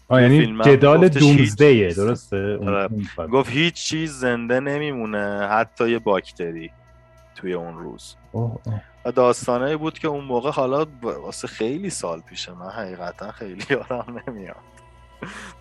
آه 0.09 0.21
یعنی 0.21 0.57
جدال 0.63 1.07
دومزدیه 1.07 1.93
درسته؟ 1.93 2.57
آره. 2.65 2.89
گفت 3.27 3.49
هیچ 3.51 3.73
چیز 3.73 4.11
زنده 4.11 4.59
نمیمونه 4.59 5.47
حتی 5.51 5.89
یه 5.89 5.99
باکتری 5.99 6.71
توی 7.35 7.53
اون 7.53 7.77
روز. 7.77 8.15
و 9.05 9.11
داستانه 9.11 9.77
بود 9.77 9.99
که 9.99 10.07
اون 10.07 10.23
موقع 10.23 10.51
حالا 10.51 10.85
واسه 11.01 11.47
خیلی 11.47 11.89
سال 11.89 12.21
پیشه. 12.21 12.53
من 12.53 12.69
حقیقتا 12.69 13.31
خیلی 13.31 13.63
یادم 13.69 14.21
نمیاد. 14.27 14.55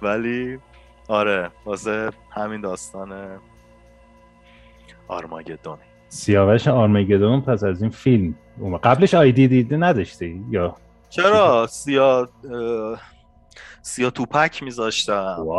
ولی 0.02 0.58
آره 1.08 1.50
واسه 1.64 2.10
همین 2.30 2.60
داستان 2.60 3.38
آرماگدون. 5.08 5.78
سیاوش 6.08 6.68
آرماگدون 6.68 7.40
پس 7.40 7.64
از 7.64 7.82
این 7.82 7.90
فیلم. 7.90 8.34
قبلش 8.82 9.14
آیدی 9.14 9.48
دیده 9.48 9.76
نداشتی؟ 9.76 10.44
یا 10.50 10.76
چرا 11.16 11.66
سیا 11.66 12.28
سیا 13.82 14.10
توپک 14.10 14.62
میذاشتم؟ 14.62 15.46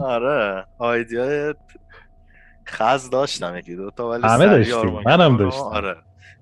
آره 0.00 0.64
آیدی 0.78 1.16
های 1.16 1.54
خز 2.68 3.10
داشتم 3.10 3.56
یکی 3.56 3.76
دو 3.76 3.90
تا 3.90 4.10
ولی 4.10 4.22
همه 4.26 4.46
داشتیم 4.46 5.00
منم 5.06 5.36
داشتم. 5.36 5.62
آره 5.62 5.96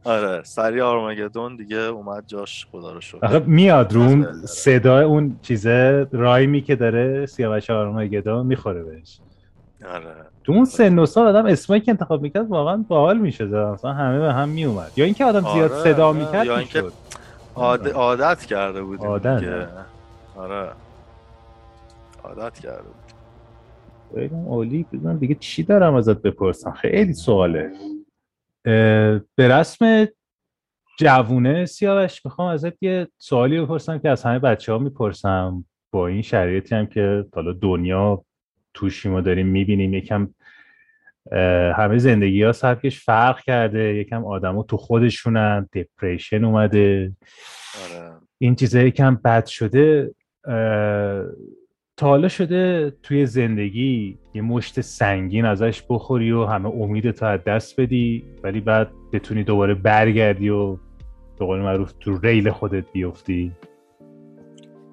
آره 0.04 0.42
سری 0.42 0.80
آرمگدون 0.80 1.56
دیگه 1.56 1.76
اومد 1.76 2.24
جاش 2.26 2.66
خدا 2.72 2.92
رو 2.92 3.00
شکر. 3.00 3.38
میاد 3.38 3.92
رو 3.92 4.00
اون 4.00 4.46
صدا 4.46 5.00
اون 5.00 5.38
چیزه 5.42 6.06
رایمی 6.12 6.62
که 6.62 6.76
داره 6.76 7.26
سیاوش 7.26 7.70
آرمگدون 7.70 8.46
می‌خوره 8.46 8.82
بهش. 8.82 9.20
آره. 9.88 10.14
تو 10.44 10.52
اون 10.52 10.64
سن 10.64 10.98
و 10.98 11.06
سال 11.06 11.26
آدم 11.26 11.46
اسمایی 11.46 11.82
که 11.82 11.90
انتخاب 11.90 12.22
می‌کرد 12.22 12.48
واقعا 12.48 12.84
باحال 12.88 13.18
میشه 13.18 13.44
مثلا 13.44 13.92
همه 13.92 14.18
به 14.18 14.32
هم 14.32 14.48
میومد 14.48 14.92
یا 14.96 15.04
اینکه 15.04 15.24
آدم 15.24 15.40
زیاد 15.40 15.72
آره، 15.72 15.82
صدا 15.82 16.12
می‌کرد 16.12 16.46
یا 16.46 16.58
اینکه 16.58 16.84
عادت 17.94 18.44
کرده 18.44 18.82
بود 18.82 19.00
عادت. 19.00 19.68
آره. 20.36 20.70
عادت 22.24 22.58
کرده 22.58 22.82
بود 22.82 23.10
بگم 24.16 24.48
اولی 24.48 24.86
بگم 24.92 25.18
دیگه 25.18 25.34
چی 25.34 25.62
دارم 25.62 25.94
ازت 25.94 26.22
بپرسم؟ 26.22 26.72
خیلی 26.72 27.12
سواله. 27.12 27.70
به 29.34 29.48
رسم 29.48 30.08
جوونه 30.98 31.66
سیاوش 31.66 32.24
می‌خوام 32.24 32.48
ازت 32.48 32.82
یه 32.82 33.08
سوالی 33.18 33.60
بپرسم 33.60 33.98
که 33.98 34.08
از 34.08 34.22
همه 34.22 34.38
بچه 34.38 34.72
ها 34.72 34.78
می‌پرسم. 34.78 35.64
با 35.92 36.06
این 36.06 36.22
شرایطی 36.22 36.74
هم 36.74 36.86
که 36.86 37.24
حالا 37.34 37.52
دنیا 37.52 38.24
توشیم 38.74 39.14
و 39.14 39.20
داریم 39.20 39.46
می‌بینیم. 39.46 39.94
یکم 39.94 40.28
همه 41.76 41.98
زندگی 41.98 42.42
ها 42.42 42.52
سبکش 42.52 43.04
فرق 43.04 43.40
کرده. 43.40 43.94
یکم 43.94 44.24
آدما 44.24 44.62
تو 44.62 44.76
خودشونن. 44.76 45.68
دپریشن 45.72 46.44
اومده. 46.44 47.12
آره. 47.84 48.12
این 48.38 48.54
چیزا 48.54 48.80
یکم 48.80 49.14
بد 49.14 49.46
شده. 49.46 50.14
تا 51.96 52.06
حالا 52.06 52.28
شده 52.28 52.92
توی 53.02 53.26
زندگی 53.26 54.18
یه 54.34 54.42
مشت 54.42 54.80
سنگین 54.80 55.44
ازش 55.44 55.82
بخوری 55.88 56.32
و 56.32 56.44
همه 56.44 56.68
امید 56.68 57.10
تو 57.10 57.26
از 57.26 57.44
دست 57.44 57.80
بدی 57.80 58.24
ولی 58.42 58.60
بعد 58.60 58.90
بتونی 59.12 59.44
دوباره 59.44 59.74
برگردی 59.74 60.48
و 60.48 60.76
به 61.38 61.46
قول 61.46 61.60
معروف 61.60 61.92
تو 61.92 62.18
ریل 62.18 62.50
خودت 62.50 62.84
بیفتی. 62.92 63.52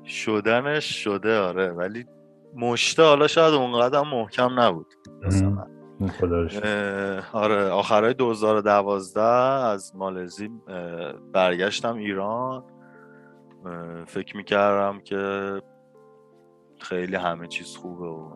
شدنش 0.06 1.04
شده 1.04 1.38
آره. 1.38 1.72
ولی 1.72 2.06
مشته 2.56 3.04
حالا 3.04 3.28
شاید 3.28 3.54
اونقدر 3.54 4.02
محکم 4.02 4.60
نبود. 4.60 4.94
آره 7.34 7.70
آخرهای 7.70 8.14
2012 8.14 9.22
از 9.22 9.96
مالزی 9.96 10.50
برگشتم 11.34 11.98
ایران. 11.98 12.64
فکر 14.08 14.38
می‌کردم 14.38 15.00
که 15.00 15.62
خیلی 16.80 17.16
همه 17.16 17.48
چیز 17.48 17.76
خوبه 17.76 18.06
و 18.08 18.30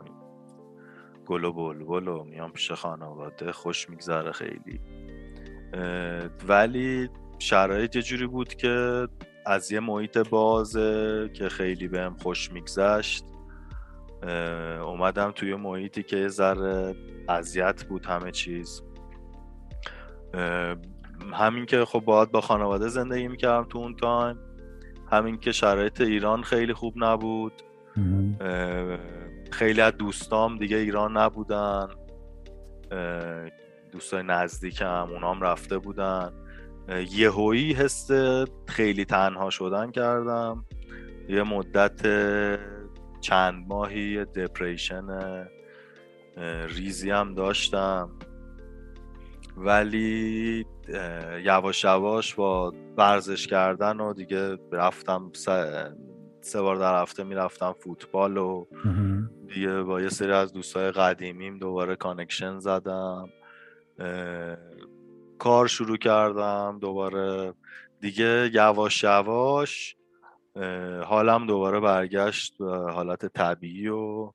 گل 1.26 1.43
و 1.43 1.53
بلبل 1.53 2.07
و 2.07 2.24
میام 2.24 2.51
پیش 2.51 2.72
خانواده 2.72 3.51
خوش 3.51 3.89
میگذره 3.89 4.32
خیلی. 4.32 4.82
ولی 6.47 7.09
شرایط 7.39 7.95
یه 7.95 8.01
جوری 8.01 8.28
بود 8.28 8.55
که 8.55 9.07
از 9.45 9.72
یه 9.72 9.80
محیط 9.80 10.18
بازه 10.18 11.30
که 11.34 11.49
خیلی 11.49 11.88
بهم 11.88 12.18
خوش 12.18 12.51
میگذشت. 12.51 13.26
اومدم 14.82 15.32
توی 15.32 15.55
محیطی 15.55 16.03
که 16.03 16.17
یه 16.17 16.28
ذره 16.28 16.95
اذیت 17.30 17.84
بود 17.84 18.05
همه 18.05 18.32
چیز. 18.32 18.82
همین 21.34 21.65
که 21.65 21.86
خب 21.86 21.99
باید 21.99 22.32
با 22.32 22.41
خانواده 22.41 22.88
زندگی 22.88 23.28
می‌کردم 23.28 23.63
تو 23.69 23.78
اون 23.78 23.95
تایم. 23.95 24.38
همین 25.11 25.38
که 25.38 25.51
شرایط 25.51 26.01
ایران 26.01 26.43
خیلی 26.43 26.74
خوب 26.74 26.93
نبود. 26.97 27.53
خیلی 29.51 29.82
از 29.82 29.97
دوستام 29.97 30.57
دیگه 30.57 30.78
ایران 30.78 31.17
نبودن. 31.17 31.88
دوستای 33.91 34.24
نزدیکم 34.24 35.07
اونام 35.11 35.41
رفته 35.41 35.78
بودن. 35.78 36.34
یهویی 37.11 37.74
حس 37.74 38.11
خیلی 38.67 39.05
تنها 39.05 39.49
شدن 39.49 39.91
کردم. 39.91 40.65
یه 41.30 41.43
مدت 41.43 42.01
چند 43.22 43.67
ماهی 43.67 44.26
دپریشن 44.26 45.05
ریزی 46.67 47.11
هم 47.11 47.34
داشتم. 47.34 48.09
ولی 49.57 50.65
یواش 51.43 51.84
یواش 51.84 52.36
با 52.36 52.74
ورزش 52.97 53.47
کردن 53.47 53.99
و 53.99 54.13
دیگه 54.13 54.57
رفتم 54.72 55.32
سه 56.41 56.61
بار 56.61 56.76
در 56.76 57.01
هفته 57.01 57.24
می‌رفتم 57.24 57.76
فوتبال 57.80 58.38
و 58.38 58.65
دیگه 59.47 59.82
با 59.82 60.01
یه 60.01 60.09
سری 60.09 60.32
از 60.32 60.53
دوستای 60.53 60.91
قدیمیم 60.91 61.57
دوباره 61.57 61.95
connection 61.95 62.59
زدم. 62.59 63.30
کار 65.39 65.67
شروع 65.67 65.97
کردم 65.97 66.78
دوباره. 66.82 67.53
دیگه 67.99 68.49
یواش 68.53 69.03
یواش 69.03 69.95
حالم 71.06 71.47
دوباره 71.47 71.80
برگشت 71.80 72.58
به 72.58 72.78
حالت 72.91 73.26
طبیعی 73.26 73.88
و 73.88 74.32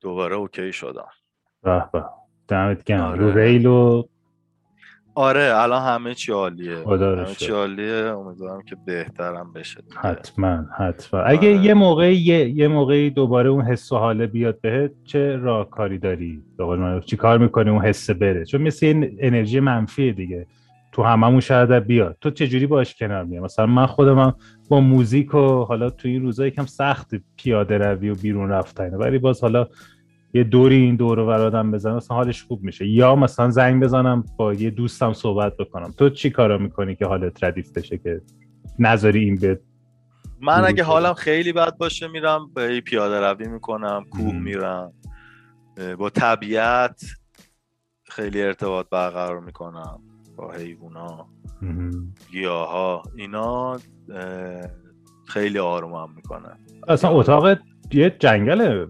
دوباره 0.00 0.36
اوکی 0.36 0.72
شدم. 0.72 1.08
به 1.62 1.84
به. 1.92 2.04
دمت 2.48 2.84
گرم. 2.84 3.04
آره. 3.04 3.20
رو 3.20 3.38
ریل 3.38 3.66
و 3.66 4.04
آره 5.14 5.52
الان 5.54 5.82
همه 5.82 6.14
چی 6.14 6.32
عالیه. 6.32 6.78
همه 6.86 7.34
چی 7.34 7.52
عالیه. 7.52 7.94
امیدوارم 7.94 8.62
که 8.62 8.76
بهترم 8.86 9.52
بشه 9.52 9.80
حتما 9.96 10.64
حتما. 10.78 11.20
اگه 11.20 11.48
آره. 11.54 11.64
یه 11.64 11.74
موقعی 11.74 12.16
یه, 12.16 12.48
یه 12.48 12.68
موقعی 12.68 13.10
دوباره 13.10 13.48
اون 13.50 13.64
حس 13.64 13.92
و 13.92 13.96
حاله 13.96 14.26
بیاد 14.26 14.60
بهت 14.60 14.92
چه 15.04 15.36
راهکاری 15.36 15.98
داری؟ 15.98 16.42
چی 17.06 17.16
کار 17.16 17.38
می‌کنی 17.38 17.70
اون 17.70 17.84
حس 17.84 18.10
بره؟ 18.10 18.44
چون 18.44 18.62
مثل 18.62 18.86
این 18.86 19.16
انرژی 19.20 19.60
منفی 19.60 20.12
دیگه. 20.12 20.46
تو 20.92 21.02
هممون 21.02 21.40
شاید 21.40 21.72
بیاد. 21.72 22.16
تو 22.20 22.30
چه 22.30 22.48
جوری 22.48 22.66
باش 22.66 22.94
کنار 22.94 23.24
میای؟ 23.24 23.42
مثلا 23.42 23.66
من 23.66 23.86
خودم 23.86 24.34
با 24.68 24.80
موزیک 24.80 25.34
و 25.34 25.64
حالا 25.64 25.90
تو 25.90 26.08
این 26.08 26.22
روزا 26.22 26.46
یکم 26.46 26.66
سخت 26.66 27.10
پیاده 27.36 27.78
روی 27.78 28.10
و 28.10 28.14
بیرون 28.14 28.48
رفتن 28.48 28.94
ولی 28.94 29.18
باز 29.18 29.40
حالا 29.40 29.68
یه 30.34 30.44
دوری 30.44 30.76
این 30.76 30.96
دور 30.96 31.18
رو 31.18 31.30
آدم 31.30 31.70
بزنم 31.70 31.96
مثلا 31.96 32.16
حالش 32.16 32.42
خوب 32.42 32.62
میشه. 32.62 32.86
یا 32.86 33.16
مثلا 33.16 33.50
زنگ 33.50 33.82
بزنم 33.82 34.24
با 34.36 34.54
یه 34.54 34.70
دوستم 34.70 35.12
صحبت 35.12 35.56
بکنم. 35.56 35.94
تو 35.98 36.10
چی 36.10 36.30
کارا 36.30 36.58
می‌کنی 36.58 36.96
که 36.96 37.06
حالت 37.06 37.44
ردیف 37.44 37.72
بشه 37.72 37.98
که 37.98 38.20
نذاری 38.78 39.24
این 39.24 39.34
به 39.34 39.60
من 40.40 40.64
اگه 40.64 40.84
حالم 40.84 41.14
خیلی 41.14 41.52
بد 41.52 41.76
باشه 41.76 42.08
میرم 42.08 42.50
به 42.54 42.80
پیاده 42.80 43.20
روی 43.20 43.48
می‌کنم 43.48 44.04
کوه 44.10 44.34
میرم. 44.34 44.92
با 45.98 46.10
طبیعت 46.10 47.02
خیلی 48.04 48.42
ارتباط 48.42 48.86
برقرار 48.90 49.40
می‌کنم. 49.40 50.00
با 50.40 50.52
حیوونا 50.52 51.26
گیاها 52.30 53.02
اینا 53.16 53.78
خیلی 55.26 55.58
آرومم 55.58 56.12
می‌کنن. 56.16 56.58
اصلا 56.88 57.10
اتاق 57.10 57.58
یه 57.92 58.16
جنگله. 58.18 58.88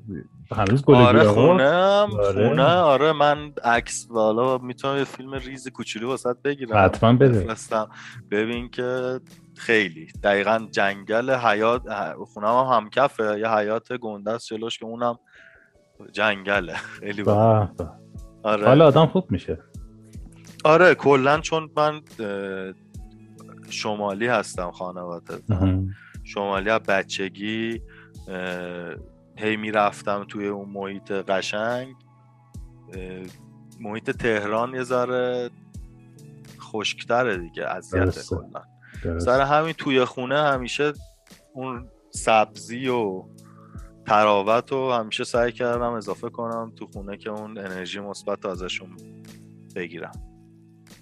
هنوز 0.52 0.84
گل 0.84 0.94
آره 0.94 1.24
خونه 1.24 1.70
آره. 1.70 2.48
خونه 2.48 2.64
آره 2.64 3.12
من 3.12 3.52
عکس 3.64 4.06
والا 4.10 4.58
می‌تونم 4.58 4.96
یه 4.98 5.04
فیلم 5.04 5.34
ریز 5.34 5.68
کوچولو 5.68 6.08
واسط 6.08 6.36
بگیرم. 6.44 6.84
حتما 6.84 7.12
بده. 7.12 7.54
ببین 8.30 8.68
که 8.68 9.20
خیلی. 9.56 10.06
دقیقا 10.22 10.66
جنگل 10.70 11.30
حیات 11.30 11.82
خونه 12.24 12.48
هم 12.48 12.76
همکفه. 12.76 13.38
یه 13.38 13.48
حیات 13.48 13.92
گنده 13.92 14.30
است 14.30 14.46
جلوش 14.46 14.78
که 14.78 14.84
اونم 14.84 15.18
جنگله. 16.12 16.74
خیلی 17.00 17.22
آره. 18.42 18.66
حالا 18.66 18.86
آدم 18.86 19.06
خوب 19.06 19.30
میشه. 19.30 19.58
آره 20.64 20.94
کلا 20.94 21.40
چون 21.40 21.70
من 21.76 22.00
شمالی 23.70 24.26
هستم 24.26 24.70
خانواده. 24.70 25.42
شمالی 26.24 26.70
از 26.70 26.80
بچگی 26.80 27.82
هی 29.36 29.56
می‌رفتم 29.56 30.24
توی 30.28 30.46
اون 30.46 30.68
محیط 30.68 31.12
قشنگ. 31.12 31.94
محیط 33.80 34.10
تهران 34.10 34.74
یه 34.74 34.82
ذره 34.82 35.50
خشکتره 36.60 37.36
دیگه 37.36 37.66
اذیت 37.66 38.26
کلا. 38.28 39.18
سر 39.18 39.40
همین 39.40 39.72
توی 39.72 40.04
خونه 40.04 40.42
همیشه 40.42 40.92
اون 41.54 41.88
سبزی 42.10 42.88
و 42.88 43.24
تراوت 44.06 44.72
رو 44.72 44.92
همیشه 44.92 45.24
سعی 45.24 45.52
کردم 45.52 45.92
اضافه 45.92 46.30
کنم 46.30 46.72
تو 46.76 46.86
خونه 46.86 47.16
که 47.16 47.30
اون 47.30 47.58
انرژی 47.58 48.00
مثبت 48.00 48.46
ازشون 48.46 48.96
بگیرم. 49.76 50.12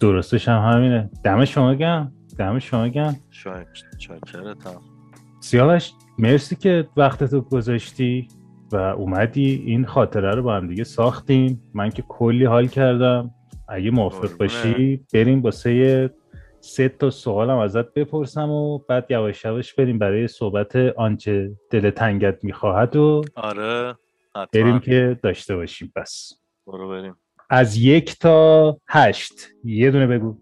درستش 0.01 0.49
هم 0.49 0.73
همینه. 0.73 1.11
دم 1.25 1.45
شما 1.45 1.75
گم. 1.75 2.13
دم 2.39 2.59
شما 2.59 2.89
گم. 2.89 3.17
چاکرتم 3.99 4.81
سیاوش 5.41 5.93
مرسی 6.19 6.57
که 6.57 6.89
وقتتو 6.97 7.41
گذاشتی 7.41 8.29
و 8.73 8.77
اومدی. 8.77 9.63
این 9.67 9.87
خاطره 9.87 10.31
رو 10.31 10.43
با 10.43 10.57
هم 10.57 10.69
دیگه 10.69 10.85
ساختیم. 10.85 11.63
من 11.75 11.91
که 11.91 12.03
کلی 12.09 12.45
حال 12.45 12.67
کردم. 12.67 13.31
اگه 13.69 13.91
موافق 13.91 14.37
باشی 14.37 15.05
بریم 15.15 15.43
با 15.43 15.51
سه 15.51 16.11
سه 16.61 16.89
تا 16.89 17.11
سوالم 17.11 17.59
ازت 17.59 17.95
بپرسم 17.95 18.51
و 18.51 18.79
بعد 18.79 19.07
یواش 19.11 19.45
یواش 19.45 19.75
بریم 19.75 19.99
برای 19.99 20.29
صحبت 20.29 20.77
آنچه 20.77 21.51
دل 21.71 21.91
تنگت 21.91 22.45
می‌خواهد 22.45 22.97
و 22.97 23.23
آره 23.35 23.95
بریم 24.53 24.79
که 24.79 25.19
داشته 25.23 25.57
باشیم. 25.57 25.93
پس 25.97 26.33
برو 26.67 26.89
بریم. 26.89 27.15
از 27.51 27.77
یک 27.77 28.19
تا 28.19 28.79
هشت. 28.89 29.51
یه 29.65 29.91
دونه 29.91 30.07
بگو. 30.07 30.39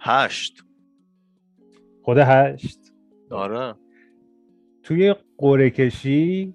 هشت. 0.00 0.62
خود 2.02 2.18
هشت. 2.18 2.78
آره. 3.30 3.74
توی 4.82 5.14
قره 5.38 5.70
کشی 5.70 6.54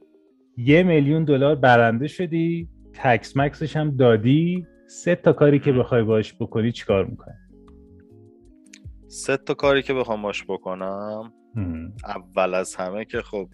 یه 0.57 0.83
میلیون 0.83 1.23
دلار 1.23 1.55
برنده 1.55 2.07
شدی 2.07 2.69
تکس 2.93 3.37
مکسش 3.37 3.75
هم 3.75 3.97
دادی. 3.97 4.67
سه 4.87 5.15
تا 5.15 5.33
کاری 5.33 5.59
که 5.59 5.71
بخوای 5.71 6.03
باش 6.03 6.35
بکنی 6.39 6.71
چیکار 6.71 7.05
می‌کنی؟ 7.05 7.35
سه 9.07 9.37
تا 9.37 9.53
کاری 9.53 9.81
که 9.81 9.93
بخوام 9.93 10.21
باش 10.21 10.45
بکنم. 10.47 11.33
اول 12.05 12.53
از 12.53 12.75
همه 12.75 13.05
که 13.05 13.21
خب 13.21 13.49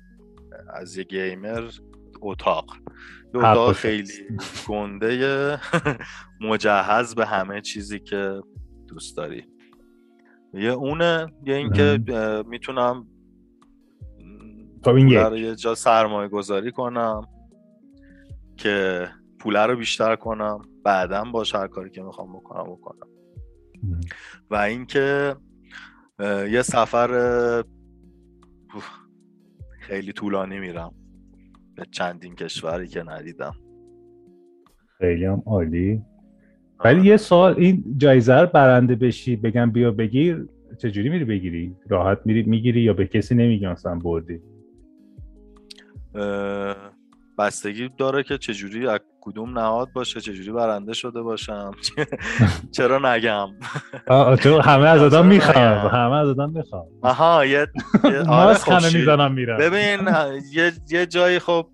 از 0.73 0.97
یه 0.97 1.03
گیمر 1.03 1.69
اتاق. 2.21 2.77
یه 3.33 3.39
اتاق 3.39 3.71
خیلی 3.71 4.13
گنده 4.67 5.59
مجهز 6.49 7.15
به 7.15 7.25
همه 7.25 7.61
چیزی 7.61 7.99
که 7.99 8.41
دوست 8.87 9.17
داری. 9.17 9.45
یه 10.53 10.69
اونه 10.69 11.27
یه 11.45 11.55
اینکه 11.55 11.99
می‌تونم 12.47 13.07
این 14.87 15.07
یه 15.09 15.55
جا 15.55 15.75
سرمایه 15.75 16.27
گذاری 16.29 16.71
کنم 16.71 17.21
که 18.57 19.07
پوله 19.39 19.65
رو 19.65 19.75
بیشتر 19.75 20.15
کنم 20.15 20.61
بعدا 20.83 21.23
با 21.23 21.43
هر 21.53 21.67
کاری 21.67 21.89
که 21.89 22.01
می‌خوام 22.01 22.33
بکنم 22.33 22.63
بکنم. 22.63 23.07
و 24.49 24.55
اینکه 24.55 25.35
یه 26.49 26.61
سفر 26.61 27.63
خیلی 29.79 30.13
طولانی 30.13 30.59
میرم. 30.59 30.95
به 31.77 31.85
چندین 31.91 32.35
کشوری 32.35 32.87
که 32.87 33.03
ندیدم. 33.03 33.55
خیلی 34.97 35.25
هم 35.25 35.43
عالی. 35.45 36.01
ولی 36.85 37.07
یه 37.07 37.17
سوال 37.17 37.55
این 37.57 37.83
جایزه 37.97 38.33
رو 38.33 38.47
برنده 38.47 38.95
بشی 38.95 39.35
بگم 39.35 39.71
بیا 39.71 39.91
بگیر 39.91 40.47
چجوری 40.77 41.09
میری 41.09 41.25
بگیری؟ 41.25 41.75
راحت 41.89 42.19
میری 42.25 42.43
می‌گیری 42.43 42.81
یا 42.81 42.93
به 42.93 43.07
کسی 43.07 43.35
نمیگی 43.35 43.67
مثلا 43.67 43.95
بردی؟ 43.95 44.41
بستگی 47.37 47.89
داره 47.97 48.23
که 48.23 48.37
چجوری 48.37 48.87
از 48.87 48.99
کدوم 49.27 49.59
نهاد 49.59 49.91
باشه 49.93 50.21
چجوری 50.21 50.51
برنده 50.51 50.93
شده 50.93 51.21
باشم؟ 51.21 51.71
چرا 52.75 53.15
نگم؟ 53.15 53.47
چون 54.43 54.61
همه 54.61 54.87
از 54.87 55.01
آدم 55.01 55.25
می‌خوام 55.25 55.87
همه 55.87 56.15
از 56.15 56.27
آدم 56.27 56.49
می‌خوام 56.49 56.85
آها 57.01 57.45
یه 57.45 57.67
آره 58.29 58.93
می‌زنم 58.93 59.33
میرم 59.33 59.57
ببین 59.57 59.99
یه 60.89 61.05
جایی 61.05 61.39
خب 61.39 61.67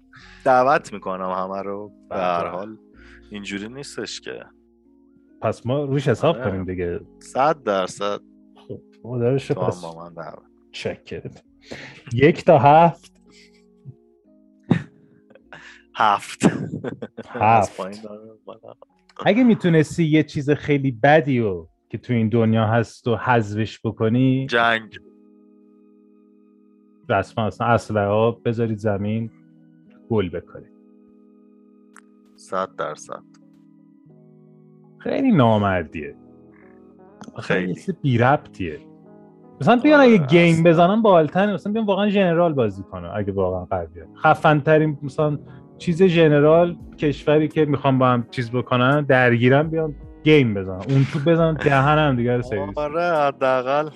دعوت 0.46 0.94
می‌کنم 0.94 1.32
همه 1.32 1.62
رو. 1.62 1.92
به 2.10 2.16
هر 2.16 2.48
حال 2.48 2.78
اینجوری 3.32 3.70
نیستش 3.70 4.22
که. 4.22 4.40
پس 5.42 5.66
ما 5.66 5.84
روش 5.84 6.08
حساب 6.08 6.36
آره. 6.36 6.52
کنیم 6.52 6.66
دیگه. 6.66 7.00
صد 7.20 7.64
درصد. 7.64 8.20
خب 8.68 8.82
مادرش 9.04 9.52
پس 9.52 9.86
چک 10.72 11.22
یک 12.14 12.46
تا 12.46 12.60
هفت. 12.60 13.13
هفت. 15.96 16.46
هفت. 17.30 17.82
اگه 19.26 19.44
می‌تونستی 19.44 20.04
یه 20.04 20.24
چیز 20.24 20.50
خیلی 20.50 20.92
بدی 20.92 21.40
و 21.40 21.68
که 21.90 21.98
تو 21.98 22.14
این 22.14 22.30
دنیا 22.30 22.66
هست 22.66 23.08
و 23.08 23.16
حذفش 23.16 23.80
بکنی. 23.86 24.48
جنگ. 24.50 25.00
رسما 27.10 27.46
اصلا 27.46 27.68
اسلحه 27.68 28.08
ها 28.08 28.32
بذارید 28.32 28.78
زمین 28.78 29.32
گل 30.10 30.30
بکنی 30.30 30.66
صد 32.36 32.76
درصد. 32.76 33.24
خیلی 34.98 35.32
نامردیه. 35.32 36.16
خیلی. 37.40 37.76
بی 38.02 38.18
ربطیه. 38.18 38.80
مثلا 39.62 39.76
بیان 39.76 40.00
اگه 40.00 40.18
آره، 40.20 40.28
گیم 40.28 40.64
بزنن 40.64 41.02
بالتن 41.02 41.54
مثلا 41.54 41.74
بیان 41.74 41.86
واقعا 41.86 42.10
جنرال 42.10 42.54
بازی 42.54 42.84
کنن 42.84 43.12
اگه 43.16 43.32
واقعا 43.32 43.66
قویه. 43.66 44.08
خفن 44.16 44.60
ترین 44.60 44.98
مثلا 45.02 45.40
چیز 45.78 46.04
جنرال 46.04 46.78
کشوری 46.98 47.48
که 47.48 47.66
می‌خوام 47.66 48.00
با 48.00 48.08
هم 48.08 48.28
چیز 48.32 48.52
بکنن 48.52 49.02
درگیرن 49.02 49.64
بیان 49.64 49.96
گیم 50.24 50.54
بزنن. 50.54 50.82
اون 50.90 51.06
تو 51.14 51.20
بزنن 51.20 51.54
دهن 51.54 51.98
هم 51.98 52.16
دیگه 52.16 52.42
سرویس. 52.42 52.78
آره 52.78 53.02
حداقل 53.02 53.90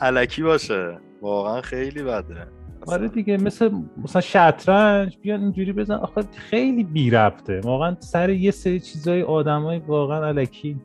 علکی 0.00 0.42
باشه. 0.42 0.98
واقعا 1.22 1.60
خیلی 1.60 2.02
بده. 2.02 2.46
آره 2.86 3.08
دیگه 3.08 3.36
مثل 3.36 3.70
مثلا 4.04 4.20
شطرنج 4.22 5.18
بیان 5.22 5.40
اینجوری 5.40 5.72
بزن. 5.72 5.94
آخه 5.94 6.22
خیلی 6.36 6.84
بی 6.84 7.10
ربطه. 7.10 7.60
واقعا 7.60 7.96
سر 8.00 8.30
یه 8.30 8.50
سری 8.50 8.80
چیزای 8.80 9.22
آدمای 9.22 9.78
واقعا 9.78 10.26
علکی. 10.26 10.80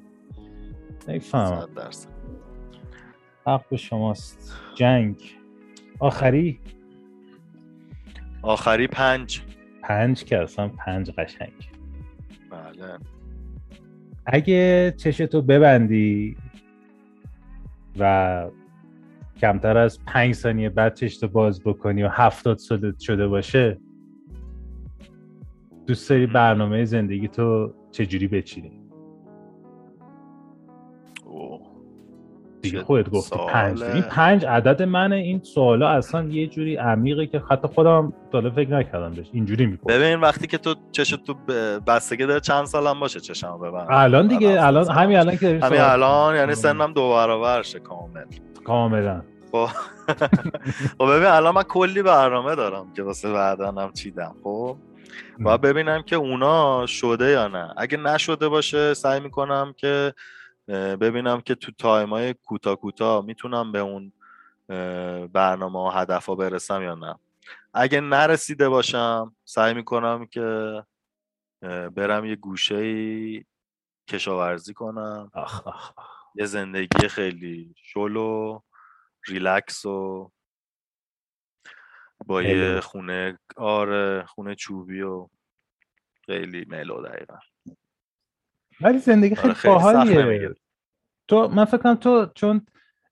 نمی‌فهمم. 1.08 1.68
حق 3.48 3.70
به 3.70 3.78
شماست. 3.78 4.62
جنگ. 4.76 5.16
آخری؟ 6.00 6.60
آخری 8.42 8.88
پنج. 8.88 9.42
پنج 9.84 10.24
که 10.24 10.42
اصلا 10.42 10.68
پنج 10.68 11.12
قشنگ. 11.12 11.70
بله. 12.52 12.98
اگه 14.26 14.94
چشتو 14.98 15.42
ببندی 15.42 16.38
و 18.00 18.46
کمتر 19.38 19.78
از 19.78 20.06
پنج 20.06 20.34
ثانیه 20.34 20.70
بعد 20.70 20.96
چشتو 20.96 21.28
باز 21.28 21.62
بکنی 21.64 22.04
و 22.04 22.10
هفتاد 22.10 22.58
سالت 22.58 23.00
شده 23.00 23.28
باشه 23.28 23.78
دوست 25.88 26.10
داری 26.10 26.26
برنامه 26.26 26.86
زندگی 26.86 27.28
تو 27.28 27.74
چجوری 27.92 28.28
بچینی؟ 28.28 28.87
دیگه 32.72 32.84
خودت 32.84 33.10
گفتی 33.10 33.40
پنج. 33.50 33.82
این 33.84 34.02
پنج 34.02 34.46
عدد 34.46 34.84
منه 34.84 35.16
این 35.16 35.42
سوالا 35.44 35.90
اصلا 35.90 36.24
یه 36.24 36.48
جوری 36.48 36.76
عمیقه 36.76 37.28
که 37.28 37.42
حتی 37.50 37.68
خودم 37.68 38.14
تا 38.32 38.50
فکر 38.50 38.70
نکردم 38.70 39.14
بهش. 39.14 39.30
اینجوری 39.34 39.66
می‌کنم 39.66 39.96
ببین 39.96 40.20
وقتی 40.20 40.48
که 40.48 40.58
تو 40.58 40.76
چش 40.92 41.10
تو 41.10 41.34
بستگی 41.88 42.26
داره 42.26 42.40
چند 42.40 42.66
سالم 42.66 43.00
باشه 43.00 43.20
چشم 43.20 43.58
ببند 43.58 43.88
الان 43.90 44.28
دیگه 44.28 44.66
الان 44.66 44.90
همین 44.92 45.18
الان 45.18 45.38
که 45.38 45.60
همین 45.64 45.82
الان 45.82 46.36
یعنی 46.36 46.56
سنم 46.56 46.94
دو 46.94 47.10
برابر 47.10 47.62
شه 47.62 47.80
کامل. 47.80 48.26
کاملا. 48.66 49.22
خب. 49.52 49.68
خب 50.98 51.06
ببین 51.06 51.28
الان 51.28 51.56
من 51.56 51.64
کلی 51.64 52.02
برنامه 52.02 52.56
دارم 52.56 52.94
که 52.96 53.04
واسه 53.04 53.34
بعدنم 53.34 53.92
چیدم 53.94 54.36
خب؟ 54.44 54.78
و 55.46 55.58
ببینم 55.58 56.02
که 56.02 56.16
اونا 56.16 56.86
شده 56.86 57.26
یا 57.26 57.48
نه. 57.48 57.74
اگه 57.78 57.98
نشده 57.98 58.50
باشه 58.50 58.94
سعی 58.94 59.20
می‌کنم 59.20 59.74
که 59.78 60.14
ببینم 60.68 61.42
که 61.42 61.56
تو 61.56 61.72
time 61.72 62.10
های 62.10 62.34
کوتا 62.34 62.76
کوتا 62.76 63.22
می‌تونم 63.22 63.72
به 63.72 63.80
اون 63.80 64.12
برنامه 65.28 65.80
و 65.80 65.90
هدف 65.90 66.26
ها 66.26 66.36
برسم 66.36 66.84
یا 66.84 66.96
نه. 66.96 67.16
اگه 67.74 68.02
نرسیده 68.02 68.70
باشم 68.70 69.36
سعی 69.46 69.74
می‌کنم 69.74 70.26
که 70.26 70.84
برم 71.96 72.26
یه 72.26 72.36
گوشه 72.36 73.46
کشاورزی 74.08 74.74
کنم. 74.74 75.32
یه 76.36 76.46
زندگی 76.46 77.08
خیلی 77.08 77.74
شل 77.76 78.16
و 78.16 78.62
ریلکس 79.28 79.86
و 79.86 80.32
با 82.26 82.44
یه 82.44 82.80
خونه 82.80 83.40
آره 83.58 84.26
خونه 84.26 84.56
چوبی 84.56 85.02
و 85.02 85.30
خیلی 86.26 86.66
ملو 86.70 87.02
دقیقا. 87.02 87.38
ولی 88.82 88.98
زندگی 88.98 89.36
خیلی 89.36 89.54
آره، 89.54 89.64
باحالیه. 89.64 90.56
تو 91.28 91.48
من 91.48 91.66
فکر 91.66 91.78
کنم 91.78 91.96
تو 91.96 92.28
چون 92.36 92.66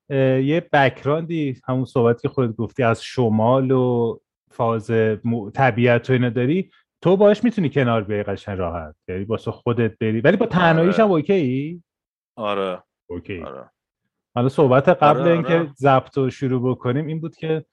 یه 0.10 0.70
بکراندی 0.74 1.62
همون 1.68 1.86
صحبت 1.86 2.22
که 2.22 2.30
خودت 2.30 2.56
گفتی 2.56 2.84
از 2.84 3.04
شمال 3.04 3.72
و 3.72 4.20
فاز 4.52 4.92
طبیعت 5.54 6.10
و 6.10 6.14
اینا 6.14 6.30
داری 6.30 6.72
تو 7.02 7.18
باش 7.18 7.44
می‌تونی 7.44 7.70
کنار 7.70 8.04
بیای 8.04 8.24
قشنگ 8.24 8.58
راحت. 8.60 8.96
یعنی 9.08 9.24
واسه 9.24 9.52
خودت 9.52 9.98
بری. 9.98 10.22
ولی 10.22 10.38
با 10.38 10.46
تنهاییش 10.46 11.00
هم 11.00 11.12
اوکی؟ 11.12 11.84
آره. 12.36 12.84
اوکی. 13.10 13.42
آره. 13.42 13.70
حالا 14.36 14.50
صحبت 14.50 14.90
قبل 14.90 15.20
آره، 15.20 15.32
اینکه 15.32 15.54
آره. 15.54 15.74
ضبط 15.78 16.18
رو 16.18 16.30
شروع 16.30 16.72
بکنیم 16.72 17.08
این 17.08 17.22
بود 17.22 17.36
که 17.36 17.66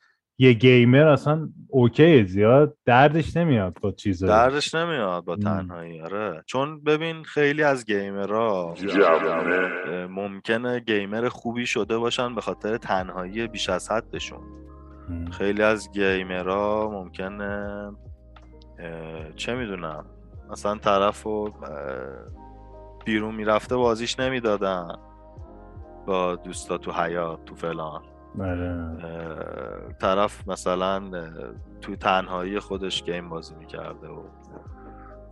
یه 0.43 0.53
گیمر 0.53 1.07
اصلا 1.07 1.49
اوکی 1.69 2.25
زیاد 2.25 2.77
دردش 2.85 3.37
نمیاد 3.37 3.79
با 3.81 3.93
چیزا 3.93 4.27
دردش 4.27 4.75
نمیاد 4.75 5.25
با 5.25 5.37
تنهایی 5.37 6.01
آره. 6.01 6.43
چون 6.47 6.85
ببین 6.85 7.23
خیلی 7.23 7.63
از 7.63 7.87
گیمرها 7.87 8.75
ممکنه 10.11 10.81
گیمر 10.81 11.29
خوبی 11.29 11.67
شده 11.67 11.99
باشن 11.99 12.35
به 12.35 12.41
خاطر 12.41 12.77
تنهایی 12.77 13.47
بیش 13.47 13.69
از 13.69 13.91
حدشون. 13.91 14.41
خیلی 15.31 15.63
از 15.63 15.93
گیمرها 15.93 16.91
ممکنه 16.93 17.91
چه 19.37 19.55
می‌دونم 19.55 20.05
مثلا 20.51 20.75
طرف 20.75 21.23
رو 21.23 21.55
بیرون 23.05 23.35
می‌رفته 23.35 23.77
بازیش 23.77 24.21
نمی‌دادن 24.21 24.89
با 26.07 26.37
دوستا 26.37 26.79
تو 26.79 26.93
حیات 26.93 27.45
تو 27.45 27.55
فلان. 27.55 28.03
بله. 28.35 28.85
طرف 30.01 30.49
مثلا 30.49 31.03
تو 31.81 31.97
تنهایی 31.97 32.59
خودش 32.59 33.03
گیم 33.05 33.29
بازی 33.29 33.55
می‌کرده 33.55 34.09
و 34.09 34.23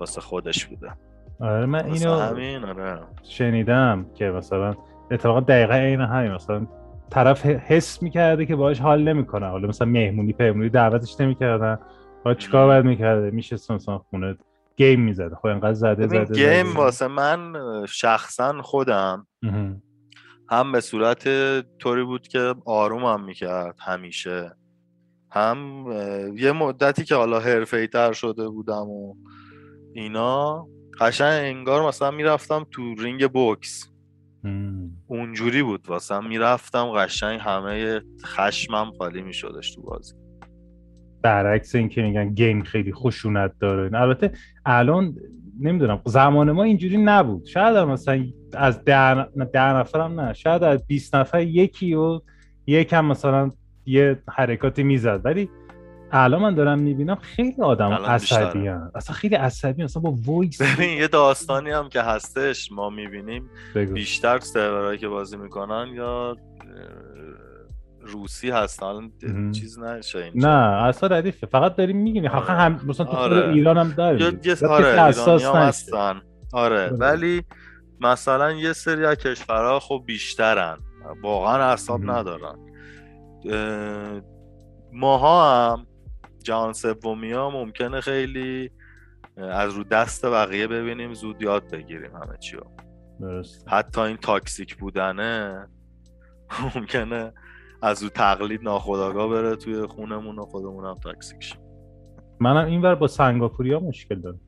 واسه 0.00 0.20
خودش 0.20 0.66
بوده. 0.66 0.92
آره 1.40 1.66
من 1.66 1.84
اینو 1.84 2.14
همین 2.14 2.64
آره. 2.64 3.00
شنیدم 3.22 4.06
که 4.14 4.24
مثلا 4.24 4.74
اتفاقا 5.10 5.40
دقیقا 5.40 5.74
این 5.74 6.00
همین. 6.00 6.32
مثلا 6.32 6.66
طرف 7.10 7.46
حس 7.46 8.02
می‌کرده 8.02 8.46
که 8.46 8.56
باش 8.56 8.80
حال 8.80 9.02
نمی‌کنه. 9.02 9.46
حالا 9.46 9.68
مثلا 9.68 9.88
مهمونی 9.88 10.32
پهمونی 10.32 10.68
دعوتش 10.68 11.20
نمی‌کردن. 11.20 11.78
با 12.24 12.34
چیکار 12.34 12.66
باید 12.66 12.84
می‌کرده؟ 12.84 13.30
میشه 13.30 13.56
مثلا 13.70 13.98
خونه 13.98 14.36
گیم 14.76 15.00
می‌زده. 15.00 15.36
خب 15.36 15.46
انقدر 15.46 15.72
زده 15.72 16.06
زده 16.06 16.24
گیم 16.24 16.76
واسه 16.76 17.08
من 17.08 17.52
شخصا 17.88 18.62
خودم 18.62 19.26
هم 20.50 20.72
به 20.72 20.80
صورت 20.80 21.28
طوری 21.78 22.04
بود 22.04 22.28
که 22.28 22.54
آرومم 22.66 23.24
می‌کرد 23.24 23.76
همیشه. 23.80 24.52
هم 25.30 25.86
یه 26.36 26.52
مدتی 26.52 27.04
که 27.04 27.14
حالا 27.14 27.40
حرفه 27.40 27.86
تر 27.86 28.12
شده 28.12 28.48
بودم 28.48 28.88
و 28.88 29.14
اینا 29.94 30.66
قشنگ 31.00 31.56
انگار 31.56 31.88
مثلا 31.88 32.10
می‌رفتم 32.10 32.66
تو 32.70 32.94
رینگ 32.94 33.28
بوکس. 33.28 33.90
اونجوری 35.06 35.62
بود 35.62 35.88
واسه 35.88 36.20
می‌رفتم 36.20 36.90
قشنگ 36.90 37.40
همه 37.40 38.02
خشمم 38.24 38.92
خالی 38.98 39.22
میشدش 39.22 39.74
تو 39.74 39.82
بازی. 39.82 40.14
برعکس 41.22 41.74
اینکه 41.74 42.02
میگن 42.02 42.34
گیم 42.34 42.62
خیلی 42.62 42.92
خشونت 42.92 43.52
داره. 43.60 44.00
البته 44.00 44.32
الان 44.64 45.16
نمی‌دونم 45.60 46.02
زمان 46.04 46.52
ما 46.52 46.62
اینجوری 46.62 46.96
نبود. 46.96 47.44
شاید 47.44 47.76
مثلا 47.76 48.26
از 48.52 48.84
ده, 48.84 49.24
ده 49.52 49.72
نفرم 49.72 50.20
نه 50.20 50.32
شاید 50.32 50.64
از 50.64 50.86
20 50.86 51.14
نفر 51.14 51.40
یکی 51.40 51.94
و 51.94 52.20
یکم 52.66 53.04
مثلا 53.04 53.50
یه 53.86 54.22
حرکاتی 54.28 54.82
می‌زد. 54.82 55.20
ولی 55.24 55.50
الان 56.12 56.42
من 56.42 56.54
دارم 56.54 56.78
می‌بینم 56.78 57.14
خیلی 57.14 57.62
آدم 57.62 57.92
عصبی 57.92 58.66
هم. 58.66 58.90
اصلا 58.94 59.16
خیلی 59.16 59.34
عصبی 59.34 59.82
اصلا 59.82 60.02
با 60.02 60.14
وایس 60.26 60.62
ببین 60.62 60.98
یه 60.98 61.08
داستانی 61.08 61.70
هم 61.70 61.88
که 61.88 62.02
هستش 62.02 62.72
ما 62.72 62.90
می‌بینیم. 62.90 63.50
بیشتر 63.74 64.38
سرورهایی 64.38 64.98
که 64.98 65.08
بازی 65.08 65.36
می‌کنن 65.36 65.86
یا 65.94 66.36
روسی 68.00 68.50
هستن. 68.50 68.86
الان 68.86 69.52
چیز 69.52 69.78
نشه 69.78 70.18
اینجا 70.18 70.48
نه 70.48 70.82
اصلا 70.84 71.18
ردیفه. 71.18 71.46
فقط 71.46 71.76
داریم 71.76 71.96
میگیم. 71.96 72.26
آره. 72.26 72.44
هم 72.44 72.80
مثلا 72.86 73.06
تو 73.06 73.12
آره. 73.12 73.48
ایران 73.48 73.78
هم 73.78 73.92
داریم 73.96 74.40
یه 74.44 74.56
آره 74.68 75.04
ایرانی 75.06 75.42
هم 75.42 75.54
هستن. 75.54 76.20
آره. 76.52 76.88
ولی 76.88 77.42
مثلا 78.00 78.52
یه 78.52 78.72
سری 78.72 79.04
از 79.04 79.16
کشورها 79.16 79.80
خب 79.80 80.02
بیشترن. 80.06 80.78
واقعا 81.22 81.64
اعصاب 81.64 82.10
ندارن. 82.10 82.58
ماها 84.92 85.72
هم 85.72 85.86
جهان 86.42 86.72
سومی 86.72 87.32
ها 87.32 87.50
ممکنه 87.50 88.00
خیلی 88.00 88.70
از 89.36 89.74
رو 89.74 89.84
دست 89.84 90.26
بقیه 90.26 90.66
ببینیم 90.66 91.14
زود 91.14 91.42
یاد 91.42 91.70
بگیریم 91.70 92.16
همه 92.16 92.38
چی 92.38 92.56
حتی 93.66 94.00
این 94.00 94.16
تاکسیک 94.16 94.76
بودنه 94.76 95.68
ممکنه 96.74 97.32
از 97.82 98.02
او 98.02 98.08
تقلید 98.08 98.62
ناخداگاه 98.62 99.28
بره 99.28 99.56
توی 99.56 99.86
خونمون 99.86 100.38
و 100.38 100.44
خودمون 100.44 100.86
هم 100.86 100.98
toxic 100.98 101.42
شیم 101.42 101.60
منم 102.40 102.66
این 102.66 102.80
بر 102.80 102.94
با 102.94 103.06
سنگاپوری 103.06 103.72
ها 103.72 103.80
مشکل 103.80 104.20
دارم. 104.20 104.40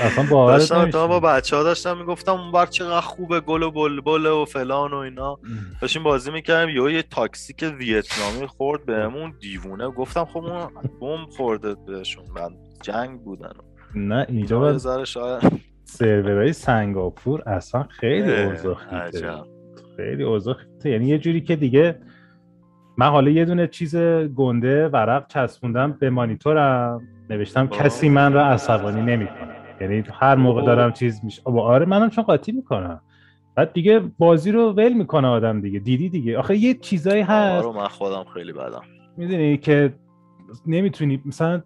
اصلا 0.00 0.24
باورت 0.30 0.70
داشتم 0.70 1.06
با 1.06 1.20
بچه 1.20 1.56
ها 1.56 1.62
داشتم 1.62 1.98
می‌گفتم 1.98 2.32
اون 2.32 2.52
بر 2.52 2.66
چقدر 2.66 3.00
خوبه 3.00 3.40
گل 3.40 3.62
و 3.62 3.70
بلبل 3.70 4.26
و 4.26 4.44
فلان 4.44 4.92
و 4.92 4.96
اینا. 4.96 5.38
داشتیم 5.80 6.02
بازی 6.02 6.30
می‌کردیم 6.30 6.76
یا 6.76 6.90
یه 6.90 7.02
toxic 7.02 7.64
ویتنامی 7.78 8.46
خورد 8.46 8.86
بهمون 8.86 9.34
دیوونه. 9.40 9.90
گفتم 9.90 10.24
خب 10.24 10.36
اون 10.36 10.68
بوم 11.00 11.26
خورده 11.36 11.74
بهشون. 11.86 12.24
من 12.36 12.50
جنگ 12.82 13.20
بودن. 13.20 13.52
نه 13.94 14.26
اینجا 14.28 14.78
شاید 15.04 15.42
سرورهای 15.84 16.52
سنگاپور 16.52 17.48
اصلا 17.48 17.82
خیلی 17.82 18.32
اوضاع 18.32 18.76
خیلی 19.96 20.22
اوضاع 20.22 20.56
یعنی 20.84 21.06
یه 21.06 21.18
جوری 21.18 21.40
که 21.40 21.56
دیگه 21.56 22.00
من 22.98 23.08
حالا 23.08 23.30
یه 23.30 23.44
دونه 23.44 23.66
چیز 23.66 23.96
گنده 24.36 24.88
ورق 24.88 25.26
چسبوندم 25.26 25.92
به 25.92 26.10
مانیتورم. 26.10 27.08
نوشتم 27.30 27.66
کسی 27.66 28.08
من 28.08 28.32
را 28.32 28.46
عصبانی 28.46 29.02
نمی‌کنه. 29.02 29.54
یعنی 29.80 30.04
هر 30.12 30.34
موقع 30.34 30.62
دارم 30.62 30.92
چیز 30.92 31.20
میشه 31.24 31.42
آره 31.44 31.86
منم 31.86 32.10
چون 32.10 32.24
قاطی 32.24 32.52
می‌کنم. 32.52 33.00
بعد 33.54 33.72
دیگه 33.72 34.00
بازی 34.18 34.52
رو 34.52 34.72
ول 34.72 34.92
می‌کنه 34.92 35.28
آدم 35.28 35.60
دیگه. 35.60 35.78
دیدی 35.78 36.08
دیگه. 36.08 36.38
آخه 36.38 36.56
یه 36.56 36.74
چیزایی 36.74 37.22
هست. 37.22 37.66
من 37.66 37.88
خودم 37.88 38.24
خیلی 38.34 38.52
بدم. 38.52 38.82
می‌دونی 39.16 39.56
که 39.56 39.94
نمی‌تونی 40.66 41.22
مثلا 41.26 41.62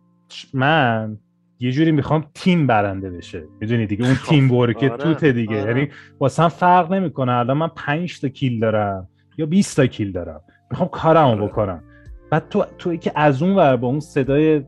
من 0.54 1.18
یه 1.60 1.72
جوری 1.72 1.92
می‌خوام 1.92 2.24
تیم 2.34 2.66
برنده 2.66 3.10
بشه. 3.10 3.44
می‌دونی 3.60 3.86
دیگه؟ 3.86 4.06
اون 4.06 4.14
تیم 4.26 4.50
ورک 4.52 4.76
آره. 4.76 4.88
توته 4.88 5.32
دیگه. 5.32 5.60
آره. 5.60 5.70
یعنی 5.70 5.88
واسه 6.20 6.48
فرق 6.48 6.92
نمی‌کنه. 6.92 7.32
الان 7.32 7.56
من 7.56 7.68
5 7.76 8.20
تا 8.20 8.28
کیل 8.28 8.60
دارم 8.60 9.08
یا 9.38 9.46
20 9.46 9.76
تا 9.76 9.86
کیل 9.86 10.12
دارم. 10.12 10.40
می‌خوام 10.70 10.88
کارمو 10.88 11.30
آره. 11.30 11.46
بکنم. 11.46 11.82
بعد 12.30 12.48
تو 12.48 12.64
توی 12.78 12.98
که 12.98 13.12
از 13.14 13.42
اون 13.42 13.56
ور 13.56 13.76
با 13.76 13.88
اون 13.88 14.00
صدای 14.00 14.62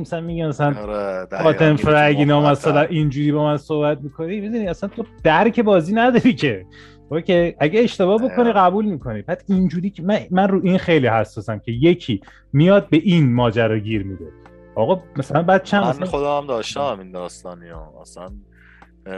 مثلا 0.00 0.20
میگن 0.20 0.48
مثلا 0.48 0.74
آره 0.82 1.76
فرگ 1.76 2.16
اینا 2.18 2.50
مثلا 2.50 2.80
اینجوری 2.80 3.32
با 3.32 3.44
من 3.44 3.56
صحبت 3.56 4.00
می‌کنی 4.00 4.40
می‌دونی 4.40 4.68
اصلا 4.68 4.88
تو 4.88 5.04
درک 5.24 5.60
بازی 5.60 5.94
نداری 5.94 6.34
که. 6.34 6.66
اوکی 7.10 7.54
اگه 7.60 7.80
اشتباه 7.80 8.28
بکنی 8.28 8.52
قبول 8.52 8.84
می‌کنی. 8.84 9.22
بعد 9.22 9.44
اینجوری 9.48 9.90
که 9.90 10.02
من, 10.02 10.18
من 10.30 10.48
رو 10.48 10.60
این 10.64 10.78
خیلی 10.78 11.06
حساسم 11.06 11.58
که 11.58 11.72
یکی 11.72 12.20
میاد 12.52 12.88
به 12.88 12.96
این 12.96 13.34
ماجرا 13.34 13.78
گیر 13.78 14.02
میده. 14.02 14.32
آقا 14.74 15.02
مثلا 15.16 15.42
بعد 15.42 15.62
چند 15.62 15.82
من 15.82 16.06
خودم 16.06 16.46
داشتم 16.46 16.98
این 16.98 17.12
داستانی 17.12 17.68
ها. 17.68 17.94
مثلا 18.00 18.28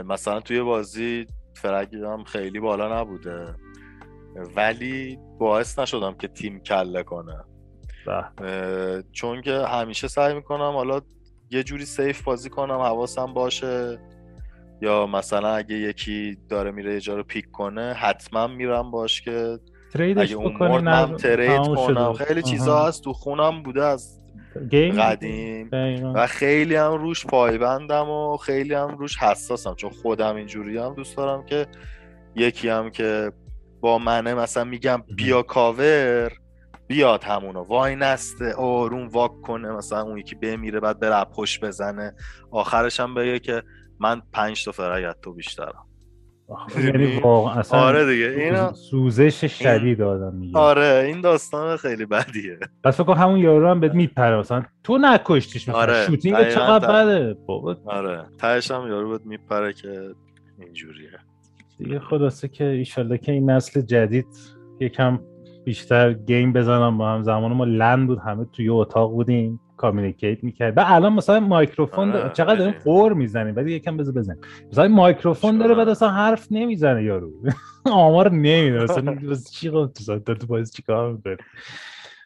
مثلا 0.05 0.39
توی 0.39 0.61
بازی 0.61 1.25
فرگی 1.53 1.97
خیلی 2.25 2.59
بالا 2.59 3.01
نبوده. 3.01 3.55
ولی 4.55 5.17
باعث 5.39 5.79
نشدم 5.79 6.13
که 6.13 6.27
تیم 6.27 6.59
کله 6.59 7.03
کنه. 7.03 7.43
چون 9.11 9.41
که 9.41 9.51
همیشه 9.51 10.07
سعی 10.07 10.33
می‌کنم 10.33 10.71
حالا 10.71 11.01
یه 11.51 11.63
جوری 11.63 11.85
سیف 11.85 12.21
بازی 12.21 12.49
کنم 12.49 12.79
حواسم 12.79 13.33
باشه. 13.33 13.99
یا 14.83 15.05
مثلا 15.05 15.55
اگه 15.55 15.75
یکی 15.75 16.37
داره 16.49 16.71
میره 16.71 16.93
یه 16.93 16.99
جا 16.99 17.15
رو 17.15 17.23
پیک 17.23 17.51
کنه 17.51 17.93
حتما 17.93 18.47
میرم 18.47 18.91
باش 18.91 19.21
که 19.21 19.59
اگه 20.17 20.35
اون 20.35 20.53
مرد 20.59 20.83
من 20.83 21.17
ترید 21.17 21.61
کنم. 21.61 22.13
خیلی 22.13 22.41
چیزا 22.41 22.85
هست 22.85 23.03
تو 23.03 23.13
خونم 23.13 23.63
بوده 23.63 23.83
از 23.83 24.21
قدیم. 24.99 25.69
و 26.15 26.27
خیلی 26.27 26.75
هم 26.75 26.93
روش 26.93 27.25
پایبندم 27.25 28.09
و 28.09 28.37
خیلی 28.37 28.73
هم 28.73 28.97
روش 28.97 29.17
حساسم. 29.17 29.75
چون 29.75 29.89
خودم 29.89 30.35
اینجوری 30.35 30.77
هم 30.77 30.93
دوست 30.93 31.17
دارم 31.17 31.45
که 31.45 31.67
یکی 32.35 32.69
هم 32.69 32.89
که 32.89 33.31
با 33.81 33.97
منه 33.97 34.33
مثلا 34.33 34.63
میگم 34.63 35.03
بیا 35.15 35.41
کاور 35.41 36.31
بیاد 36.91 37.23
همونو 37.23 37.63
وای 37.63 37.95
نسته 37.95 38.53
آروم 38.53 39.07
واک 39.07 39.41
کنه 39.41 39.71
مثلا 39.71 40.01
اون 40.01 40.17
یکی 40.17 40.35
بمیره 40.35 40.79
بعد 40.79 40.99
بره 40.99 41.23
پشت 41.25 41.65
بزنه. 41.65 42.15
آخرش 42.51 42.99
هم 42.99 43.13
بگه 43.13 43.39
که 43.39 43.63
من 43.99 44.21
پنج 44.33 44.65
تا 44.65 44.71
فرای 44.71 45.13
تو 45.21 45.33
بیشترم. 45.33 45.85
یعنی 46.83 47.19
واقعا 47.23 47.59
اصلا 47.59 47.79
آره 47.79 48.05
دیگه 48.05 48.25
اینا 48.25 48.73
سوزش 48.73 49.45
شدید 49.45 50.01
آدم 50.01 50.35
میگه. 50.35 50.59
آره 50.59 51.03
این 51.05 51.21
داستان 51.21 51.77
خیلی 51.77 52.05
بدیه. 52.05 52.59
پس 52.83 53.01
فکر 53.01 53.13
همون 53.13 53.39
یارو 53.39 53.67
هم 53.69 53.79
بهت 53.79 53.93
میپره 53.93 54.37
مثلا 54.37 54.63
تو 54.83 54.97
نکشتیش 54.97 55.69
مثلا 55.69 55.81
آره. 55.81 56.05
shooting 56.05 56.49
چقدر 56.49 57.05
بده؟ 57.05 57.33
بابا. 57.47 57.77
آره 57.85 58.25
تهش 58.39 58.71
هم 58.71 58.87
یارو 58.87 59.09
بهت 59.09 59.25
میپره 59.25 59.73
که 59.73 60.15
اینجوریه. 60.59 61.19
دیگه 61.77 61.99
خلاصه 61.99 62.47
که 62.47 62.65
ایشالله 62.65 63.17
که 63.17 63.31
این 63.31 63.49
نسل 63.49 63.81
جدید 63.81 64.27
یکم 64.79 65.19
بیشتر 65.63 66.13
گیم 66.13 66.53
بزنم 66.53 66.97
با 66.97 67.09
هم. 67.09 67.23
زمان 67.23 67.53
ما 67.53 67.65
LAN 67.65 68.07
بود 68.07 68.19
همه 68.19 68.45
توی 68.45 68.69
اتاق 68.69 69.11
بودیم 69.11 69.59
communicate 69.77 70.43
می‌کرد. 70.43 70.77
و 70.77 70.83
الان 70.85 71.13
مثلا 71.13 71.39
microphone 71.39 72.11
آره، 72.11 72.29
چقدر 72.33 72.55
داریم 72.55 72.73
قور 72.83 73.13
می‌زنیم. 73.13 73.55
ولی 73.55 73.73
یکم 73.73 73.97
بذار 73.97 74.13
بزن 74.13 74.37
مثلا 74.71 74.87
مایکروفون 74.87 75.57
داره 75.57 75.75
بعد 75.75 75.89
اصلا 75.89 76.09
حرف 76.09 76.47
نمی‌زنه 76.51 77.03
یارو. 77.03 77.31
آمار 77.85 78.31
نمیده. 78.31 78.83
مثلا 78.83 79.15
چی 79.53 79.69
تو 79.69 79.87
تو 80.35 80.47
باز 80.47 80.73
چیکار 80.73 81.11
می‌کنه 81.11 81.37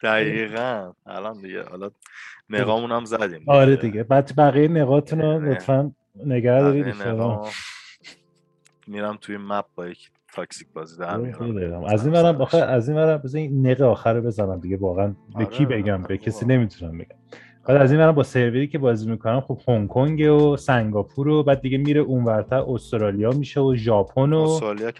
دقیقا. 0.02 0.92
الان 1.06 1.40
دیگه 1.42 1.62
حالا 1.62 1.90
نقامون 2.50 2.92
هم 2.92 3.04
زدیم 3.04 3.42
آره 3.46 3.76
دیگه. 3.76 4.02
بعد 4.02 4.32
بقیه 4.38 4.68
نقاطون 4.68 5.20
رو 5.20 5.28
آره. 5.28 5.50
لطفا 5.50 5.92
نگه 6.24 6.60
دارید 6.60 6.94
میرم 8.86 9.18
توی 9.20 9.36
مپ 9.36 9.64
با 9.74 9.88
یک 9.88 10.10
تاکسیک 10.36 10.68
بازی 10.74 10.98
در 10.98 11.20
از 11.86 12.04
این 12.06 12.12
برم 12.12 12.40
آخه 12.40 12.58
از 12.58 12.88
این 12.88 12.96
برم 12.96 13.18
بزن 13.18 13.38
این 13.38 13.66
نقه 13.66 13.84
آخر 13.84 14.20
بزنم 14.20 14.60
دیگه 14.60 14.76
واقعا 14.76 15.14
به 15.38 15.44
کی 15.44 15.64
آره، 15.64 15.76
بگم 15.76 16.02
به 16.02 16.18
کسی 16.18 16.46
نمی‌تونم 16.46 16.98
بگم. 16.98 17.16
بعد 17.68 17.76
از 17.76 17.92
این 17.92 18.00
برم 18.00 18.12
با 18.12 18.22
سروری 18.22 18.68
که 18.68 18.78
بازی 18.78 19.10
می‌کنم 19.10 19.40
خب 19.40 19.60
هنگ 19.68 19.88
کنگ 19.88 20.30
و 20.30 20.56
سنگاپور 20.56 21.28
و 21.28 21.42
بعد 21.42 21.60
دیگه 21.60 21.78
میره 21.78 22.00
اونورتر 22.00 22.64
استرالیا 22.68 23.30
میشه 23.30 23.60
و 23.60 23.74
ژاپن 23.74 24.32
و 24.32 24.40
استرالیا 24.40 24.92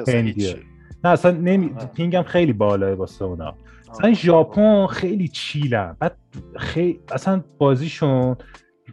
نه 1.04 1.10
اصلا 1.10 1.30
نمی... 1.30 1.70
پینگم 1.94 2.22
خیلی 2.22 2.52
بالاه 2.52 2.94
واسه 2.94 3.24
اونا. 3.24 3.54
اصلا 3.90 4.12
ژاپن 4.12 4.86
خیلی 4.86 5.28
چیلن. 5.28 5.96
بعد 6.00 6.16
خیلی 6.56 7.00
اصلا 7.12 7.44
بازیشون 7.58 8.36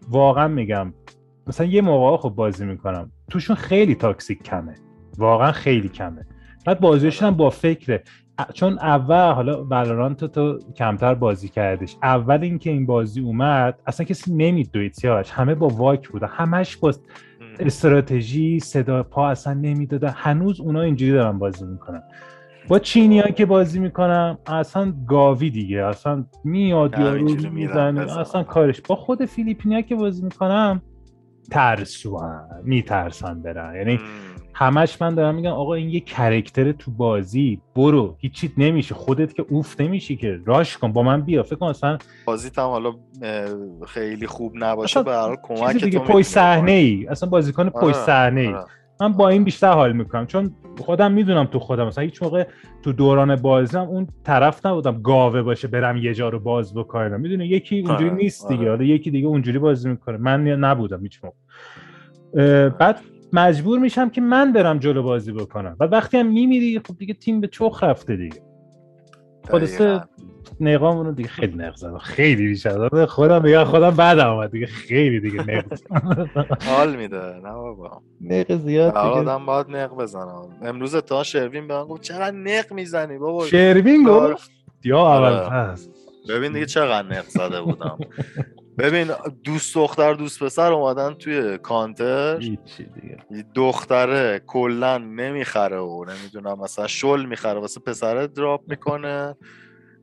واقعا 0.09 0.47
میگم 0.47 0.93
مثلا 1.47 1.67
یه 1.67 1.81
موقع 1.81 2.17
خب 2.17 2.29
بازی 2.29 2.65
می‌کنم 2.65 3.11
توشون 3.29 3.55
خیلی 3.55 3.95
تاکسیک 3.95 4.43
کمه. 4.43 4.75
واقعا 5.17 5.51
خیلی 5.51 5.89
کمه. 5.89 6.25
بعد 6.65 6.79
بازیشون 6.79 7.27
هم 7.27 7.35
با 7.35 7.49
فکره. 7.49 8.03
چون 8.53 8.79
اول 8.79 9.31
حالا 9.31 9.63
ولورانت 9.63 10.25
تو 10.25 10.59
کمتر 10.77 11.13
بازی 11.13 11.49
کردش. 11.49 11.95
اول 12.03 12.39
اینکه 12.41 12.69
این 12.69 12.85
بازی 12.85 13.21
اومد 13.21 13.79
اصلا 13.87 14.05
کسی 14.05 14.33
نمیدوید 14.33 14.93
سیاوش. 14.93 15.31
همه 15.31 15.55
با 15.55 15.67
واک 15.67 16.09
بودن. 16.09 16.27
همش 16.27 16.77
با 16.77 16.93
استراتژی 17.59 18.59
صدا 18.59 19.03
پا 19.03 19.29
اصلا 19.29 19.53
نمی‌دادن. 19.53 20.13
هنوز 20.15 20.61
اونا 20.61 20.81
اینجوری 20.81 21.11
دارن 21.11 21.39
بازی 21.39 21.65
می‌کنن. 21.65 22.03
با 22.67 22.79
چینی 22.79 23.21
که 23.21 23.45
بازی 23.45 23.79
می‌کنم 23.79 24.37
اصلا 24.47 24.93
گاوی 25.07 25.49
دیگه. 25.49 25.85
اصلا 25.85 26.25
میاد 26.43 26.99
یارو 26.99 27.49
می‌زنه. 27.51 28.19
اصلا 28.19 28.43
کارش 28.43 28.81
با 28.81 28.95
خود 28.95 29.25
فیلیپینیا 29.25 29.81
که 29.81 29.95
بازی 29.95 30.23
می‌کنم 30.23 30.81
ترسوان. 31.51 32.45
میترسن 32.63 33.41
برن. 33.41 33.75
یعنی 33.75 33.99
همش 34.53 35.01
من 35.01 35.15
دارم 35.15 35.35
میگم 35.35 35.51
آقا 35.51 35.73
این 35.73 35.89
یه 35.89 35.99
کرکتر 35.99 36.71
تو 36.71 36.91
بازی. 36.91 37.61
برو. 37.75 38.15
هیچیت 38.19 38.51
نمیشه. 38.57 38.95
خودت 38.95 39.33
که 39.33 39.45
اوف 39.49 39.81
نمیشی 39.81 40.15
که. 40.15 40.39
راش 40.45 40.77
کن. 40.77 40.91
با 40.91 41.03
من 41.03 41.21
بیا. 41.21 41.43
فکر 41.43 41.55
کن 41.55 41.65
اصلا 41.65 41.97
بازی 42.25 42.49
هم 42.57 42.63
حالا 42.63 42.93
خیلی 43.87 44.27
خوب 44.27 44.53
نباشه 44.55 45.03
به 45.03 45.37
کمک 45.43 45.83
دیگه 45.83 45.99
پای 45.99 46.23
صحنه 46.23 46.71
ای 46.71 47.07
اصلا 47.09 47.29
بازیکن 47.29 47.69
پای 47.69 47.93
آره، 47.93 47.93
صحنه 47.93 48.41
ای 48.41 48.47
آره. 48.47 48.65
من 49.01 49.13
با 49.13 49.29
این 49.29 49.43
بیشتر 49.43 49.71
حال 49.71 49.93
می‌کنم. 49.93 50.25
چون 50.25 50.55
خودم 50.79 51.11
می‌دونم 51.11 51.45
تو 51.45 51.59
خودم. 51.59 51.87
مثلا 51.87 52.03
هیچ 52.03 52.23
موقع 52.23 52.47
تو 52.83 52.93
دوران 52.93 53.35
بازیم 53.35 53.81
اون 53.81 54.07
طرف 54.23 54.65
نبودم 54.65 55.01
گاوه 55.01 55.41
باشه 55.41 55.67
برم 55.67 55.97
یه 55.97 56.13
جا 56.13 56.29
رو 56.29 56.39
باز 56.39 56.73
بکنم. 56.73 57.21
می‌دونی؟ 57.21 57.45
یکی 57.45 57.79
اونجوری 57.79 58.09
آره، 58.09 58.17
نیست 58.17 58.47
دیگه. 58.47 58.69
حالا 58.69 58.83
یکی 58.83 59.11
دیگه 59.11 59.27
اونجوری 59.27 59.59
بازی 59.59 59.89
می‌کنه. 59.89 60.17
من 60.17 60.47
نبودم 60.47 61.01
هیچ 61.01 61.19
موقع. 61.23 62.69
بعد 62.69 62.99
مجبور 63.33 63.79
میشم 63.79 64.09
که 64.09 64.21
من 64.21 64.53
برم 64.53 64.79
جلو 64.79 65.03
بازی 65.03 65.31
بکنم. 65.31 65.75
و 65.79 65.83
وقتی 65.83 66.17
هم 66.17 66.27
میمیری 66.27 66.81
خب 66.87 66.97
دیگه 66.97 67.13
تیم 67.13 67.41
به 67.41 67.47
چخ 67.47 67.83
رفته 67.83 68.15
دیگه. 68.15 68.41
خلاصه 69.51 70.01
نقامونو 70.59 71.11
دیگه 71.11 71.29
خیلی 71.29 71.57
نق 71.57 71.75
زدم 71.75 71.97
خیلی 71.97 72.47
بیشتر 72.47 73.05
خودم 73.05 73.39
دیگه 73.39 73.65
خودم 73.65 73.89
بعد 73.89 74.19
آمد 74.19 74.51
دیگه. 74.51 74.65
خیلی 74.65 75.19
دیگه 75.19 75.41
نق 75.41 75.65
حال 76.65 76.95
میده. 76.95 77.21
نه 77.43 77.53
بابا. 77.53 78.01
نق 78.21 78.55
زیاد 78.55 78.93
دیگه. 78.93 79.03
آدم 79.03 79.45
باید 79.45 79.69
نق 79.69 79.95
بزنم 79.95 80.47
امروز 80.61 80.95
تا 80.95 81.23
شروین 81.23 81.67
به 81.67 81.77
من 81.77 81.83
گفت 81.83 82.01
چقدر 82.01 82.31
نق 82.31 82.73
می‌زنی 82.73 83.17
بابا؟ 83.17 83.45
شروین 83.45 84.03
گفت؟ 84.03 84.51
یا 84.83 85.07
اول 85.07 85.33
آره. 85.33 85.75
ببین 86.29 86.53
دیگه 86.53 86.65
چقدر 86.65 87.07
نق 87.07 87.25
زده 87.27 87.61
بودم. 87.61 87.97
ببین 88.77 89.11
دوست 89.43 89.75
دختر 89.75 90.13
دوست 90.13 90.43
پسر 90.43 90.71
اومدن 90.73 91.13
توی 91.13 91.57
کانتر. 91.57 92.37
دیگه. 92.37 93.45
دختره 93.55 94.41
کلا 94.47 94.97
نمی‌خره 94.97 95.79
و 95.79 96.05
نمی‌دونم 96.05 96.59
مثلا 96.59 96.87
شل 96.87 97.25
می‌خره 97.25 97.59
واسه 97.59 97.79
پسره 97.79 98.27
دراپ 98.27 98.61
می‌کنه 98.67 99.35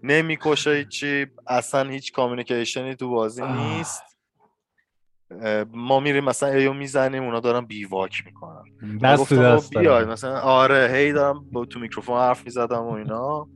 نمی‌کشه 0.02 0.70
هیچی 0.70 1.26
اصلا 1.46 1.90
هیچ 1.90 2.12
communication 2.12 2.88
ی 2.88 2.94
تو 2.94 3.08
بازی 3.10 3.42
نیست. 3.42 4.02
ما 5.72 6.00
میریم 6.00 6.24
مثلا 6.24 6.48
A 6.48 6.60
و 6.60 6.72
می‌زنیم 6.72 7.22
اونا 7.22 7.40
دارن 7.40 7.60
B 7.60 7.72
walk 7.72 8.22
می‌کنن. 8.26 8.62
دست 9.02 9.32
دست 9.32 9.76
مثلا 9.76 10.40
آره 10.40 10.90
هی 10.92 11.12
دارم 11.12 11.50
با 11.52 11.64
تو 11.64 11.80
میکروفون 11.80 12.18
حرف 12.18 12.44
می‌زدم 12.44 12.82
و 12.82 12.92
اینا. 12.92 13.48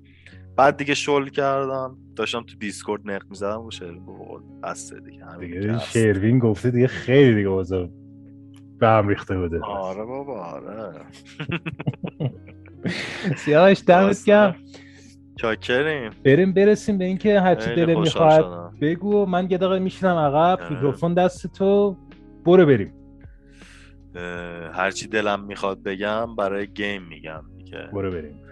بعد 0.56 0.76
دیگه 0.76 0.94
شل 0.94 1.28
کردم. 1.28 1.98
داشتم 2.16 2.42
تو 2.42 2.56
Discord 2.58 3.02
نق 3.04 3.22
می‌زدم 3.30 3.60
و 3.60 3.70
شروین 3.70 4.06
بسته 4.62 5.00
دیگه 5.00 5.24
دیگه 5.40 5.78
شروین 5.78 6.38
گفته 6.38 6.70
دیگه 6.70 6.86
خیلی 6.86 7.34
دیگه 7.34 7.48
بازم 7.48 7.90
به 8.78 8.88
هم 8.88 9.08
ریخته 9.08 9.38
بوده. 9.38 9.60
آره 9.60 10.04
بابا 10.04 10.44
آره. 10.44 10.92
سیاهش 13.36 13.82
دمت 13.86 14.24
گرم. 14.24 14.56
چاکریم. 15.36 16.10
بریم 16.24 16.52
برسیم 16.52 16.98
به 16.98 17.04
اینکه 17.04 17.40
هرچی 17.40 17.74
دلت 17.74 17.98
می‌خواد 17.98 18.72
بگو 18.80 19.26
من 19.26 19.50
یه 19.50 19.58
دقیقه 19.58 19.78
میشینم 19.78 20.16
عقب. 20.16 20.70
میکروفون 20.70 21.14
دست 21.14 21.46
تو. 21.46 21.96
برو 22.44 22.66
بریم. 22.66 22.94
هرچی 24.72 25.08
دلم 25.08 25.44
می‌خواد 25.44 25.82
بگم 25.82 26.36
برای 26.36 26.66
گیم 26.66 27.02
میگم 27.02 27.44
دیگه. 27.56 27.88
برو 27.92 28.10
بریم. 28.10 28.43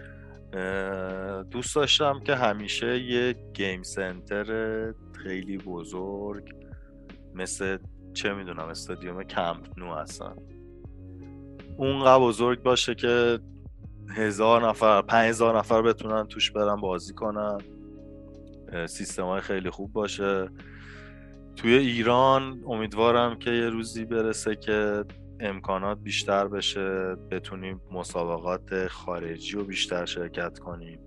دوست 1.50 1.76
داشتم 1.76 2.20
که 2.20 2.34
همیشه 2.34 2.98
یه 2.98 3.34
گیم 3.54 3.82
سنتر 3.82 4.46
خیلی 5.12 5.58
بزرگ 5.58 6.54
مثل 7.34 7.78
چه 8.14 8.32
می‌دونم 8.32 8.68
استادیوم 8.68 9.22
کمپ 9.22 9.78
نو 9.78 9.94
هستن. 9.94 10.34
اونقدر 11.76 12.18
بزرگ 12.18 12.62
باشه 12.62 12.94
که 12.94 13.38
هزار 14.16 14.68
نفر 14.68 15.02
پنج 15.02 15.28
هزار 15.28 15.58
نفر 15.58 15.82
بتونن 15.82 16.26
توش 16.26 16.50
برن 16.50 16.76
بازی 16.76 17.14
کنن. 17.14 17.58
سیستم 18.86 19.24
های 19.24 19.40
خیلی 19.40 19.70
خوب 19.70 19.92
باشه. 19.92 20.48
توی 21.56 21.74
ایران 21.74 22.62
امیدوارم 22.66 23.38
که 23.38 23.50
یه 23.50 23.68
روزی 23.68 24.04
برسه 24.04 24.56
که 24.56 25.04
امکانات 25.42 25.98
بیشتر 25.98 26.48
بشه 26.48 27.14
بتونیم 27.30 27.80
مسابقات 27.90 28.86
خارجی 28.86 29.56
رو 29.56 29.64
بیشتر 29.64 30.04
شرکت 30.04 30.58
کنیم. 30.58 31.00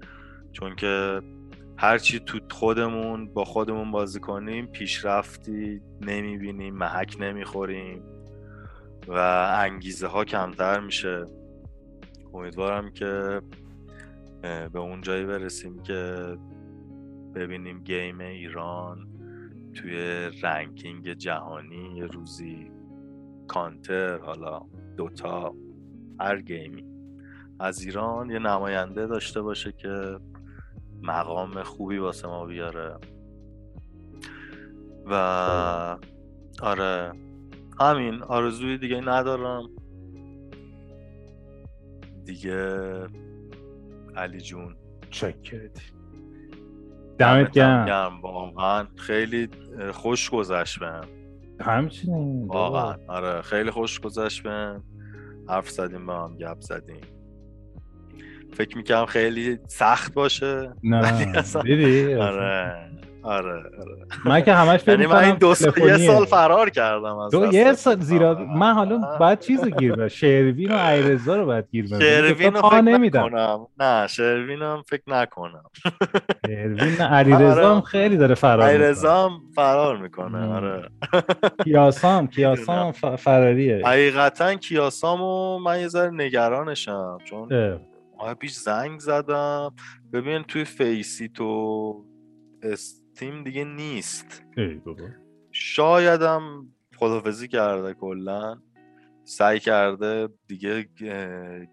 چون 0.51 0.75
که 0.75 1.21
هرچی 1.77 2.19
تو 2.19 2.39
خودمون 2.51 3.33
با 3.33 3.45
خودمون 3.45 3.91
بازی 3.91 4.19
کنیم 4.19 4.65
پیشرفتی 4.65 5.81
نمی‌بینیم 6.01 6.75
محک 6.75 7.17
نمی‌خوریم 7.19 8.03
و 9.07 9.17
انگیزه 9.59 10.07
ها 10.07 10.25
کمتر 10.25 10.79
میشه. 10.79 11.25
امیدوارم 12.33 12.91
که 12.91 13.41
به 14.41 14.79
اون 14.79 15.01
جایی 15.01 15.25
برسیم 15.25 15.83
که 15.83 16.15
ببینیم 17.35 17.83
گیم 17.83 18.19
ایران 18.19 19.07
توی 19.73 19.95
رنکینگ 20.43 21.13
جهانی 21.13 21.95
یه 21.97 22.05
روزی 22.05 22.71
کانتر 23.47 24.17
حالا 24.17 24.61
دوتا 24.97 25.55
هر 26.19 26.41
گیمی. 26.41 26.85
از 27.59 27.81
ایران 27.81 28.29
یه 28.29 28.39
نماینده 28.39 29.07
داشته 29.07 29.41
باشه 29.41 29.71
که 29.71 30.19
مقام 31.01 31.63
خوبی 31.63 31.97
واسه 31.97 32.27
ما 32.27 32.45
بیاره. 32.45 32.97
و 35.05 35.13
آره 36.61 37.11
همین 37.79 38.23
آرزوی 38.23 38.77
دیگه 38.77 39.01
ندارم. 39.01 39.69
دیگه 42.25 42.79
علی 44.15 44.41
جون. 44.41 44.75
چکردی 45.09 45.81
دمت 47.19 47.51
گرم. 47.51 48.21
واقعا 48.21 48.87
خیلی 48.95 49.49
خوش 49.91 50.29
گذشت 50.29 50.79
بهم. 50.79 51.07
همچنین 51.61 52.47
واقعا 52.47 52.95
آره 53.07 53.41
خیلی 53.41 53.71
خوش 53.71 53.99
گذشت 53.99 54.43
بهم 54.43 54.83
حرف 55.49 55.69
زدیم 55.69 56.05
با 56.05 56.23
هم 56.23 56.37
گپ 56.37 56.59
زدیم. 56.59 57.01
فکر 58.53 58.77
می‌کنم 58.77 59.05
خیلی 59.05 59.59
سخت 59.67 60.13
باشه. 60.13 60.73
نه 60.83 61.43
دیدی؟ 61.63 62.13
آره. 62.13 62.91
آره 63.25 63.53
آره. 63.53 64.05
من 64.25 64.41
که 64.41 64.53
همش 64.53 64.79
فکر 64.79 64.91
یعنی 64.91 65.05
من 65.05 65.23
این 65.23 65.35
دو 65.35 65.55
سال 65.55 65.73
یه 65.77 65.97
سال 65.97 66.25
فرار 66.25 66.69
کردم 66.69 67.17
از 67.17 67.31
دو 67.31 67.53
یه 67.53 67.73
سال 67.73 67.99
زیرا 67.99 68.33
من 68.57 68.73
حالا 68.73 68.97
بعد 69.19 69.39
چیزو 69.39 69.69
گیر 69.69 69.93
بدم 69.93 70.07
شروین 70.07 70.71
و 70.71 70.77
ایرزا 70.77 71.35
رو 71.35 71.45
باید 71.45 71.65
گیر 71.71 71.85
بدم 71.87 71.99
شروین 71.99 72.53
رو 72.53 72.69
فکر 72.69 72.81
نمیدم. 72.81 73.67
نه 73.79 74.07
شروین 74.07 74.61
هم 74.61 74.83
فکر 74.89 75.03
نکنم. 75.07 75.63
شروین 76.47 77.01
علیرضا 77.17 77.75
هم 77.75 77.81
خیلی 77.81 78.17
داره 78.17 78.35
فرار 78.35 78.67
علیرضا 78.67 79.25
هم 79.25 79.41
فرار 79.55 79.97
می‌کنه 79.97 80.53
آره. 80.55 80.89
کیاسام 81.63 82.27
کیاسام 82.27 82.91
فراریه 82.91 83.81
حقیقتا 83.87 84.55
کیاسامو 84.55 85.59
من 85.59 85.79
یه 85.79 85.87
ذره 85.87 86.09
نگرانشم 86.09 87.17
چون 87.25 87.49
ماه 88.17 88.33
پیش 88.33 88.53
زنگ 88.53 88.99
زدم. 88.99 89.73
ببین 90.13 90.43
توی 90.43 90.65
فیسی 90.65 91.29
تو 91.29 92.05
تیم 93.15 93.43
دیگه 93.43 93.63
نیست. 93.63 94.43
ای 94.57 94.73
بابا. 94.75 95.07
شایدم 95.51 96.67
خدافزی 96.97 97.47
کرده 97.47 97.93
کلا. 97.93 98.61
سعی 99.23 99.59
کرده 99.59 100.29
دیگه 100.47 100.89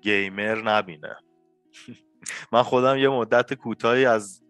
گیمر 0.00 0.62
نبینه. 0.62 1.16
من 2.52 2.62
خودم 2.62 2.96
یه 2.96 3.08
مدت 3.08 3.54
کوتاهی 3.54 4.04
از 4.06 4.42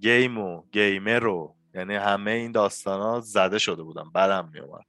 گیم 0.00 0.38
و 0.38 0.62
گیمر 0.72 1.18
رو 1.18 1.56
یعنی 1.74 1.94
همه 1.94 2.30
این 2.30 2.52
داستان 2.52 3.00
ها 3.00 3.20
زده 3.20 3.58
شده 3.58 3.82
بودم. 3.82 4.10
بعدم 4.14 4.50
میومد 4.52 4.86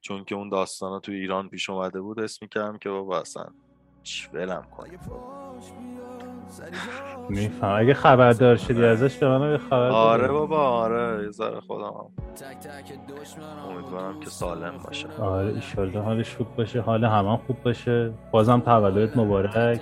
چون 0.00 0.24
که 0.24 0.34
اون 0.34 0.48
داستان 0.48 0.90
ها 0.90 1.00
تو 1.00 1.12
ایران 1.12 1.48
پیش 1.48 1.70
اومده 1.70 2.00
بود 2.00 2.20
اسم 2.20 2.46
کردم 2.46 2.78
که 2.78 2.88
بابا 2.88 3.20
اصلا 3.20 3.46
ولم 4.32 4.62
کن 4.62 4.88
میفهم. 7.28 7.80
اگه 7.80 7.94
خبردار 7.94 8.56
شدی 8.56 8.84
ازش 8.84 9.16
به 9.16 9.28
من 9.28 9.58
خبر 9.58 9.88
آره 9.88 10.28
بابا 10.28 10.58
آره 10.58 11.24
یه 11.24 11.30
ذره 11.30 11.60
خودم 11.60 11.92
امیدوارم 13.70 14.20
که 14.20 14.30
سالم 14.30 14.74
باشه. 14.84 15.08
آره 15.20 15.54
ایشالله 15.54 16.00
حالش 16.00 16.36
خوب 16.36 16.56
باشه. 16.56 16.80
حال 16.80 17.04
همان 17.04 17.36
خوب 17.36 17.56
باشه. 17.62 18.12
بازم 18.30 18.60
تولدت 18.60 19.16
مبارک. 19.16 19.80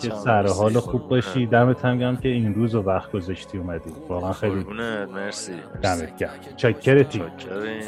که 0.00 0.10
سر 0.10 0.46
حال 0.46 0.72
خوب 0.72 1.08
باشی. 1.08 1.46
دمت 1.46 1.84
هم 1.84 1.98
گم 1.98 2.16
که 2.16 2.28
این 2.28 2.54
روز 2.54 2.74
و 2.74 2.82
وقت 2.82 3.12
گذاشتی 3.12 3.58
اومدی. 3.58 3.90
واقعا 4.08 4.32
خیلی 4.32 4.64
مرسی 5.14 5.52
دمت 5.82 6.16
گم 6.18 6.28
چکرتی 6.56 7.22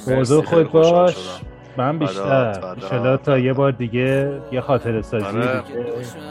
موضوع 0.09 0.45
خود 0.45 0.71
باش. 0.73 1.41
من 1.77 1.99
بیشتر. 1.99 2.61
انشالله 2.65 3.17
تا 3.17 3.39
یه 3.39 3.53
بار 3.53 3.73
دیگه 3.73 4.41
یه 4.53 4.61
خاطر 4.61 5.03
سازی 5.03 5.25
آره. 5.25 5.63
دیگه 5.63 5.85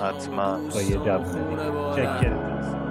حتما. 0.03 0.57
با 0.73 0.81
یه 0.81 0.97
جوونه 0.97 1.71
چکرتی 1.95 2.82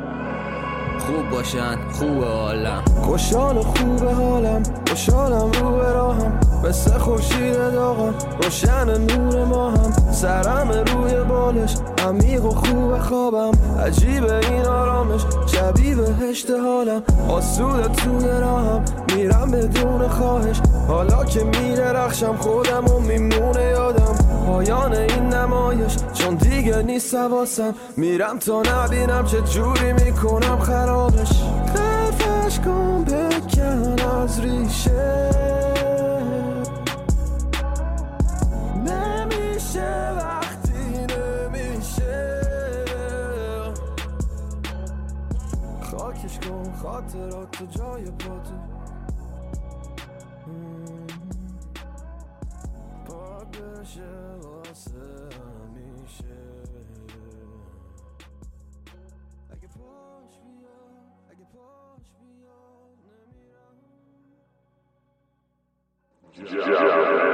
خوب 1.07 1.30
باشن 1.30 1.76
خوب 1.92 2.24
حالم. 2.24 2.84
خوشحال 3.03 3.62
خوب 3.62 4.05
حالم 4.05 4.62
خوشحالم 4.88 5.50
رو 5.53 5.76
به 5.76 5.92
راهم. 5.92 6.40
مثل 6.64 6.98
خورشید 6.98 7.55
داغم 7.55 8.14
روشن 8.42 9.00
نور 9.00 9.44
ما 9.44 9.70
هم 9.70 10.12
سرم 10.12 10.70
روی 10.70 11.14
بالش 11.14 11.76
عمیق 12.09 12.44
و 12.44 12.50
خوب 12.50 12.98
خوابم. 12.98 13.50
عجیب 13.86 14.24
این 14.24 14.64
آرامش 14.66 15.20
شبیه 15.46 15.94
بهشت 15.94 16.50
حالم. 16.50 17.03
آسود 17.28 17.92
توی 17.92 18.28
راهم 18.28 18.84
میرم 19.16 19.50
بدون 19.50 20.09
خواهش. 20.09 20.61
حالا 20.88 21.24
که 21.24 21.44
میره 21.44 21.92
رخشم 21.92 22.36
خودم 22.36 22.86
و 22.86 22.98
میمونه 22.98 23.62
یادم. 23.62 24.21
پایان 24.47 24.95
این 24.95 25.28
نمایش. 25.28 25.97
چون 26.14 26.34
دیگه 26.34 26.82
نیست 26.82 27.14
حواسم. 27.14 27.74
میرم 27.97 28.38
تا 28.38 28.62
نبینم 28.62 29.24
چه 29.24 29.40
جوری 29.40 29.93
می‌کنم 29.93 30.59
خرابش. 30.59 31.43
خفش 31.76 32.59
کن 32.61 33.05
بکن 33.05 33.97
از 34.01 34.40
ریشه. 34.40 35.30
نمیشه 38.76 40.12
وقتی 40.16 41.07
نمیشه. 41.12 42.40
خاکش 45.80 46.38
کن 46.38 46.72
خاطرات 46.82 47.51
تو 47.51 47.66
جای 47.66 48.05
پاتو. 48.05 48.55
pensais 54.72 54.90
à 54.90 55.68
Michel. 55.74 56.26
Like 59.50 59.64
a 59.64 59.68
like 61.28 61.40
a 61.40 61.46
Porsche 61.52 62.16
ne 66.38 66.48
yeah. 66.56 67.32